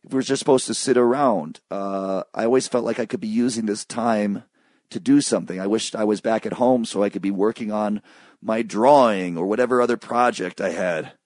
If 0.05 0.13
we 0.13 0.19
were 0.19 0.23
just 0.23 0.39
supposed 0.39 0.69
to 0.69 0.75
sit 0.75 0.97
around, 0.97 1.59
uh, 1.69 2.23
I 2.33 2.45
always 2.45 2.69
felt 2.69 2.85
like 2.85 3.01
I 3.01 3.07
could 3.07 3.21
be 3.21 3.27
using 3.27 3.67
this 3.67 3.85
time 3.85 4.45
to 4.91 5.01
do 5.01 5.21
something. 5.21 5.59
I 5.59 5.67
wished 5.67 5.97
I 5.97 6.05
was 6.05 6.21
back 6.21 6.47
at 6.47 6.55
home 6.55 6.85
so 6.85 7.03
I 7.03 7.09
could 7.09 7.23
be 7.23 7.33
working 7.33 7.73
on 7.73 8.03
my 8.41 8.63
drawing 8.63 9.37
or 9.37 9.47
whatever 9.47 9.83
other 9.83 9.97
project 9.97 10.61
I 10.61 10.71
had 10.71 11.18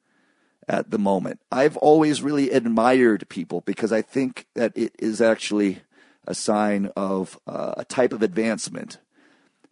at 0.69 0.91
the 0.91 0.99
moment. 0.99 1.41
I've 1.51 1.77
always 1.77 2.23
really 2.23 2.51
admired 2.51 3.29
people 3.29 3.63
because 3.63 3.93
I 3.93 4.03
think 4.03 4.47
that 4.55 4.73
it 4.77 4.95
is 4.99 5.21
actually 5.21 5.81
a 6.27 6.35
sign 6.35 6.91
of 6.97 7.39
uh, 7.47 7.75
a 7.77 7.85
type 7.85 8.13
of 8.13 8.23
advancement 8.23 8.99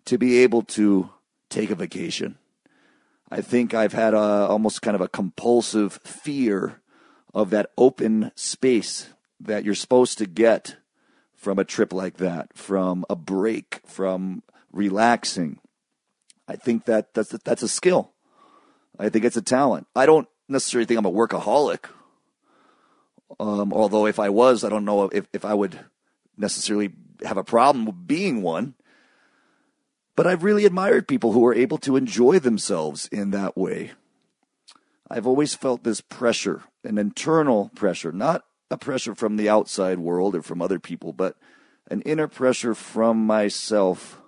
to 0.06 0.18
be 0.18 0.38
able 0.38 0.62
to 0.62 1.10
take 1.48 1.70
a 1.70 1.74
vacation. 1.74 2.36
I 3.30 3.40
think 3.40 3.74
I've 3.74 3.92
had 3.92 4.14
a, 4.14 4.18
almost 4.18 4.82
kind 4.82 4.96
of 4.96 5.00
a 5.00 5.08
compulsive 5.08 6.00
fear 6.02 6.80
of 7.32 7.50
that 7.50 7.70
open 7.78 8.32
space 8.34 9.10
that 9.38 9.64
you're 9.64 9.74
supposed 9.74 10.18
to 10.18 10.26
get 10.26 10.76
from 11.36 11.58
a 11.58 11.64
trip 11.64 11.92
like 11.92 12.16
that, 12.18 12.56
from 12.56 13.04
a 13.08 13.16
break, 13.16 13.80
from 13.86 14.42
relaxing. 14.72 15.58
I 16.48 16.56
think 16.56 16.84
that 16.86 17.14
that's 17.14 17.30
that's 17.30 17.62
a 17.62 17.68
skill. 17.68 18.12
I 18.98 19.08
think 19.08 19.24
it's 19.24 19.36
a 19.36 19.42
talent. 19.42 19.86
I 19.94 20.04
don't 20.04 20.28
necessarily 20.50 20.86
think 20.86 20.98
I'm 20.98 21.06
a 21.06 21.12
workaholic. 21.12 21.86
Um, 23.38 23.72
although 23.72 24.06
if 24.06 24.18
I 24.18 24.28
was, 24.28 24.64
I 24.64 24.68
don't 24.68 24.84
know 24.84 25.04
if, 25.04 25.26
if 25.32 25.44
I 25.44 25.54
would 25.54 25.78
necessarily 26.36 26.92
have 27.24 27.36
a 27.36 27.44
problem 27.44 28.04
being 28.06 28.42
one. 28.42 28.74
But 30.16 30.26
I've 30.26 30.44
really 30.44 30.66
admired 30.66 31.08
people 31.08 31.32
who 31.32 31.46
are 31.46 31.54
able 31.54 31.78
to 31.78 31.96
enjoy 31.96 32.38
themselves 32.38 33.06
in 33.06 33.30
that 33.30 33.56
way. 33.56 33.92
I've 35.08 35.26
always 35.26 35.54
felt 35.54 35.82
this 35.82 36.00
pressure, 36.00 36.62
an 36.84 36.98
internal 36.98 37.70
pressure, 37.74 38.12
not 38.12 38.44
a 38.70 38.76
pressure 38.76 39.14
from 39.14 39.36
the 39.36 39.48
outside 39.48 39.98
world 39.98 40.34
or 40.34 40.42
from 40.42 40.60
other 40.60 40.78
people, 40.78 41.12
but 41.12 41.36
an 41.90 42.02
inner 42.02 42.28
pressure 42.28 42.74
from 42.74 43.26
myself 43.26 44.20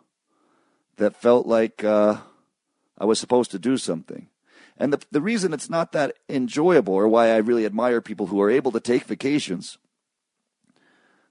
that 0.97 1.21
felt 1.21 1.47
like 1.47 1.85
uh, 1.85 2.19
I 2.99 3.05
was 3.05 3.21
supposed 3.21 3.51
to 3.53 3.59
do 3.59 3.77
something. 3.77 4.29
And 4.77 4.93
the, 4.93 5.01
the 5.11 5.21
reason 5.21 5.53
it's 5.53 5.71
not 5.71 5.93
that 5.93 6.17
enjoyable, 6.29 6.95
or 6.95 7.09
why 7.09 7.31
I 7.31 7.37
really 7.37 7.67
admire 7.67 8.01
people 8.01 8.27
who 8.27 8.41
are 8.41 8.51
able 8.51 8.73
to 8.73 8.81
take 8.81 9.05
vacations, 9.05 9.79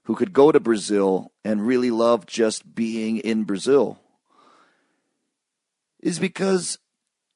who 0.04 0.14
could 0.14 0.32
go 0.32 0.52
to 0.52 0.60
Brazil 0.60 1.32
and 1.44 1.66
really 1.66 1.90
love 1.90 2.26
just 2.26 2.74
being 2.74 3.18
in 3.18 3.44
Brazil, 3.44 3.98
is 6.00 6.18
because 6.18 6.78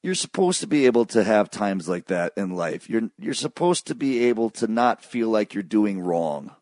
you're 0.03 0.15
supposed 0.15 0.61
to 0.61 0.67
be 0.67 0.87
able 0.87 1.05
to 1.07 1.25
have 1.25 1.51
times 1.51 1.89
like 1.89 2.07
that 2.07 2.33
in 2.37 2.51
life. 2.51 2.89
You're 2.89 3.11
you're 3.19 3.35
supposed 3.35 3.87
to 3.89 3.95
be 3.95 4.25
able 4.25 4.51
to 4.51 4.69
not 4.69 5.05
feel 5.05 5.29
like 5.29 5.53
you're 5.53 5.63
doing 5.63 6.01
wrong. 6.01 6.55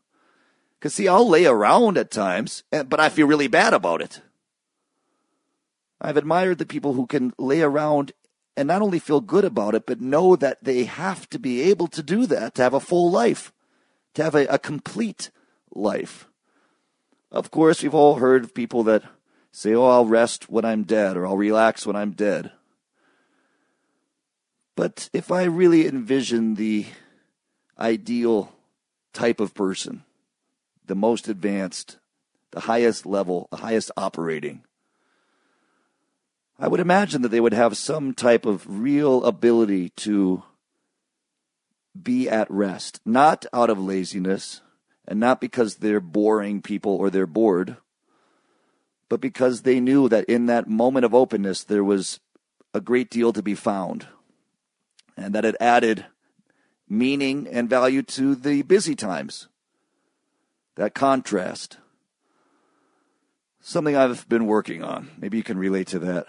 Cuz 0.80 0.94
see, 0.94 1.08
I'll 1.08 1.28
lay 1.28 1.44
around 1.46 1.98
at 1.98 2.10
times, 2.10 2.64
eh, 2.72 2.82
but 2.82 3.00
I 3.00 3.08
feel 3.08 3.26
really 3.26 3.48
bad 3.48 3.74
about 3.74 4.00
it. 4.00 4.22
I've 6.00 6.16
admired 6.16 6.58
the 6.58 6.66
people 6.66 6.94
who 6.94 7.06
can 7.06 7.32
lay 7.38 7.60
around 7.60 8.12
and 8.56 8.68
not 8.68 8.82
only 8.82 8.98
feel 8.98 9.20
good 9.20 9.44
about 9.44 9.74
it, 9.74 9.86
but 9.86 10.00
know 10.00 10.36
that 10.36 10.62
they 10.62 10.84
have 10.84 11.28
to 11.30 11.38
be 11.38 11.62
able 11.62 11.88
to 11.88 12.02
do 12.02 12.26
that 12.26 12.54
to 12.54 12.62
have 12.62 12.74
a 12.74 12.80
full 12.80 13.10
life, 13.10 13.52
to 14.14 14.22
have 14.22 14.34
a, 14.34 14.46
a 14.46 14.58
complete 14.58 15.30
life. 15.74 16.28
Of 17.30 17.50
course, 17.50 17.82
we've 17.82 17.94
all 17.94 18.16
heard 18.16 18.44
of 18.44 18.54
people 18.54 18.84
that 18.84 19.02
say, 19.50 19.74
Oh, 19.74 19.86
I'll 19.86 20.06
rest 20.06 20.48
when 20.48 20.64
I'm 20.64 20.84
dead, 20.84 21.16
or 21.16 21.26
I'll 21.26 21.36
relax 21.36 21.86
when 21.86 21.96
I'm 21.96 22.12
dead. 22.12 22.52
But 24.76 25.08
if 25.12 25.30
I 25.30 25.44
really 25.44 25.86
envision 25.86 26.54
the 26.54 26.86
ideal 27.78 28.52
type 29.12 29.40
of 29.40 29.54
person, 29.54 30.04
the 30.86 30.96
most 30.96 31.28
advanced, 31.28 31.98
the 32.50 32.60
highest 32.60 33.06
level, 33.06 33.48
the 33.50 33.58
highest 33.58 33.90
operating, 33.96 34.62
I 36.58 36.68
would 36.68 36.80
imagine 36.80 37.22
that 37.22 37.28
they 37.28 37.40
would 37.40 37.52
have 37.52 37.76
some 37.76 38.14
type 38.14 38.46
of 38.46 38.64
real 38.68 39.24
ability 39.24 39.90
to 39.90 40.44
be 42.00 42.28
at 42.28 42.50
rest, 42.50 43.00
not 43.04 43.46
out 43.52 43.70
of 43.70 43.78
laziness 43.78 44.60
and 45.06 45.20
not 45.20 45.40
because 45.40 45.76
they're 45.76 46.00
boring 46.00 46.62
people 46.62 46.92
or 46.92 47.10
they're 47.10 47.26
bored, 47.26 47.76
but 49.08 49.20
because 49.20 49.62
they 49.62 49.80
knew 49.80 50.08
that 50.08 50.24
in 50.24 50.46
that 50.46 50.68
moment 50.68 51.04
of 51.04 51.14
openness 51.14 51.64
there 51.64 51.84
was 51.84 52.20
a 52.72 52.80
great 52.80 53.10
deal 53.10 53.32
to 53.32 53.42
be 53.42 53.54
found 53.54 54.06
and 55.16 55.34
that 55.34 55.44
it 55.44 55.56
added 55.60 56.06
meaning 56.88 57.46
and 57.50 57.70
value 57.70 58.02
to 58.02 58.34
the 58.34 58.62
busy 58.62 58.94
times. 58.94 59.48
That 60.76 60.94
contrast. 60.94 61.78
Something 63.66 63.96
I've 63.96 64.28
been 64.28 64.44
working 64.44 64.84
on. 64.84 65.08
Maybe 65.16 65.38
you 65.38 65.42
can 65.42 65.56
relate 65.56 65.86
to 65.86 65.98
that. 66.00 66.26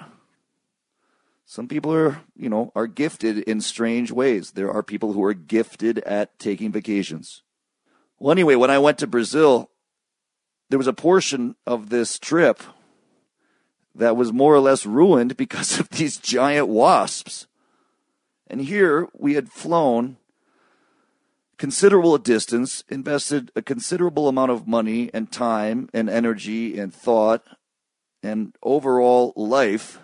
Some 1.46 1.68
people 1.68 1.94
are, 1.94 2.22
you 2.34 2.48
know, 2.48 2.72
are 2.74 2.88
gifted 2.88 3.40
in 3.40 3.60
strange 3.60 4.10
ways. 4.10 4.52
There 4.52 4.72
are 4.72 4.82
people 4.82 5.12
who 5.12 5.22
are 5.26 5.34
gifted 5.34 6.00
at 6.00 6.40
taking 6.40 6.72
vacations. 6.72 7.44
Well, 8.20 8.32
anyway, 8.32 8.56
when 8.56 8.72
I 8.72 8.80
went 8.80 9.00
to 9.00 9.06
Brazil, 9.08 9.70
there 10.70 10.80
was 10.80 10.88
a 10.88 10.94
portion 10.94 11.58
of 11.68 11.90
this 11.90 12.18
trip 12.18 12.64
that 13.94 14.16
was 14.16 14.32
more 14.32 14.56
or 14.56 14.62
less 14.62 14.86
ruined 14.86 15.36
because 15.38 15.78
of 15.78 15.90
these 15.90 16.16
giant 16.16 16.70
wasps. 16.70 17.48
And 18.48 18.62
here 18.62 19.10
we 19.14 19.34
had 19.34 19.52
flown 19.52 20.16
considerable 21.58 22.18
distance, 22.18 22.84
invested 22.90 23.52
a 23.56 23.62
considerable 23.62 24.28
amount 24.28 24.52
of 24.52 24.68
money 24.68 25.10
and 25.14 25.32
time 25.32 25.90
and 25.94 26.10
energy 26.10 26.78
and 26.78 26.94
thought 26.94 27.44
and 28.24 28.56
overall 28.64 29.34
life 29.36 30.00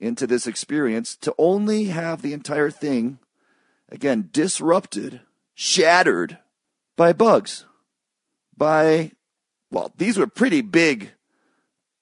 into 0.00 0.26
this 0.26 0.46
experience 0.46 1.16
to 1.16 1.34
only 1.38 1.84
have 1.84 2.22
the 2.22 2.32
entire 2.32 2.70
thing, 2.70 3.18
again, 3.90 4.28
disrupted, 4.32 5.20
shattered 5.54 6.38
by 6.96 7.12
bugs. 7.12 7.64
By, 8.56 9.12
well, 9.70 9.92
these 9.96 10.18
were 10.18 10.26
pretty 10.26 10.60
big 10.60 11.12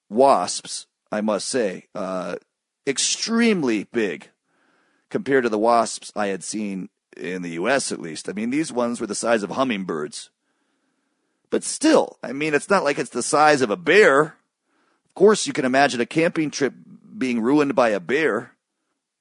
wasps. 0.09 0.87
I 1.13 1.21
must 1.21 1.47
say. 1.47 1.89
Uh, 1.95 2.37
extremely 2.87 3.85
big 3.85 4.31
compared 5.11 5.45
to 5.45 5.51
the 5.51 5.59
wasps 5.59 6.11
I 6.17 6.29
had 6.29 6.43
seen 6.43 6.89
in 7.17 7.43
the 7.43 7.51
U.S. 7.51 7.93
at 7.93 8.01
least. 8.01 8.29
I 8.29 8.33
mean, 8.33 8.51
these 8.51 8.73
ones 8.73 9.01
were 9.01 9.07
the 9.07 9.15
size 9.15 9.43
of 9.43 9.51
hummingbirds. 9.51 10.31
But 11.51 11.65
still, 11.65 12.19
I 12.23 12.33
mean, 12.33 12.55
it's 12.55 12.71
not 12.71 12.85
like 12.85 12.99
it's 12.99 13.11
the 13.11 13.23
size 13.23 13.61
of 13.61 13.71
a 13.71 13.77
bear. 13.77 14.23
Of 14.23 15.15
course, 15.15 15.47
you 15.47 15.53
can 15.53 15.67
imagine 15.67 16.01
a 16.01 16.07
camping 16.07 16.51
trip 16.51 16.73
being 17.17 17.41
ruined 17.41 17.75
by 17.75 17.91
a 17.91 18.01
bear. 18.01 18.53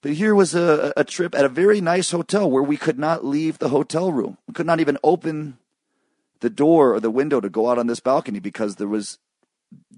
But 0.02 0.14
here 0.14 0.34
was 0.34 0.56
a, 0.56 0.94
a 0.96 1.04
trip 1.04 1.36
at 1.36 1.46
a 1.46 1.50
very 1.50 1.82
nice 1.82 2.12
hotel 2.12 2.50
where 2.50 2.64
we 2.64 2.78
could 2.78 2.98
not 2.98 3.26
leave 3.26 3.60
the 3.60 3.70
hotel 3.70 4.12
room. 4.12 4.38
We 4.48 4.54
could 4.54 4.66
not 4.66 4.80
even 4.80 4.98
open 5.04 5.58
the 6.40 6.50
door 6.50 6.94
or 6.94 7.00
the 7.00 7.12
window 7.12 7.40
to 7.40 7.50
go 7.50 7.70
out 7.70 7.78
on 7.78 7.88
this 7.88 8.00
balcony 8.00 8.40
because 8.40 8.78
there 8.78 8.88
was 8.88 9.20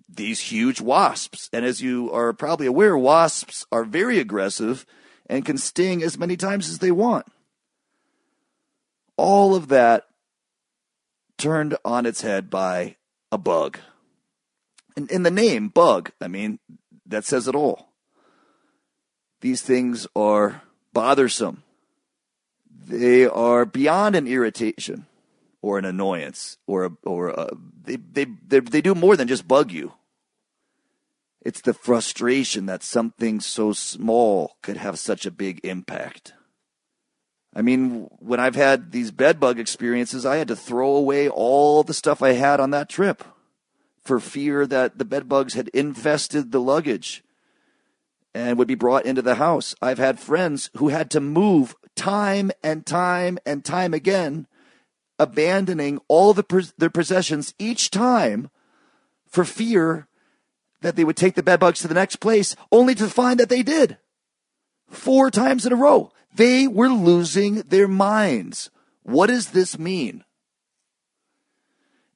these 0.09 0.39
huge 0.41 0.81
wasps. 0.81 1.49
And 1.53 1.63
as 1.65 1.81
you 1.81 2.11
are 2.11 2.33
probably 2.33 2.67
aware, 2.67 2.97
wasps 2.97 3.65
are 3.71 3.83
very 3.83 4.19
aggressive 4.19 4.85
and 5.27 5.45
can 5.45 5.57
sting 5.57 6.03
as 6.03 6.17
many 6.17 6.35
times 6.35 6.69
as 6.69 6.79
they 6.79 6.91
want. 6.91 7.25
All 9.17 9.55
of 9.55 9.67
that 9.67 10.05
turned 11.37 11.77
on 11.83 12.05
its 12.05 12.21
head 12.21 12.49
by 12.49 12.95
a 13.31 13.37
bug. 13.37 13.79
And 14.95 15.09
in 15.11 15.23
the 15.23 15.31
name, 15.31 15.69
bug, 15.69 16.11
I 16.21 16.27
mean, 16.27 16.59
that 17.05 17.25
says 17.25 17.47
it 17.47 17.55
all. 17.55 17.89
These 19.41 19.61
things 19.61 20.07
are 20.15 20.61
bothersome. 20.93 21.63
They 22.69 23.25
are 23.25 23.65
beyond 23.65 24.15
an 24.15 24.27
irritation 24.27 25.05
or 25.61 25.79
an 25.79 25.85
annoyance 25.85 26.57
or 26.67 26.85
a, 26.85 26.91
or 27.03 27.29
a, 27.29 27.49
they, 27.83 27.95
they, 27.95 28.25
they, 28.47 28.59
they 28.59 28.81
do 28.81 28.95
more 28.95 29.17
than 29.17 29.27
just 29.27 29.47
bug 29.47 29.71
you. 29.71 29.93
It's 31.41 31.61
the 31.61 31.73
frustration 31.73 32.67
that 32.67 32.83
something 32.83 33.41
so 33.41 33.73
small 33.73 34.55
could 34.61 34.77
have 34.77 34.97
such 34.97 35.25
a 35.25 35.31
big 35.31 35.59
impact. 35.63 36.33
I 37.55 37.61
mean, 37.61 38.09
when 38.19 38.39
I've 38.39 38.55
had 38.55 38.91
these 38.91 39.11
bed 39.11 39.39
bug 39.39 39.59
experiences, 39.59 40.25
I 40.25 40.37
had 40.37 40.47
to 40.47 40.55
throw 40.55 40.95
away 40.95 41.29
all 41.29 41.83
the 41.83 41.93
stuff 41.93 42.21
I 42.21 42.33
had 42.33 42.59
on 42.59 42.71
that 42.71 42.89
trip 42.89 43.23
for 44.03 44.19
fear 44.19 44.65
that 44.65 44.97
the 44.97 45.05
bed 45.05 45.29
bugs 45.29 45.53
had 45.53 45.69
infested 45.69 46.51
the 46.51 46.59
luggage 46.59 47.23
and 48.33 48.57
would 48.57 48.67
be 48.67 48.75
brought 48.75 49.05
into 49.05 49.21
the 49.21 49.35
house. 49.35 49.75
I've 49.81 49.99
had 49.99 50.19
friends 50.19 50.71
who 50.77 50.89
had 50.89 51.11
to 51.11 51.21
move 51.21 51.75
time 51.95 52.51
and 52.63 52.85
time 52.85 53.37
and 53.45 53.63
time 53.63 53.93
again, 53.93 54.47
abandoning 55.19 55.99
all 56.07 56.33
the, 56.33 56.71
their 56.77 56.89
possessions 56.89 57.53
each 57.59 57.91
time 57.91 58.49
for 59.27 59.45
fear 59.45 60.07
that 60.81 60.95
they 60.95 61.03
would 61.03 61.15
take 61.15 61.35
the 61.35 61.43
bed 61.43 61.59
bugs 61.59 61.79
to 61.81 61.87
the 61.87 61.93
next 61.93 62.17
place, 62.17 62.55
only 62.71 62.95
to 62.95 63.07
find 63.07 63.39
that 63.39 63.49
they 63.49 63.63
did. 63.63 63.97
Four 64.89 65.31
times 65.31 65.65
in 65.65 65.71
a 65.71 65.77
row. 65.77 66.11
They 66.35 66.67
were 66.67 66.89
losing 66.89 67.55
their 67.61 67.87
minds. 67.87 68.69
What 69.03 69.27
does 69.27 69.51
this 69.51 69.77
mean? 69.77 70.23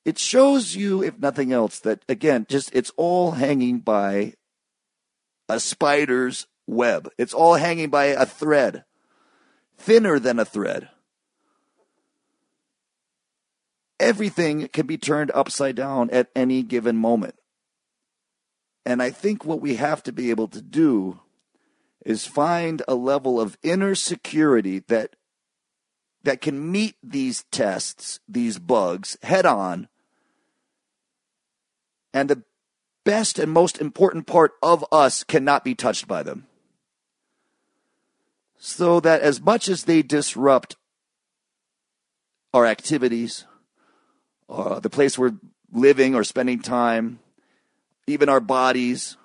It 0.06 0.18
shows 0.18 0.76
you, 0.76 1.04
if 1.04 1.20
nothing 1.20 1.52
else, 1.52 1.80
that 1.80 2.04
again, 2.08 2.46
just 2.50 2.74
it's 2.74 2.92
all 2.96 3.32
hanging 3.32 3.80
by 3.80 4.34
a 5.50 5.60
spider's 5.60 6.48
web. 6.66 7.10
It's 7.18 7.34
all 7.34 7.56
hanging 7.56 7.90
by 7.90 8.06
a 8.06 8.26
thread, 8.26 8.86
thinner 9.78 10.18
than 10.18 10.40
a 10.40 10.46
thread. 10.46 10.90
Everything 14.00 14.68
can 14.70 14.86
be 14.86 14.98
turned 14.98 15.32
upside 15.34 15.76
down 15.76 16.10
at 16.12 16.30
any 16.36 16.64
given 16.64 16.96
moment. 16.96 17.36
And 18.86 19.02
I 19.02 19.10
think 19.10 19.44
what 19.44 19.60
we 19.60 19.76
have 19.76 20.04
to 20.04 20.14
be 20.14 20.30
able 20.30 20.48
to 20.50 20.62
do 20.62 21.20
is 22.08 22.26
find 22.26 22.82
a 22.88 22.96
level 22.96 23.38
of 23.40 23.58
inner 23.62 23.94
security 23.94 24.80
that 24.88 25.18
that 26.24 26.40
can 26.40 26.72
meet 26.72 26.96
these 27.04 27.44
tests, 27.52 28.22
these 28.30 28.60
bugs 28.60 29.18
head 29.24 29.46
on. 29.46 29.90
And 32.14 32.30
the 32.30 32.44
best 33.04 33.38
and 33.38 33.52
most 33.52 33.80
important 33.82 34.26
part 34.26 34.54
of 34.64 34.86
us 34.90 35.26
cannot 35.26 35.66
be 35.66 35.76
touched 35.76 36.08
by 36.08 36.24
them. 36.24 36.48
So 38.58 39.02
that 39.02 39.22
as 39.22 39.42
much 39.42 39.68
as 39.68 39.84
they 39.84 40.02
disrupt 40.02 40.78
our 42.54 42.66
activities, 42.66 43.44
uh, 44.50 44.80
the 44.80 44.90
place 44.90 45.20
we're 45.20 45.36
living 45.74 46.16
or 46.16 46.24
spending 46.24 46.62
time, 46.62 47.20
even 48.08 48.30
our 48.30 48.40
bodies, 48.40 49.18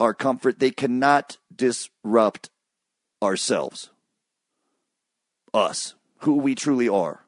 our 0.00 0.14
comfort, 0.14 0.58
they 0.58 0.70
cannot 0.70 1.38
disrupt 1.54 2.50
ourselves, 3.22 3.90
us, 5.52 5.94
who 6.18 6.36
we 6.36 6.54
truly 6.54 6.88
are. 6.88 7.20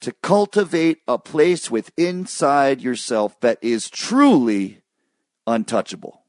To 0.00 0.12
cultivate 0.22 0.98
a 1.08 1.18
place 1.18 1.70
within 1.70 2.20
inside 2.20 2.80
yourself 2.80 3.40
that 3.40 3.58
is 3.62 3.88
truly 3.88 4.82
untouchable. 5.46 6.22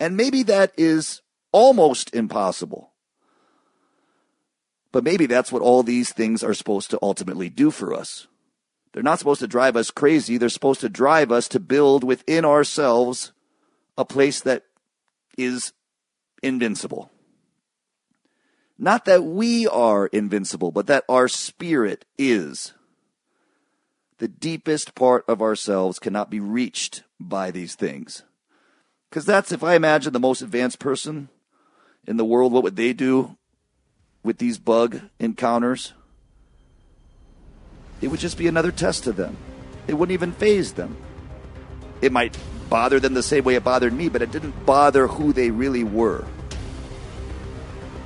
And 0.00 0.16
maybe 0.16 0.42
that 0.44 0.72
is 0.76 1.22
almost 1.52 2.14
impossible. 2.14 2.92
But 4.90 5.04
maybe 5.04 5.26
that's 5.26 5.52
what 5.52 5.62
all 5.62 5.82
these 5.82 6.12
things 6.12 6.42
are 6.42 6.52
supposed 6.52 6.90
to 6.90 6.98
ultimately 7.00 7.48
do 7.48 7.70
for 7.70 7.94
us. 7.94 8.26
They're 8.92 9.02
not 9.02 9.18
supposed 9.18 9.40
to 9.40 9.46
drive 9.46 9.76
us 9.76 9.90
crazy. 9.90 10.36
They're 10.36 10.48
supposed 10.48 10.80
to 10.80 10.88
drive 10.88 11.32
us 11.32 11.48
to 11.48 11.60
build 11.60 12.04
within 12.04 12.44
ourselves 12.44 13.32
a 13.96 14.04
place 14.04 14.40
that 14.42 14.64
is 15.36 15.72
invincible. 16.42 17.10
Not 18.78 19.04
that 19.04 19.24
we 19.24 19.66
are 19.68 20.06
invincible, 20.06 20.72
but 20.72 20.86
that 20.88 21.04
our 21.08 21.28
spirit 21.28 22.04
is. 22.18 22.72
The 24.18 24.28
deepest 24.28 24.94
part 24.94 25.24
of 25.28 25.40
ourselves 25.40 25.98
cannot 25.98 26.30
be 26.30 26.40
reached 26.40 27.04
by 27.20 27.50
these 27.50 27.74
things. 27.74 28.24
Because 29.08 29.24
that's, 29.24 29.52
if 29.52 29.62
I 29.62 29.74
imagine 29.74 30.12
the 30.12 30.20
most 30.20 30.42
advanced 30.42 30.78
person 30.78 31.28
in 32.06 32.16
the 32.16 32.24
world, 32.24 32.52
what 32.52 32.62
would 32.62 32.76
they 32.76 32.92
do 32.92 33.36
with 34.24 34.38
these 34.38 34.58
bug 34.58 35.00
encounters? 35.18 35.92
It 38.00 38.08
would 38.08 38.20
just 38.20 38.38
be 38.38 38.48
another 38.48 38.72
test 38.72 39.04
to 39.04 39.12
them. 39.12 39.36
It 39.86 39.94
wouldn't 39.94 40.14
even 40.14 40.32
phase 40.32 40.72
them. 40.72 40.96
It 42.00 42.10
might 42.10 42.36
bother 42.72 42.98
them 42.98 43.12
the 43.12 43.22
same 43.22 43.44
way 43.44 43.54
it 43.54 43.62
bothered 43.62 43.92
me, 43.92 44.08
but 44.08 44.22
it 44.22 44.32
didn't 44.32 44.64
bother 44.64 45.06
who 45.06 45.34
they 45.34 45.50
really 45.50 45.84
were. 45.84 46.24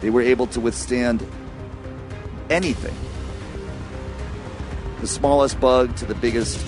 They 0.00 0.10
were 0.10 0.22
able 0.22 0.48
to 0.48 0.60
withstand 0.60 1.24
anything 2.50 2.94
the 5.00 5.06
smallest 5.06 5.60
bug 5.60 5.94
to 5.94 6.04
the 6.04 6.16
biggest 6.16 6.58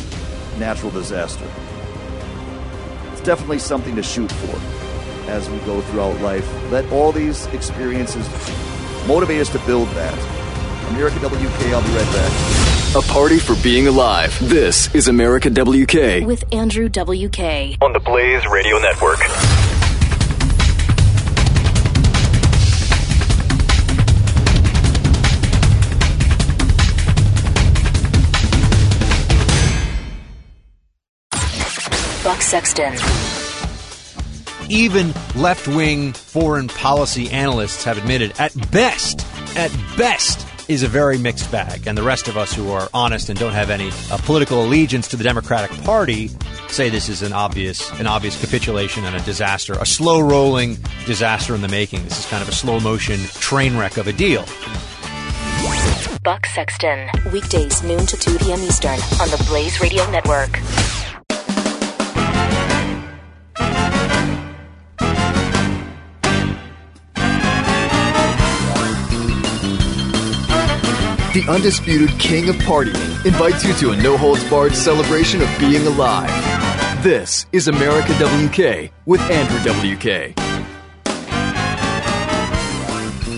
natural 0.61 0.93
disaster. 0.93 1.45
It's 3.11 3.23
definitely 3.23 3.59
something 3.59 3.97
to 3.97 4.03
shoot 4.05 4.31
for 4.31 4.61
as 5.29 5.51
we 5.51 5.59
go 5.61 5.81
throughout 5.81 6.21
life. 6.21 6.49
Let 6.71 6.89
all 6.93 7.11
these 7.11 7.47
experiences 7.47 8.29
motivate 9.09 9.41
us 9.41 9.49
to 9.51 9.59
build 9.61 9.89
that. 9.89 10.15
America 10.91 11.19
WK, 11.19 11.73
I'll 11.73 11.83
be 11.83 11.97
right 11.97 12.13
back. 12.13 12.78
A 12.97 13.03
party 13.03 13.39
for 13.39 13.55
being 13.63 13.87
alive. 13.87 14.35
This 14.41 14.95
is 14.95 15.09
America 15.09 15.51
WK. 15.51 16.27
With 16.27 16.43
Andrew 16.55 16.89
WK. 16.89 17.77
On 17.83 17.93
the 17.93 18.01
Blaze 18.03 18.47
Radio 18.47 18.79
Network. 18.79 19.19
Buck 32.25 32.41
Sexton. 32.41 32.95
Even 34.71 35.13
left 35.37 35.69
wing 35.69 36.15
foreign 36.15 36.69
policy 36.69 37.29
analysts 37.31 37.85
have 37.85 37.99
admitted, 37.99 38.33
at 38.39 38.55
best, 38.73 39.27
at 39.59 39.71
best, 39.99 40.48
is 40.69 40.83
a 40.83 40.89
very 40.89 41.19
mixed 41.19 41.51
bag. 41.51 41.87
And 41.87 41.97
the 41.97 42.03
rest 42.03 42.29
of 42.29 42.37
us 42.37 42.55
who 42.55 42.71
are 42.71 42.89
honest 42.95 43.31
and 43.31 43.39
don't 43.39 43.53
have 43.53 43.71
any 43.71 43.91
uh, 44.11 44.19
political 44.19 44.65
allegiance 44.65 45.09
to 45.09 45.17
the 45.17 45.25
Democratic 45.25 45.71
Party 45.83 46.31
say 46.69 46.91
this 46.91 47.09
is 47.09 47.23
an 47.23 47.33
obvious 47.33 47.91
an 47.99 48.07
obvious 48.07 48.39
capitulation 48.41 49.05
and 49.05 49.17
a 49.17 49.21
disaster, 49.21 49.73
a 49.75 49.87
slow 49.87 50.21
rolling 50.21 50.77
disaster 51.07 51.55
in 51.55 51.63
the 51.63 51.69
making. 51.69 52.05
This 52.05 52.19
is 52.19 52.27
kind 52.27 52.43
of 52.43 52.49
a 52.49 52.55
slow 52.55 52.79
motion 52.79 53.19
train 53.41 53.77
wreck 53.77 53.97
of 53.97 54.07
a 54.07 54.13
deal. 54.13 54.45
Buck 56.23 56.47
Sexton, 56.47 57.09
weekdays 57.33 57.83
noon 57.83 58.05
to 58.07 58.17
2 58.17 58.39
p.m. 58.39 58.61
Eastern 58.61 58.99
on 59.21 59.31
the 59.31 59.43
Blaze 59.49 59.81
Radio 59.81 60.09
Network. 60.11 60.61
The 71.39 71.53
undisputed 71.53 72.19
king 72.19 72.49
of 72.49 72.57
partying 72.57 73.25
invites 73.25 73.63
you 73.63 73.73
to 73.75 73.91
a 73.93 73.97
no 74.03 74.17
holds 74.17 74.43
barred 74.51 74.75
celebration 74.75 75.41
of 75.41 75.49
being 75.61 75.87
alive. 75.87 76.29
This 77.05 77.47
is 77.53 77.69
America 77.69 78.13
WK 78.15 78.91
with 79.07 79.21
Andrew 79.21 79.61
WK. 79.61 80.35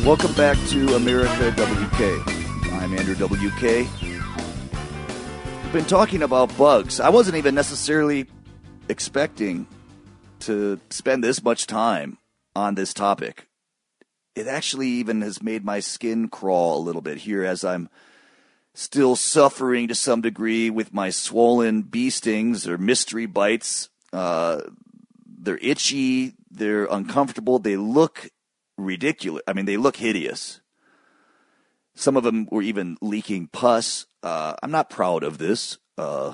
Welcome 0.06 0.32
back 0.32 0.56
to 0.68 0.94
America 0.94 1.50
WK. 1.50 2.72
I'm 2.72 2.94
Andrew 2.96 3.16
WK. 3.16 3.86
We've 5.62 5.72
been 5.74 5.84
talking 5.84 6.22
about 6.22 6.56
bugs. 6.56 7.00
I 7.00 7.10
wasn't 7.10 7.36
even 7.36 7.54
necessarily 7.54 8.26
expecting 8.88 9.66
to 10.38 10.80
spend 10.88 11.22
this 11.22 11.44
much 11.44 11.66
time 11.66 12.16
on 12.56 12.76
this 12.76 12.94
topic. 12.94 13.49
It 14.40 14.46
actually 14.46 14.88
even 14.88 15.20
has 15.20 15.42
made 15.42 15.66
my 15.66 15.80
skin 15.80 16.28
crawl 16.28 16.78
a 16.78 16.80
little 16.80 17.02
bit 17.02 17.18
here 17.18 17.44
as 17.44 17.62
I'm 17.62 17.90
still 18.72 19.14
suffering 19.14 19.86
to 19.88 19.94
some 19.94 20.22
degree 20.22 20.70
with 20.70 20.94
my 20.94 21.10
swollen 21.10 21.82
bee 21.82 22.08
stings 22.08 22.66
or 22.66 22.78
mystery 22.78 23.26
bites. 23.26 23.90
Uh, 24.14 24.62
they're 25.26 25.58
itchy, 25.58 26.32
they're 26.50 26.86
uncomfortable, 26.86 27.58
they 27.58 27.76
look 27.76 28.30
ridiculous. 28.78 29.42
I 29.46 29.52
mean, 29.52 29.66
they 29.66 29.76
look 29.76 29.96
hideous. 29.96 30.62
Some 31.94 32.16
of 32.16 32.24
them 32.24 32.48
were 32.50 32.62
even 32.62 32.96
leaking 33.02 33.48
pus. 33.48 34.06
Uh, 34.22 34.54
I'm 34.62 34.70
not 34.70 34.88
proud 34.88 35.22
of 35.22 35.36
this. 35.36 35.76
Uh, 35.98 36.32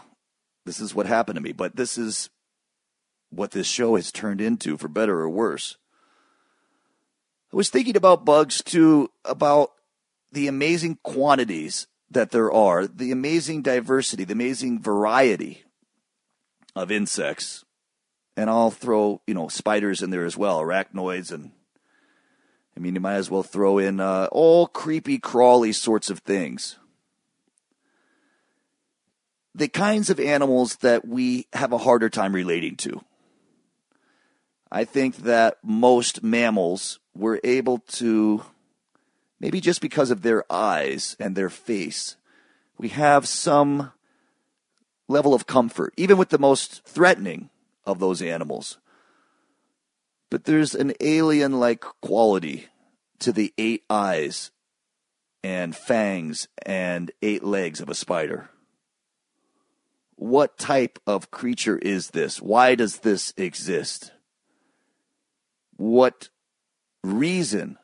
this 0.64 0.78
is 0.78 0.94
what 0.94 1.06
happened 1.06 1.36
to 1.36 1.42
me, 1.42 1.50
but 1.50 1.74
this 1.74 1.98
is 1.98 2.30
what 3.30 3.50
this 3.50 3.66
show 3.66 3.96
has 3.96 4.12
turned 4.12 4.40
into, 4.40 4.76
for 4.76 4.86
better 4.86 5.18
or 5.18 5.28
worse. 5.28 5.76
I 7.56 7.58
was 7.58 7.70
thinking 7.70 7.96
about 7.96 8.26
bugs 8.26 8.62
too, 8.62 9.10
about 9.24 9.72
the 10.30 10.46
amazing 10.46 10.98
quantities 11.02 11.86
that 12.10 12.30
there 12.30 12.52
are, 12.52 12.86
the 12.86 13.12
amazing 13.12 13.62
diversity, 13.62 14.24
the 14.24 14.34
amazing 14.34 14.82
variety 14.82 15.64
of 16.74 16.90
insects. 16.90 17.64
And 18.36 18.50
I'll 18.50 18.70
throw, 18.70 19.22
you 19.26 19.32
know, 19.32 19.48
spiders 19.48 20.02
in 20.02 20.10
there 20.10 20.26
as 20.26 20.36
well, 20.36 20.60
arachnoids 20.60 21.32
and 21.32 21.52
I 22.76 22.80
mean, 22.80 22.94
you 22.94 23.00
might 23.00 23.14
as 23.14 23.30
well 23.30 23.42
throw 23.42 23.78
in 23.78 24.00
uh, 24.00 24.28
all 24.30 24.66
creepy, 24.66 25.18
crawly 25.18 25.72
sorts 25.72 26.10
of 26.10 26.18
things. 26.18 26.76
The 29.54 29.68
kinds 29.68 30.10
of 30.10 30.20
animals 30.20 30.76
that 30.82 31.08
we 31.08 31.46
have 31.54 31.72
a 31.72 31.78
harder 31.78 32.10
time 32.10 32.34
relating 32.34 32.76
to. 32.76 33.00
I 34.70 34.84
think 34.84 35.16
that 35.18 35.58
most 35.62 36.22
mammals 36.22 36.98
were 37.14 37.40
able 37.44 37.78
to, 37.78 38.42
maybe 39.40 39.60
just 39.60 39.80
because 39.80 40.10
of 40.10 40.22
their 40.22 40.50
eyes 40.52 41.16
and 41.20 41.36
their 41.36 41.50
face, 41.50 42.16
we 42.78 42.88
have 42.88 43.26
some 43.28 43.92
level 45.08 45.34
of 45.34 45.46
comfort, 45.46 45.94
even 45.96 46.18
with 46.18 46.30
the 46.30 46.38
most 46.38 46.84
threatening 46.84 47.50
of 47.84 48.00
those 48.00 48.20
animals 48.20 48.78
but 50.30 50.44
there's 50.44 50.74
an 50.74 50.92
alien 51.00 51.58
like 51.60 51.80
quality 52.00 52.66
to 53.20 53.32
the 53.32 53.52
eight 53.56 53.84
eyes 53.88 54.50
and 55.42 55.76
fangs 55.76 56.48
and 56.64 57.10
eight 57.22 57.44
legs 57.44 57.80
of 57.80 57.88
a 57.88 57.94
spider. 57.94 58.50
What 60.16 60.58
type 60.58 60.98
of 61.06 61.30
creature 61.30 61.78
is 61.78 62.10
this? 62.10 62.40
Why 62.40 62.74
does 62.74 62.98
this 62.98 63.32
exist? 63.36 64.12
What 65.76 66.28
reason 67.02 67.78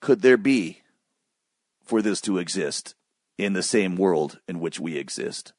could 0.00 0.22
there 0.22 0.36
be 0.36 0.82
for 1.84 2.02
this 2.02 2.20
to 2.22 2.38
exist 2.38 2.94
in 3.38 3.52
the 3.54 3.62
same 3.62 3.96
world 3.96 4.40
in 4.46 4.60
which 4.60 4.78
we 4.78 4.96
exist? 4.96 5.52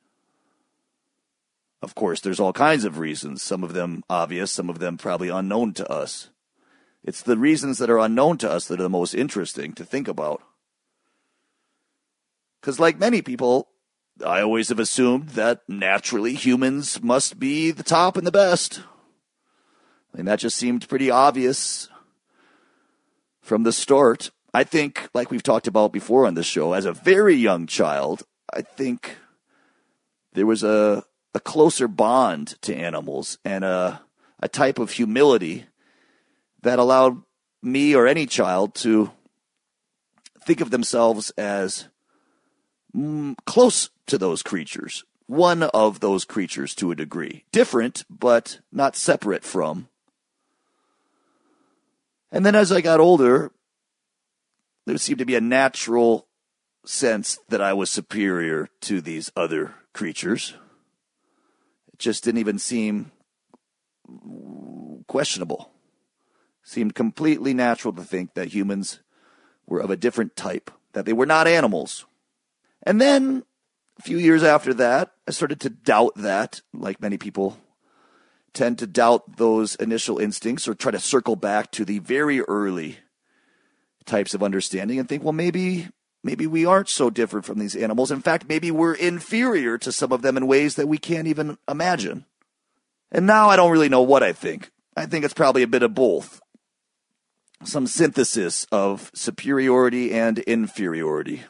Of 1.81 1.95
course, 1.95 2.21
there's 2.21 2.39
all 2.39 2.53
kinds 2.53 2.85
of 2.85 2.97
reasons, 2.97 3.43
some 3.43 3.63
of 3.63 3.73
them 3.73 4.03
obvious, 4.09 4.51
some 4.51 4.69
of 4.69 4.79
them 4.79 4.97
probably 4.97 5.27
unknown 5.27 5.73
to 5.73 5.91
us. 5.91 6.29
It's 7.03 7.21
the 7.21 7.37
reasons 7.37 7.77
that 7.79 7.89
are 7.89 7.99
unknown 7.99 8.37
to 8.37 8.49
us 8.49 8.67
that 8.67 8.79
are 8.79 8.83
the 8.83 8.89
most 8.89 9.13
interesting 9.13 9.73
to 9.73 9.83
think 9.83 10.07
about. 10.07 10.41
Because, 12.61 12.79
like 12.79 12.97
many 12.97 13.21
people, 13.21 13.67
I 14.25 14.41
always 14.41 14.69
have 14.69 14.79
assumed 14.79 15.29
that 15.29 15.61
naturally 15.67 16.35
humans 16.35 17.03
must 17.03 17.37
be 17.37 17.71
the 17.71 17.83
top 17.83 18.15
and 18.15 18.25
the 18.25 18.31
best. 18.31 18.81
I 20.13 20.17
mean, 20.17 20.25
that 20.25 20.39
just 20.39 20.57
seemed 20.57 20.87
pretty 20.87 21.09
obvious 21.09 21.89
from 23.41 23.63
the 23.63 23.71
start. 23.71 24.31
I 24.53 24.63
think, 24.63 25.09
like 25.13 25.31
we've 25.31 25.41
talked 25.43 25.67
about 25.67 25.91
before 25.91 26.27
on 26.27 26.35
this 26.35 26.45
show, 26.45 26.73
as 26.73 26.85
a 26.85 26.93
very 26.93 27.35
young 27.35 27.65
child, 27.65 28.23
I 28.53 28.61
think 28.61 29.17
there 30.33 30.45
was 30.45 30.63
a 30.63 31.03
a 31.33 31.39
closer 31.39 31.87
bond 31.87 32.61
to 32.61 32.75
animals 32.75 33.37
and 33.43 33.63
a, 33.63 34.01
a 34.39 34.47
type 34.47 34.79
of 34.79 34.91
humility 34.91 35.65
that 36.61 36.79
allowed 36.79 37.21
me 37.61 37.95
or 37.95 38.07
any 38.07 38.25
child 38.25 38.75
to 38.75 39.11
think 40.45 40.61
of 40.61 40.69
themselves 40.69 41.31
as 41.31 41.87
mm, 42.95 43.35
close 43.45 43.89
to 44.05 44.17
those 44.17 44.43
creatures, 44.43 45.03
one 45.25 45.63
of 45.63 46.01
those 46.01 46.25
creatures 46.25 46.75
to 46.75 46.91
a 46.91 46.95
degree. 46.95 47.45
Different, 47.51 48.05
but 48.09 48.59
not 48.71 48.95
separate 48.95 49.43
from. 49.43 49.87
And 52.33 52.43
then 52.43 52.55
as 52.55 52.71
I 52.71 52.81
got 52.81 52.99
older, 52.99 53.51
there 54.87 54.97
seemed 54.97 55.19
to 55.19 55.25
be 55.25 55.35
a 55.35 55.41
natural 55.41 56.27
sense 56.83 57.39
that 57.47 57.61
I 57.61 57.73
was 57.73 57.91
superior 57.91 58.67
to 58.81 58.99
these 58.99 59.31
other 59.37 59.75
creatures 59.93 60.55
It 61.93 61.99
just 61.99 62.23
didn't 62.23 62.39
even 62.39 62.57
seem 62.57 63.11
questionable. 65.07 65.69
Seemed 66.63 66.95
completely 66.95 67.53
natural 67.53 67.93
to 67.93 68.01
think 68.01 68.33
that 68.33 68.47
humans 68.47 68.99
were 69.67 69.79
of 69.79 69.91
a 69.91 69.95
different 69.95 70.35
type, 70.35 70.71
that 70.93 71.05
they 71.05 71.13
were 71.13 71.27
not 71.27 71.47
animals. 71.47 72.05
And 72.81 72.99
then 72.99 73.43
a 73.99 74.01
few 74.01 74.17
years 74.17 74.43
after 74.43 74.73
that, 74.73 75.13
I 75.27 75.31
started 75.31 75.61
to 75.61 75.69
doubt 75.69 76.13
that, 76.15 76.61
like 76.73 76.99
many 76.99 77.17
people 77.17 77.57
tend 78.53 78.79
to 78.79 78.87
doubt 78.87 79.37
those 79.37 79.75
initial 79.75 80.19
instincts 80.19 80.67
or 80.67 80.75
try 80.75 80.91
to 80.91 80.99
circle 80.99 81.35
back 81.35 81.71
to 81.71 81.85
the 81.85 81.99
very 81.99 82.41
early 82.41 82.97
types 84.05 84.33
of 84.33 84.43
understanding 84.43 84.99
and 84.99 85.07
think, 85.09 85.23
well, 85.23 85.33
maybe 85.33 85.87
maybe 86.23 86.47
we 86.47 86.65
aren't 86.65 86.89
so 86.89 87.09
different 87.09 87.45
from 87.45 87.59
these 87.59 87.75
animals. 87.75 88.11
In 88.11 88.21
fact, 88.21 88.47
maybe 88.47 88.71
we're 88.71 88.93
inferior 88.93 89.77
to 89.79 89.91
some 89.91 90.11
of 90.11 90.21
them 90.21 90.37
in 90.37 90.47
ways 90.47 90.75
that 90.75 90.87
we 90.87 90.97
can't 90.97 91.27
even 91.27 91.57
imagine. 91.67 92.25
And 93.11 93.27
now 93.27 93.49
I 93.49 93.55
don't 93.55 93.71
really 93.71 93.89
know 93.89 94.01
what 94.01 94.23
I 94.23 94.33
think. 94.33 94.71
I 94.95 95.05
think 95.05 95.25
it's 95.25 95.33
probably 95.33 95.63
a 95.63 95.67
bit 95.67 95.83
of 95.83 95.93
both. 95.93 96.41
Some 97.63 97.87
synthesis 97.87 98.65
of 98.71 99.11
superiority 99.13 100.13
and 100.13 100.39
inferiority. 100.39 101.43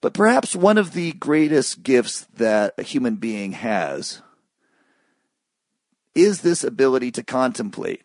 But 0.00 0.14
perhaps 0.14 0.56
one 0.56 0.78
of 0.78 0.92
the 0.92 1.12
greatest 1.12 1.82
gifts 1.82 2.26
that 2.34 2.74
a 2.78 2.82
human 2.82 3.16
being 3.16 3.52
has 3.52 4.22
is 6.14 6.40
this 6.42 6.64
ability 6.64 7.10
to 7.12 7.22
contemplate? 7.22 8.02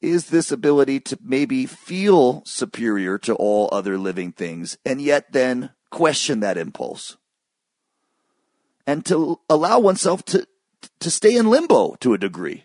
Is 0.00 0.26
this 0.26 0.52
ability 0.52 1.00
to 1.00 1.18
maybe 1.22 1.66
feel 1.66 2.42
superior 2.44 3.18
to 3.18 3.34
all 3.34 3.68
other 3.72 3.96
living 3.96 4.32
things 4.32 4.76
and 4.84 5.00
yet 5.00 5.32
then 5.32 5.70
question 5.90 6.40
that 6.40 6.58
impulse? 6.58 7.16
And 8.86 9.04
to 9.06 9.40
allow 9.48 9.78
oneself 9.78 10.24
to 10.26 10.46
to 11.00 11.10
stay 11.10 11.36
in 11.36 11.48
limbo 11.48 11.94
to 12.00 12.14
a 12.14 12.18
degree. 12.18 12.64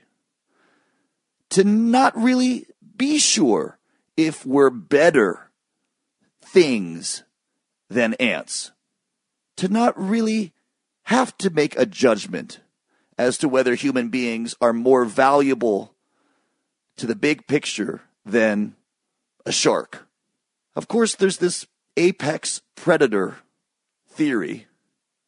To 1.51 1.63
not 1.63 2.15
really 2.15 2.67
be 2.95 3.17
sure 3.17 3.79
if 4.17 4.45
we're 4.45 4.69
better 4.69 5.49
things 6.41 7.23
than 7.89 8.13
ants. 8.15 8.71
To 9.57 9.67
not 9.67 9.99
really 9.99 10.53
have 11.03 11.37
to 11.39 11.49
make 11.49 11.77
a 11.77 11.85
judgment 11.85 12.59
as 13.19 13.37
to 13.37 13.49
whether 13.49 13.75
human 13.75 14.07
beings 14.07 14.55
are 14.61 14.71
more 14.71 15.03
valuable 15.03 15.93
to 16.95 17.05
the 17.05 17.15
big 17.15 17.45
picture 17.47 18.01
than 18.25 18.77
a 19.45 19.51
shark. 19.51 20.07
Of 20.73 20.87
course, 20.87 21.15
there's 21.15 21.37
this 21.37 21.67
apex 21.97 22.61
predator 22.75 23.35
theory, 24.07 24.67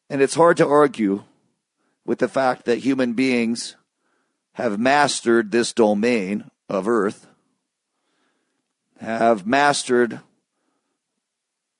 and 0.09 0.21
it's 0.21 0.35
hard 0.35 0.55
to 0.57 0.67
argue 0.67 1.23
with 2.05 2.19
the 2.19 2.29
fact 2.29 2.63
that 2.63 2.77
human 2.77 3.11
beings 3.11 3.75
have 4.53 4.79
mastered 4.79 5.51
this 5.51 5.73
domain 5.73 6.49
of 6.69 6.87
Earth, 6.87 7.27
have 9.01 9.45
mastered 9.45 10.21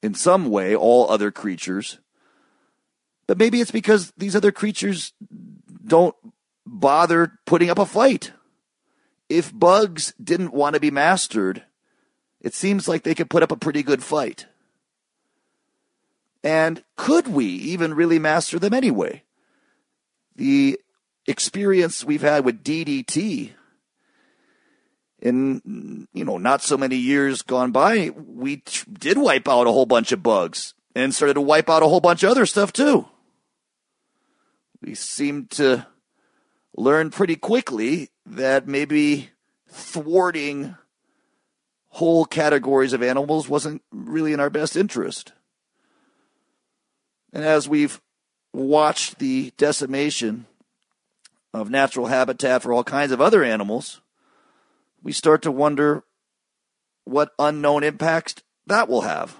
in 0.03 0.13
some 0.13 0.49
way 0.49 0.75
all 0.75 1.09
other 1.09 1.31
creatures. 1.31 1.99
But 3.27 3.37
maybe 3.37 3.61
it's 3.61 3.71
because 3.71 4.11
these 4.17 4.35
other 4.35 4.51
creatures 4.51 5.13
don't 5.85 6.15
bother 6.65 7.39
putting 7.45 7.69
up 7.69 7.79
a 7.79 7.85
fight 7.85 8.31
if 9.29 9.57
bugs 9.57 10.13
didn't 10.21 10.53
want 10.53 10.73
to 10.73 10.79
be 10.79 10.91
mastered, 10.91 11.63
it 12.41 12.53
seems 12.53 12.87
like 12.87 13.03
they 13.03 13.15
could 13.15 13.29
put 13.29 13.43
up 13.43 13.51
a 13.51 13.55
pretty 13.55 13.81
good 13.81 14.03
fight. 14.03 14.45
And 16.43 16.83
could 16.97 17.27
we 17.27 17.45
even 17.45 17.93
really 17.93 18.19
master 18.19 18.59
them 18.59 18.73
anyway? 18.73 19.23
the 20.35 20.79
experience 21.27 22.03
we've 22.03 22.21
had 22.21 22.43
with 22.43 22.63
DDT 22.63 23.51
in 25.21 26.07
you 26.13 26.25
know 26.25 26.37
not 26.39 26.63
so 26.63 26.75
many 26.75 26.95
years 26.95 27.43
gone 27.43 27.71
by 27.71 28.09
we 28.09 28.63
did 28.91 29.19
wipe 29.19 29.47
out 29.47 29.67
a 29.67 29.71
whole 29.71 29.85
bunch 29.85 30.11
of 30.11 30.23
bugs 30.23 30.73
and 30.95 31.13
started 31.13 31.35
to 31.35 31.41
wipe 31.41 31.69
out 31.69 31.83
a 31.83 31.87
whole 31.87 31.99
bunch 31.99 32.23
of 32.23 32.31
other 32.31 32.47
stuff 32.47 32.73
too 32.73 33.07
we 34.81 34.95
seemed 34.95 35.51
to 35.51 35.85
learn 36.75 37.11
pretty 37.11 37.35
quickly 37.35 38.09
that 38.25 38.67
maybe 38.67 39.29
thwarting 39.67 40.75
whole 41.89 42.25
categories 42.25 42.93
of 42.93 43.03
animals 43.03 43.49
wasn't 43.49 43.81
really 43.91 44.33
in 44.33 44.39
our 44.39 44.49
best 44.49 44.75
interest 44.75 45.33
and 47.33 47.43
as 47.43 47.67
we've 47.67 48.01
watched 48.53 49.19
the 49.19 49.51
decimation 49.57 50.45
of 51.53 51.69
natural 51.69 52.07
habitat 52.07 52.61
for 52.61 52.73
all 52.73 52.83
kinds 52.83 53.11
of 53.11 53.21
other 53.21 53.43
animals 53.43 54.01
we 55.03 55.11
start 55.11 55.41
to 55.41 55.51
wonder 55.51 56.03
what 57.05 57.33
unknown 57.39 57.83
impacts 57.83 58.35
that 58.67 58.87
will 58.87 59.01
have. 59.01 59.35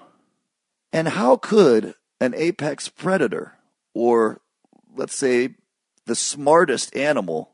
And 0.91 1.07
how 1.07 1.37
could 1.37 1.95
an 2.19 2.33
apex 2.35 2.89
predator, 2.89 3.53
or 3.93 4.41
let's 4.95 5.15
say 5.15 5.55
the 6.05 6.15
smartest 6.15 6.95
animal, 6.95 7.51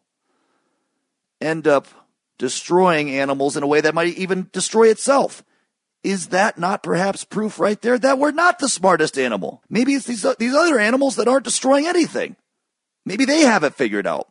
end 1.41 1.67
up 1.67 1.88
destroying 2.38 3.09
animals 3.09 3.57
in 3.57 3.63
a 3.63 3.67
way 3.67 3.81
that 3.81 3.95
might 3.95 4.17
even 4.17 4.49
destroy 4.51 4.89
itself? 4.89 5.43
Is 6.03 6.27
that 6.27 6.57
not 6.57 6.83
perhaps 6.83 7.23
proof 7.23 7.59
right 7.59 7.81
there 7.81 7.97
that 7.97 8.19
we're 8.19 8.31
not 8.31 8.59
the 8.59 8.69
smartest 8.69 9.17
animal? 9.17 9.61
Maybe 9.69 9.93
it's 9.93 10.05
these, 10.05 10.25
these 10.38 10.53
other 10.53 10.79
animals 10.79 11.15
that 11.15 11.27
aren't 11.27 11.43
destroying 11.43 11.88
anything. 11.88 12.35
Maybe 13.05 13.25
they 13.25 13.41
have 13.41 13.63
it 13.63 13.73
figured 13.73 14.07
out 14.07 14.29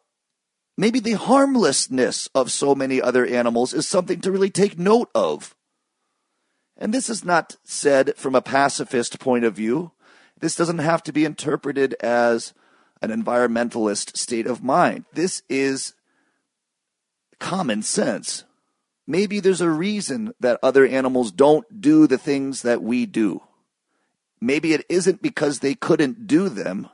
maybe 0.76 1.00
the 1.00 1.12
harmlessness 1.12 2.28
of 2.34 2.52
so 2.52 2.74
many 2.74 3.00
other 3.00 3.24
animals 3.26 3.72
is 3.72 3.88
something 3.88 4.20
to 4.20 4.30
really 4.30 4.50
take 4.50 4.78
note 4.78 5.10
of. 5.14 5.54
And 6.76 6.92
this 6.92 7.08
is 7.08 7.24
not 7.24 7.56
said 7.64 8.14
from 8.16 8.34
a 8.34 8.42
pacifist 8.42 9.18
point 9.18 9.44
of 9.44 9.54
view. 9.54 9.92
This 10.38 10.54
doesn't 10.54 10.78
have 10.78 11.02
to 11.04 11.12
be 11.12 11.24
interpreted 11.24 11.94
as 12.00 12.52
an 13.02 13.10
environmentalist 13.10 14.16
state 14.16 14.46
of 14.46 14.62
mind. 14.62 15.04
This 15.12 15.42
is 15.48 15.94
common 17.38 17.82
sense. 17.82 18.44
Maybe 19.06 19.40
there's 19.40 19.60
a 19.60 19.70
reason 19.70 20.32
that 20.40 20.58
other 20.62 20.86
animals 20.86 21.30
don't 21.30 21.80
do 21.80 22.06
the 22.06 22.18
things 22.18 22.62
that 22.62 22.82
we 22.82 23.06
do. 23.06 23.42
Maybe 24.40 24.72
it 24.72 24.84
isn't 24.88 25.22
because 25.22 25.60
they 25.60 25.74
couldn't 25.74 26.26
do 26.26 26.48
them, 26.48 26.88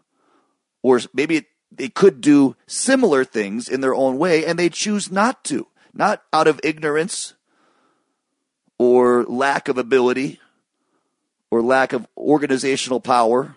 or 0.83 1.01
maybe 1.15 1.37
it 1.37 1.47
they 1.77 1.89
could 1.89 2.21
do 2.21 2.57
similar 2.67 3.25
things 3.25 3.69
in 3.69 3.81
their 3.81 3.95
own 3.95 4.19
way 4.19 4.45
and 4.45 4.59
they 4.59 4.69
choose 4.69 5.11
not 5.11 5.43
to, 5.45 5.67
not 5.95 6.23
out 6.33 6.47
of 6.47 6.61
ignorance 6.63 7.35
or 8.79 9.25
lack 9.25 9.69
of 9.69 9.79
ability 9.79 10.41
or 11.51 11.63
lack 11.63 11.93
of 11.93 12.07
organizational 12.17 13.01
power, 13.01 13.57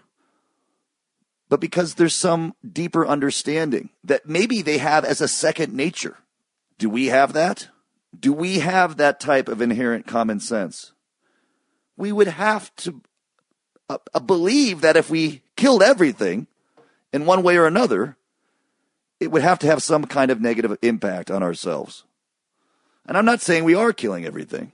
but 1.49 1.59
because 1.59 1.95
there's 1.95 2.13
some 2.13 2.55
deeper 2.67 3.05
understanding 3.05 3.89
that 4.03 4.27
maybe 4.27 4.61
they 4.61 4.77
have 4.77 5.05
as 5.05 5.21
a 5.21 5.27
second 5.27 5.73
nature. 5.73 6.17
Do 6.77 6.89
we 6.89 7.07
have 7.07 7.33
that? 7.33 7.69
Do 8.17 8.33
we 8.33 8.59
have 8.59 8.97
that 8.97 9.19
type 9.19 9.47
of 9.47 9.61
inherent 9.61 10.07
common 10.07 10.39
sense? 10.39 10.93
We 11.97 12.11
would 12.11 12.27
have 12.27 12.75
to 12.77 13.01
uh, 13.89 13.97
uh 14.13 14.19
believe 14.19 14.81
that 14.81 14.97
if 14.97 15.09
we 15.09 15.41
killed 15.55 15.83
everything, 15.83 16.47
in 17.15 17.25
one 17.25 17.43
way 17.43 17.55
or 17.55 17.65
another, 17.65 18.17
it 19.21 19.31
would 19.31 19.41
have 19.41 19.57
to 19.59 19.67
have 19.67 19.81
some 19.81 20.03
kind 20.03 20.29
of 20.29 20.41
negative 20.41 20.77
impact 20.81 21.31
on 21.31 21.41
ourselves. 21.41 22.03
And 23.05 23.17
I'm 23.17 23.23
not 23.23 23.39
saying 23.39 23.63
we 23.63 23.73
are 23.73 23.93
killing 23.93 24.25
everything. 24.25 24.73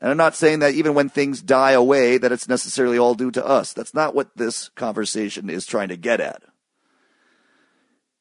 And 0.00 0.10
I'm 0.10 0.16
not 0.16 0.34
saying 0.34 0.58
that 0.58 0.74
even 0.74 0.94
when 0.94 1.08
things 1.08 1.40
die 1.40 1.72
away, 1.72 2.18
that 2.18 2.32
it's 2.32 2.48
necessarily 2.48 2.98
all 2.98 3.14
due 3.14 3.30
to 3.30 3.44
us. 3.44 3.72
That's 3.72 3.94
not 3.94 4.14
what 4.14 4.36
this 4.36 4.68
conversation 4.70 5.48
is 5.48 5.64
trying 5.64 5.88
to 5.88 5.96
get 5.96 6.20
at. 6.20 6.42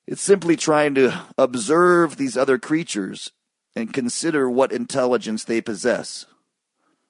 It's 0.08 0.22
simply 0.22 0.56
trying 0.56 0.96
to 0.96 1.26
observe 1.38 2.16
these 2.16 2.38
other 2.38 2.58
creatures 2.58 3.32
and 3.76 3.94
consider 3.94 4.50
what 4.50 4.72
intelligence 4.72 5.44
they 5.44 5.60
possess. 5.60 6.26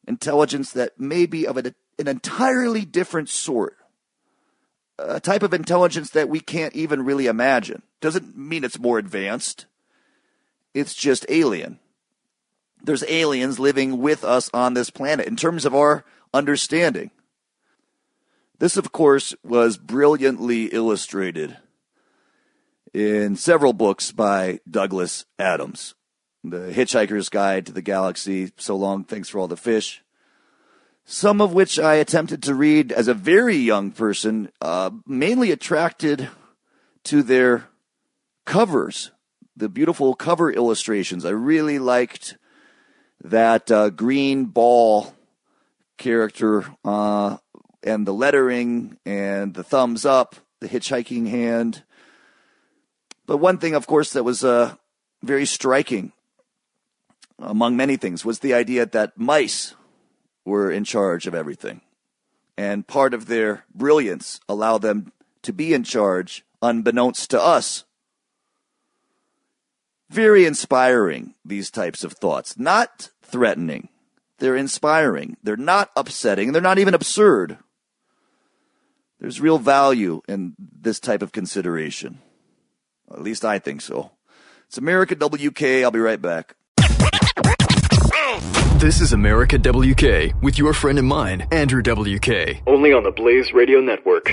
Intelligence 0.08 0.72
that 0.72 1.00
may 1.00 1.26
be 1.26 1.46
of 1.46 1.58
an, 1.58 1.76
an 2.00 2.08
entirely 2.08 2.86
different 2.86 3.30
sort 3.30 3.78
a 4.98 5.20
type 5.20 5.44
of 5.44 5.54
intelligence 5.54 6.10
that 6.12 6.30
we 6.30 6.40
can't 6.40 6.76
even 6.76 7.04
really 7.04 7.28
imagine. 7.28 7.82
Doesn't 8.02 8.38
mean 8.38 8.64
it's 8.64 8.80
more 8.80 8.98
advanced. 8.98 9.66
It's 10.74 10.94
just 10.94 11.26
alien. 11.30 11.80
There's 12.86 13.04
aliens 13.08 13.60
living 13.60 14.00
with 14.00 14.24
us 14.24 14.50
on 14.54 14.76
this 14.76 14.90
planet 14.90 15.28
in 15.28 15.36
terms 15.36 15.66
of 15.66 15.74
our 15.74 16.06
understanding. 16.34 17.10
This, 18.60 18.78
of 18.78 18.92
course, 18.92 19.34
was 19.44 19.78
brilliantly 19.78 20.66
illustrated 20.66 21.58
in 22.94 23.36
several 23.36 23.74
books 23.74 24.12
by 24.12 24.60
Douglas 24.70 25.26
Adams. 25.40 25.96
The 26.44 26.72
Hitchhiker's 26.72 27.30
Guide 27.30 27.66
to 27.66 27.72
the 27.72 27.82
Galaxy, 27.82 28.52
So 28.58 28.76
Long, 28.76 29.04
Thanks 29.04 29.30
for 29.30 29.40
All 29.40 29.48
the 29.48 29.58
Fish, 29.58 30.04
some 31.04 31.42
of 31.42 31.54
which 31.54 31.80
I 31.80 31.96
attempted 31.96 32.44
to 32.44 32.54
read 32.54 32.92
as 32.92 33.08
a 33.08 33.16
very 33.16 33.56
young 33.58 33.92
person, 33.92 34.52
uh, 34.62 34.92
mainly 35.08 35.52
attracted 35.52 36.30
to 37.06 37.24
their 37.24 37.66
covers, 38.46 39.12
the 39.58 39.70
beautiful 39.70 40.14
cover 40.14 40.52
illustrations. 40.52 41.26
I 41.26 41.32
really 41.32 41.80
liked 41.80 42.38
that 43.24 43.72
uh, 43.72 43.90
green 43.90 44.46
ball 44.46 45.14
character 45.98 46.66
uh, 46.84 47.38
and 47.84 48.06
the 48.06 48.14
lettering 48.14 48.98
and 49.06 49.54
the 49.54 49.64
thumbs 49.64 50.06
up, 50.06 50.36
the 50.60 50.68
hitchhiking 50.68 51.28
hand. 51.30 51.84
But 53.26 53.38
one 53.38 53.58
thing, 53.58 53.74
of 53.74 53.88
course, 53.88 54.14
that 54.14 54.24
was 54.24 54.44
uh, 54.44 54.76
very 55.24 55.46
striking 55.46 56.12
among 57.40 57.76
many 57.76 57.98
things 57.98 58.24
was 58.24 58.40
the 58.40 58.54
idea 58.54 58.86
that 58.86 59.18
mice 59.18 59.76
were 60.46 60.72
in 60.72 60.84
charge 60.84 61.28
of 61.28 61.36
everything. 61.36 61.82
And 62.58 62.88
part 62.88 63.14
of 63.14 63.26
their 63.26 63.66
brilliance 63.74 64.40
allowed 64.48 64.82
them 64.82 65.12
to 65.42 65.52
be 65.52 65.74
in 65.74 65.84
charge 65.84 66.46
unbeknownst 66.62 67.30
to 67.32 67.42
us. 67.42 67.84
Very 70.10 70.46
inspiring, 70.46 71.34
these 71.44 71.72
types 71.72 72.04
of 72.04 72.14
thoughts. 72.14 72.58
Not 72.58 73.10
threatening. 73.22 73.90
They're 74.38 74.56
inspiring. 74.56 75.38
They're 75.44 75.58
not 75.58 75.92
upsetting. 75.96 76.52
They're 76.52 76.62
not 76.62 76.78
even 76.78 76.94
absurd. 76.94 77.58
There's 79.20 79.42
real 79.42 79.58
value 79.58 80.22
in 80.28 80.56
this 80.60 81.00
type 81.00 81.22
of 81.22 81.32
consideration. 81.32 82.20
At 83.12 83.22
least 83.22 83.46
I 83.46 83.60
think 83.60 83.82
so. 83.82 84.12
It's 84.68 84.78
America 84.78 85.16
WK. 85.16 85.64
I'll 85.84 85.92
be 85.92 86.00
right 86.00 86.22
back. 86.22 86.56
This 88.78 89.02
is 89.02 89.14
America 89.14 89.58
WK 89.58 90.36
with 90.44 90.60
your 90.60 90.74
friend 90.74 91.00
and 91.00 91.08
mine, 91.08 91.48
Andrew 91.52 91.82
WK. 91.82 92.62
Only 92.68 92.94
on 92.94 93.04
the 93.04 93.12
Blaze 93.16 93.54
Radio 93.54 93.80
Network. 93.80 94.32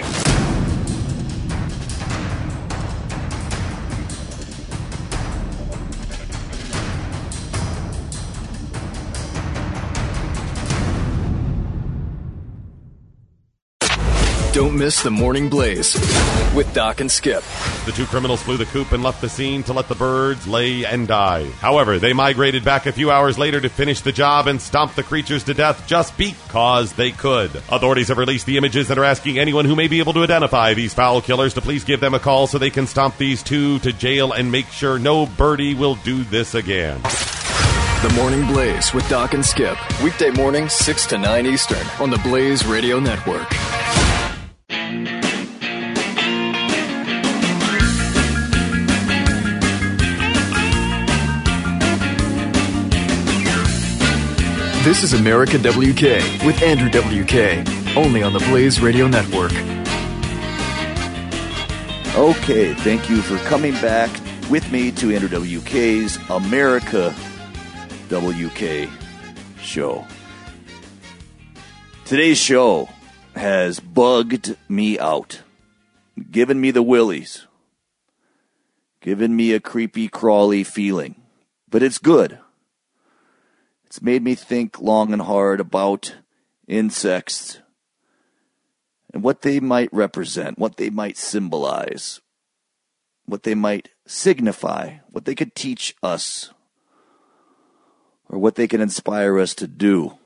Don't 14.73 14.79
miss 14.79 15.03
the 15.03 15.11
Morning 15.11 15.51
Blaze 15.51 15.95
with 16.55 16.73
Doc 16.73 17.01
and 17.01 17.11
Skip. 17.11 17.45
The 17.85 17.93
two 17.93 18.07
criminals 18.07 18.43
flew 18.43 18.57
the 18.57 18.65
coop 18.65 18.93
and 18.93 19.03
left 19.03 19.21
the 19.21 19.29
scene 19.29 19.63
to 19.65 19.75
let 19.75 19.87
the 19.87 19.95
birds 19.95 20.47
lay 20.47 20.87
and 20.87 21.07
die. 21.07 21.45
However, 21.61 21.99
they 21.99 22.15
migrated 22.15 22.65
back 22.65 22.87
a 22.87 22.93
few 22.93 23.11
hours 23.11 23.39
later 23.39 23.61
to 23.61 23.69
finish 23.69 24.01
the 24.01 24.13
job 24.13 24.47
and 24.47 24.59
stomp 24.59 24.95
the 24.95 25.03
creatures 25.03 25.45
to 25.45 25.53
death 25.53 25.87
just 25.87 26.17
because 26.17 26.95
they 26.95 27.11
could. 27.11 27.55
Authorities 27.69 28.09
have 28.09 28.17
released 28.17 28.47
the 28.47 28.57
images 28.57 28.89
and 28.89 28.99
are 28.99 29.05
asking 29.05 29.39
anyone 29.39 29.67
who 29.67 29.77
may 29.77 29.89
be 29.89 29.99
able 29.99 30.15
to 30.15 30.23
identify 30.23 30.73
these 30.73 30.95
foul 30.95 31.21
killers 31.21 31.53
to 31.53 31.61
please 31.61 31.85
give 31.85 32.01
them 32.01 32.15
a 32.15 32.19
call 32.19 32.47
so 32.47 32.57
they 32.57 32.71
can 32.71 32.87
stomp 32.87 33.19
these 33.19 33.43
two 33.43 33.79
to 33.81 33.93
jail 33.93 34.33
and 34.33 34.51
make 34.51 34.69
sure 34.69 34.99
no 34.99 35.27
birdie 35.27 35.75
will 35.75 35.97
do 35.97 36.25
this 36.25 36.55
again. 36.55 36.99
The 37.03 38.13
Morning 38.17 38.47
Blaze 38.47 38.95
with 38.95 39.07
Doc 39.11 39.35
and 39.35 39.45
Skip. 39.45 39.77
Weekday 40.03 40.31
mornings, 40.31 40.73
6 40.73 41.07
to 41.09 41.19
9 41.19 41.45
Eastern 41.45 41.87
on 42.01 42.09
the 42.09 42.19
Blaze 42.25 42.65
Radio 42.65 42.99
Network. 42.99 43.53
This 54.85 55.05
is 55.05 55.13
America 55.13 55.59
WK 55.59 56.45
with 56.45 56.61
Andrew 56.61 56.91
WK, 56.91 57.67
only 57.97 58.23
on 58.23 58.33
the 58.33 58.41
Blaze 58.49 58.81
Radio 58.81 59.07
Network. 59.07 59.53
Okay, 62.15 62.75
thank 62.75 63.09
you 63.09 63.23
for 63.23 63.37
coming 63.49 63.73
back 63.75 64.11
with 64.51 64.71
me 64.71 64.91
to 64.91 65.15
Andrew 65.15 65.29
WK's 65.29 66.19
America 66.29 67.15
WK 68.11 68.91
show. 69.61 70.05
Today's 72.05 72.39
show 72.39 72.89
has 73.35 73.81
bugged 73.81 74.57
me 74.69 74.99
out, 74.99 75.43
given 76.31 76.61
me 76.61 76.71
the 76.71 76.83
willies, 76.83 77.47
given 79.01 79.35
me 79.35 79.53
a 79.53 79.61
creepy, 79.61 80.09
crawly 80.09 80.65
feeling, 80.65 81.17
but 81.69 81.83
it's 81.83 81.99
good. 81.99 82.39
It's 83.87 84.03
made 84.03 84.23
me 84.23 84.35
think 84.35 84.81
long 84.81 85.13
and 85.13 85.23
hard 85.23 85.61
about 85.61 86.17
insects 86.67 87.61
and 89.13 89.23
what 89.23 89.43
they 89.43 89.61
might 89.61 89.93
represent, 89.93 90.59
what 90.59 90.77
they 90.77 90.91
might 90.91 91.17
symbolize, 91.17 92.21
what 93.27 93.43
they 93.43 93.55
might 93.55 93.91
signify, 94.07 94.97
what 95.11 95.25
they 95.25 95.35
could 95.35 95.55
teach 95.55 95.95
us, 96.03 96.53
or 98.29 98.39
what 98.39 98.55
they 98.55 98.67
can 98.67 98.81
inspire 98.81 99.39
us 99.39 99.55
to 99.55 99.67
do. 99.67 100.19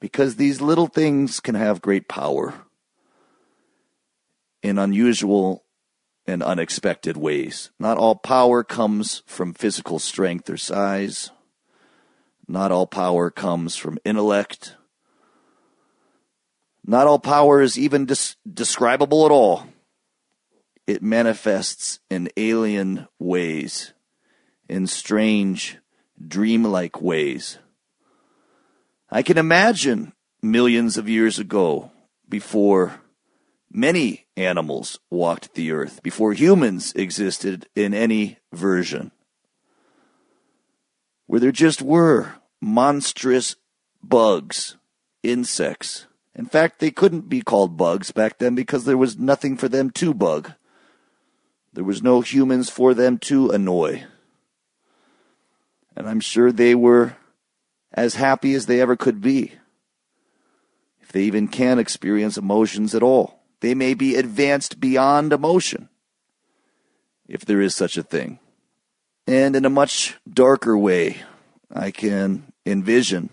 Because 0.00 0.36
these 0.36 0.60
little 0.60 0.86
things 0.86 1.40
can 1.40 1.54
have 1.54 1.80
great 1.80 2.08
power 2.08 2.54
in 4.62 4.78
unusual 4.78 5.64
and 6.26 6.42
unexpected 6.42 7.16
ways. 7.16 7.70
Not 7.78 7.98
all 7.98 8.16
power 8.16 8.62
comes 8.62 9.22
from 9.26 9.54
physical 9.54 9.98
strength 9.98 10.50
or 10.50 10.56
size. 10.56 11.30
Not 12.48 12.72
all 12.72 12.86
power 12.86 13.30
comes 13.30 13.76
from 13.76 13.98
intellect 14.04 14.76
not 16.86 17.08
all 17.08 17.18
power 17.18 17.60
is 17.60 17.76
even 17.76 18.06
des- 18.06 18.36
describable 18.50 19.26
at 19.26 19.32
all. 19.32 19.66
It 20.86 21.02
manifests 21.02 21.98
in 22.08 22.28
alien 22.36 23.08
ways, 23.18 23.92
in 24.68 24.86
strange, 24.86 25.78
dreamlike 26.26 27.02
ways. 27.02 27.58
I 29.16 29.22
can 29.22 29.38
imagine 29.38 30.12
millions 30.42 30.98
of 30.98 31.08
years 31.08 31.38
ago, 31.38 31.90
before 32.28 33.00
many 33.72 34.26
animals 34.36 34.98
walked 35.08 35.54
the 35.54 35.72
earth, 35.72 36.02
before 36.02 36.34
humans 36.34 36.92
existed 36.94 37.66
in 37.74 37.94
any 37.94 38.36
version, 38.52 39.12
where 41.24 41.40
there 41.40 41.50
just 41.50 41.80
were 41.80 42.34
monstrous 42.60 43.56
bugs, 44.02 44.76
insects, 45.22 46.04
in 46.34 46.44
fact, 46.44 46.78
they 46.78 46.90
couldn't 46.90 47.30
be 47.30 47.40
called 47.40 47.78
bugs 47.78 48.12
back 48.12 48.36
then 48.36 48.54
because 48.54 48.84
there 48.84 48.98
was 48.98 49.16
nothing 49.16 49.56
for 49.56 49.66
them 49.70 49.88
to 49.92 50.12
bug. 50.12 50.52
There 51.72 51.84
was 51.84 52.02
no 52.02 52.20
humans 52.20 52.68
for 52.68 52.92
them 52.92 53.16
to 53.20 53.48
annoy. 53.48 54.04
And 55.96 56.06
I'm 56.06 56.20
sure 56.20 56.52
they 56.52 56.74
were 56.74 57.16
as 57.92 58.16
happy 58.16 58.54
as 58.54 58.66
they 58.66 58.80
ever 58.80 58.96
could 58.96 59.20
be. 59.20 59.52
If 61.00 61.12
they 61.12 61.22
even 61.22 61.48
can 61.48 61.78
experience 61.78 62.36
emotions 62.36 62.94
at 62.94 63.02
all, 63.02 63.42
they 63.60 63.74
may 63.74 63.94
be 63.94 64.16
advanced 64.16 64.80
beyond 64.80 65.32
emotion, 65.32 65.88
if 67.28 67.44
there 67.44 67.60
is 67.60 67.74
such 67.74 67.96
a 67.96 68.02
thing. 68.02 68.38
And 69.26 69.56
in 69.56 69.64
a 69.64 69.70
much 69.70 70.16
darker 70.28 70.76
way, 70.76 71.18
I 71.72 71.90
can 71.90 72.52
envision 72.64 73.30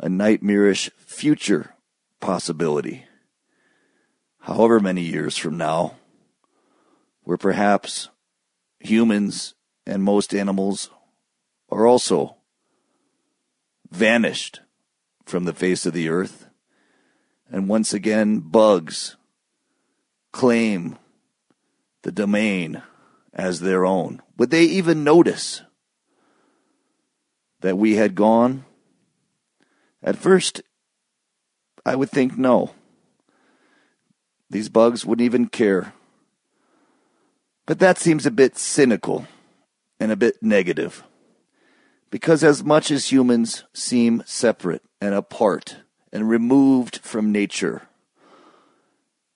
a 0.00 0.08
nightmarish 0.08 0.90
future 0.96 1.74
possibility. 2.20 3.04
However 4.40 4.80
many 4.80 5.02
years 5.02 5.36
from 5.36 5.56
now, 5.58 5.96
where 7.22 7.36
perhaps 7.36 8.08
humans 8.80 9.54
and 9.86 10.02
most 10.02 10.34
animals 10.34 10.90
are 11.70 11.86
also 11.86 12.37
vanished 13.90 14.60
from 15.24 15.44
the 15.44 15.52
face 15.52 15.86
of 15.86 15.92
the 15.92 16.08
earth, 16.08 16.46
and 17.50 17.68
once 17.68 17.92
again 17.92 18.40
bugs 18.40 19.16
claim 20.32 20.98
the 22.02 22.12
domain 22.12 22.82
as 23.32 23.60
their 23.60 23.84
own. 23.84 24.22
Would 24.36 24.50
they 24.50 24.64
even 24.64 25.04
notice 25.04 25.62
that 27.60 27.78
we 27.78 27.96
had 27.96 28.14
gone? 28.14 28.64
At 30.02 30.16
first, 30.16 30.62
I 31.84 31.96
would 31.96 32.10
think 32.10 32.36
no. 32.36 32.74
These 34.50 34.68
bugs 34.68 35.04
wouldn't 35.04 35.24
even 35.24 35.48
care. 35.48 35.92
But 37.66 37.80
that 37.80 37.98
seems 37.98 38.24
a 38.24 38.30
bit 38.30 38.56
cynical 38.56 39.26
and 40.00 40.10
a 40.10 40.16
bit 40.16 40.42
negative. 40.42 41.02
Because 42.10 42.42
as 42.42 42.64
much 42.64 42.90
as 42.90 43.12
humans 43.12 43.64
seem 43.72 44.22
separate 44.24 44.82
and 45.00 45.14
apart 45.14 45.78
and 46.12 46.28
removed 46.28 47.00
from 47.02 47.32
nature 47.32 47.82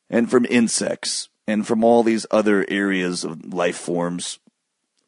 and 0.09 0.31
from 0.31 0.47
insects 0.49 1.29
and 1.47 1.67
from 1.67 1.85
all 1.85 2.03
these 2.03 2.27
other 2.31 2.65
areas 2.69 3.25
of 3.25 3.53
life 3.53 3.77
forms, 3.77 4.39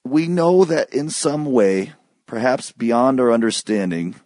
we 0.05 0.27
know 0.27 0.65
that 0.65 0.93
in 0.93 1.09
some 1.09 1.47
way, 1.47 1.93
perhaps 2.27 2.73
beyond 2.73 3.19
our 3.19 3.33
understanding, 3.33 4.17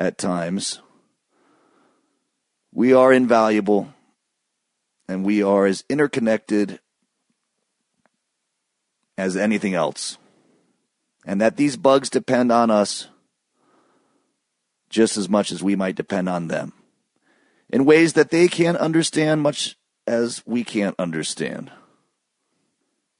at 0.00 0.16
times. 0.16 0.80
We 2.72 2.94
are 2.94 3.12
invaluable 3.12 3.92
and 5.06 5.24
we 5.24 5.42
are 5.42 5.66
as 5.66 5.84
interconnected 5.90 6.80
as 9.18 9.36
anything 9.36 9.74
else. 9.74 10.16
And 11.30 11.40
that 11.40 11.56
these 11.56 11.76
bugs 11.76 12.10
depend 12.10 12.50
on 12.50 12.72
us 12.72 13.06
just 14.88 15.16
as 15.16 15.28
much 15.28 15.52
as 15.52 15.62
we 15.62 15.76
might 15.76 15.94
depend 15.94 16.28
on 16.28 16.48
them 16.48 16.72
in 17.68 17.84
ways 17.84 18.14
that 18.14 18.30
they 18.30 18.48
can't 18.48 18.76
understand 18.78 19.40
much 19.40 19.76
as 20.08 20.42
we 20.44 20.64
can't 20.64 20.96
understand. 20.98 21.70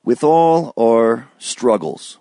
With 0.03 0.24
all 0.24 0.73
our 0.77 1.31
struggles, 1.39 2.19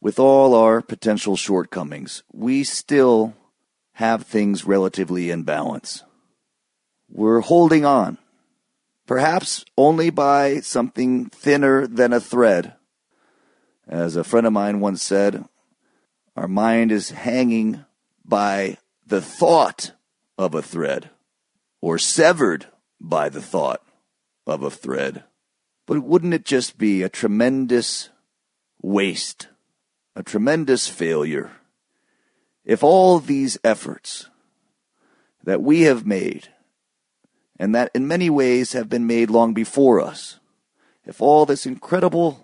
with 0.00 0.20
all 0.20 0.54
our 0.54 0.80
potential 0.80 1.34
shortcomings, 1.34 2.22
we 2.32 2.62
still 2.62 3.34
have 3.94 4.22
things 4.22 4.64
relatively 4.64 5.28
in 5.28 5.42
balance. 5.42 6.04
We're 7.10 7.40
holding 7.40 7.84
on, 7.84 8.18
perhaps 9.08 9.64
only 9.76 10.10
by 10.10 10.60
something 10.60 11.30
thinner 11.30 11.88
than 11.88 12.12
a 12.12 12.20
thread. 12.20 12.74
As 13.88 14.16
a 14.16 14.24
friend 14.24 14.46
of 14.46 14.52
mine 14.52 14.80
once 14.80 15.02
said, 15.02 15.44
our 16.36 16.48
mind 16.48 16.90
is 16.90 17.10
hanging 17.10 17.84
by 18.24 18.78
the 19.06 19.20
thought 19.20 19.92
of 20.38 20.54
a 20.54 20.62
thread, 20.62 21.10
or 21.80 21.98
severed 21.98 22.66
by 23.00 23.28
the 23.28 23.42
thought 23.42 23.82
of 24.46 24.62
a 24.62 24.70
thread. 24.70 25.24
But 25.86 26.02
wouldn't 26.02 26.34
it 26.34 26.44
just 26.44 26.78
be 26.78 27.02
a 27.02 27.08
tremendous 27.08 28.08
waste, 28.80 29.48
a 30.16 30.22
tremendous 30.22 30.88
failure? 30.88 31.52
if 32.64 32.82
all 32.82 33.18
these 33.18 33.58
efforts 33.62 34.30
that 35.42 35.62
we 35.62 35.82
have 35.82 36.06
made, 36.06 36.48
and 37.58 37.74
that 37.74 37.90
in 37.94 38.08
many 38.08 38.30
ways 38.30 38.72
have 38.72 38.88
been 38.88 39.06
made 39.06 39.30
long 39.30 39.52
before 39.52 40.00
us, 40.00 40.40
if 41.04 41.20
all 41.20 41.44
this 41.44 41.66
incredible 41.66 42.43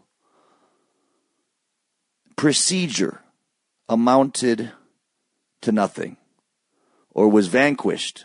procedure 2.40 3.20
amounted 3.86 4.72
to 5.60 5.70
nothing 5.70 6.16
or 7.10 7.28
was 7.28 7.48
vanquished 7.48 8.24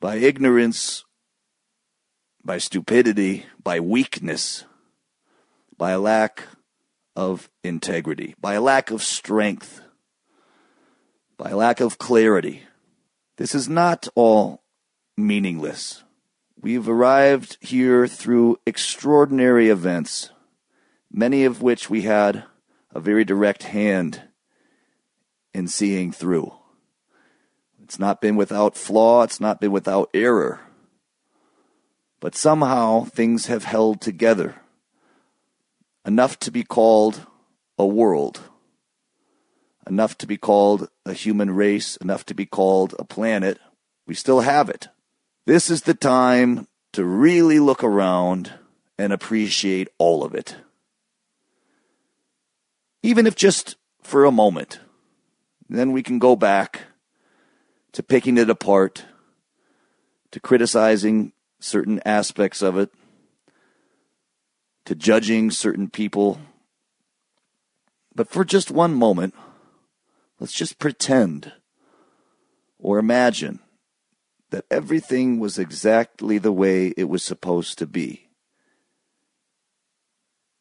by 0.00 0.16
ignorance, 0.16 1.04
by 2.44 2.58
stupidity, 2.58 3.46
by 3.62 3.78
weakness, 3.78 4.64
by 5.78 5.92
a 5.92 6.00
lack 6.00 6.42
of 7.14 7.48
integrity, 7.62 8.34
by 8.40 8.54
a 8.54 8.60
lack 8.60 8.90
of 8.90 9.04
strength, 9.04 9.80
by 11.36 11.50
a 11.50 11.56
lack 11.56 11.78
of 11.78 11.96
clarity. 11.96 12.64
This 13.36 13.54
is 13.54 13.68
not 13.68 14.08
all 14.16 14.64
meaningless. 15.16 16.02
We've 16.60 16.88
arrived 16.88 17.56
here 17.60 18.08
through 18.08 18.58
extraordinary 18.66 19.68
events, 19.68 20.30
many 21.16 21.44
of 21.44 21.62
which 21.62 21.90
we 21.90 22.02
had 22.02 22.44
a 22.94 23.00
very 23.00 23.24
direct 23.24 23.64
hand 23.64 24.22
in 25.52 25.66
seeing 25.66 26.12
through. 26.12 26.52
It's 27.82 27.98
not 27.98 28.20
been 28.20 28.36
without 28.36 28.76
flaw, 28.76 29.24
it's 29.24 29.40
not 29.40 29.60
been 29.60 29.72
without 29.72 30.10
error. 30.14 30.60
But 32.20 32.36
somehow 32.36 33.04
things 33.04 33.46
have 33.46 33.64
held 33.64 34.00
together 34.00 34.54
enough 36.04 36.38
to 36.38 36.52
be 36.52 36.62
called 36.62 37.26
a 37.76 37.86
world 37.86 38.40
enough 39.88 40.18
to 40.18 40.26
be 40.26 40.36
called 40.36 40.88
a 41.04 41.12
human 41.12 41.50
race, 41.50 41.96
enough 41.98 42.26
to 42.26 42.34
be 42.34 42.44
called 42.44 42.94
a 42.98 43.04
planet. 43.04 43.58
We 44.06 44.14
still 44.14 44.40
have 44.40 44.68
it. 44.68 44.88
This 45.46 45.70
is 45.70 45.82
the 45.82 45.94
time 45.94 46.66
to 46.92 47.04
really 47.04 47.60
look 47.60 47.84
around 47.84 48.52
and 48.98 49.12
appreciate 49.12 49.88
all 49.98 50.24
of 50.24 50.34
it. 50.34 50.56
Even 53.06 53.24
if 53.24 53.36
just 53.36 53.76
for 54.02 54.24
a 54.24 54.32
moment. 54.32 54.80
Then 55.68 55.92
we 55.92 56.02
can 56.02 56.18
go 56.18 56.34
back 56.34 56.86
to 57.92 58.02
picking 58.02 58.36
it 58.36 58.50
apart, 58.50 59.04
to 60.32 60.40
criticizing 60.40 61.32
certain 61.60 62.00
aspects 62.04 62.62
of 62.62 62.76
it, 62.76 62.90
to 64.86 64.96
judging 64.96 65.52
certain 65.52 65.88
people. 65.88 66.40
But 68.12 68.28
for 68.28 68.44
just 68.44 68.72
one 68.72 68.94
moment, 68.94 69.34
let's 70.40 70.52
just 70.52 70.80
pretend 70.80 71.52
or 72.76 72.98
imagine 72.98 73.60
that 74.50 74.64
everything 74.68 75.38
was 75.38 75.60
exactly 75.60 76.38
the 76.38 76.52
way 76.52 76.88
it 76.96 77.04
was 77.04 77.22
supposed 77.22 77.78
to 77.78 77.86
be. 77.86 78.25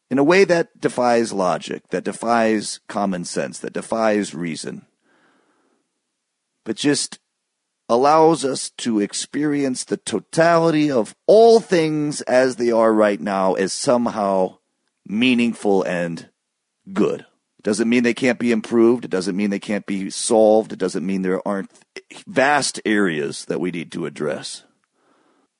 In 0.10 0.19
a 0.19 0.23
way 0.23 0.44
that 0.44 0.80
defies 0.80 1.34
logic, 1.34 1.88
that 1.90 2.03
defies 2.03 2.80
common 2.88 3.26
sense, 3.26 3.60
that 3.60 3.73
defies 3.73 4.36
reason, 4.36 4.86
but 6.64 6.76
just 6.76 7.19
allows 7.90 8.45
us 8.45 8.69
to 8.72 8.99
experience 8.99 9.84
the 9.84 9.98
totality 9.98 10.91
of 10.91 11.15
all 11.27 11.60
things 11.60 12.22
as 12.22 12.56
they 12.56 12.72
are 12.72 12.94
right 12.94 13.19
now 13.19 13.53
as 13.53 13.73
somehow 13.73 14.57
meaningful 15.07 15.84
and 15.84 16.30
good. 16.94 17.26
Doesn't 17.61 17.90
mean 17.90 18.03
they 18.03 18.14
can't 18.14 18.38
be 18.38 18.52
improved. 18.52 19.06
It 19.06 19.11
doesn't 19.11 19.36
mean 19.36 19.49
they 19.49 19.60
can't 19.60 19.88
be 19.88 20.11
solved. 20.11 20.72
It 20.72 20.80
doesn't 20.80 21.06
mean 21.06 21.23
there 21.23 21.45
aren't 21.48 21.72
vast 22.27 22.80
areas 22.86 23.45
that 23.45 23.60
we 23.60 23.72
need 23.72 23.91
to 23.94 24.06
address. 24.06 24.64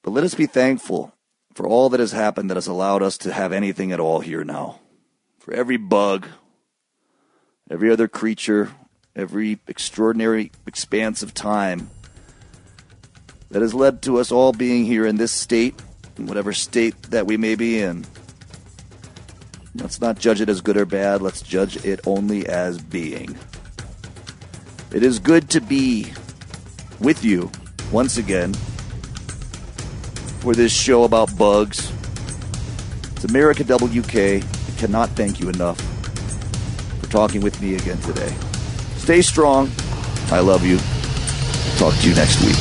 But 0.04 0.12
let 0.12 0.24
us 0.24 0.36
be 0.36 0.46
thankful 0.46 1.15
for 1.56 1.66
all 1.66 1.90
that 1.90 2.02
has 2.02 2.12
happened 2.12 2.50
that 2.50 2.58
has 2.58 2.68
allowed 2.68 3.02
us 3.02 3.18
to 3.18 3.32
have 3.32 3.54
anything 3.54 3.94
at 3.94 4.00
all 4.00 4.20
here 4.20 4.44
now. 4.44 4.82
For 5.40 5.54
every 5.54 5.78
bug, 5.78 6.28
every 7.72 7.90
other 7.90 8.10
creature, 8.10 8.74
every 9.16 9.60
extraordinary 9.66 10.52
expanse 10.68 11.24
of 11.24 11.34
time 11.34 11.90
that 13.50 13.62
has 13.62 13.74
led 13.74 14.02
to 14.02 14.20
us 14.20 14.34
all 14.34 14.52
being 14.52 14.86
here 14.86 15.06
in 15.06 15.16
this 15.16 15.32
state, 15.32 15.82
in 16.18 16.26
whatever 16.26 16.52
state 16.52 17.02
that 17.04 17.26
we 17.26 17.38
may 17.38 17.56
be 17.56 17.80
in. 17.80 18.06
Let's 19.76 20.02
not 20.02 20.20
judge 20.20 20.42
it 20.42 20.50
as 20.50 20.60
good 20.60 20.76
or 20.76 20.86
bad, 20.86 21.22
let's 21.22 21.42
judge 21.42 21.84
it 21.86 22.02
only 22.06 22.46
as 22.48 22.82
being. 22.82 23.38
It 24.92 25.04
is 25.04 25.20
good 25.20 25.50
to 25.52 25.62
be 25.62 26.12
with 27.00 27.24
you 27.24 27.50
once 27.92 28.18
again 28.18 28.54
for 30.46 30.54
this 30.54 30.72
show 30.72 31.06
about 31.06 31.36
bugs. 31.40 31.92
It's 33.16 33.24
America 33.24 33.64
WK. 33.64 34.16
I 34.16 34.74
cannot 34.78 35.10
thank 35.10 35.40
you 35.40 35.50
enough 35.50 35.80
for 37.00 37.10
talking 37.10 37.42
with 37.42 37.60
me 37.64 37.74
again 37.74 37.98
today. 38.02 38.32
Stay 38.98 39.24
strong. 39.24 39.72
I 40.30 40.42
love 40.42 40.64
you. 40.64 40.78
Talk 41.80 42.00
to 42.00 42.08
you 42.08 42.14
next 42.14 42.46
week. 42.46 42.58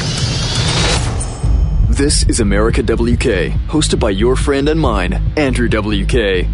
This 1.95 2.23
is 2.27 2.41
America 2.41 2.83
WK, 2.83 3.53
hosted 3.69 4.01
by 4.01 4.09
your 4.09 4.35
friend 4.35 4.71
and 4.71 4.81
mine, 4.81 5.23
Andrew 5.37 5.69
WK. 5.69 6.49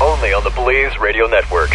Only 0.00 0.32
on 0.32 0.44
the 0.44 0.52
Blaze 0.56 0.98
Radio 0.98 1.26
Network. 1.26 1.72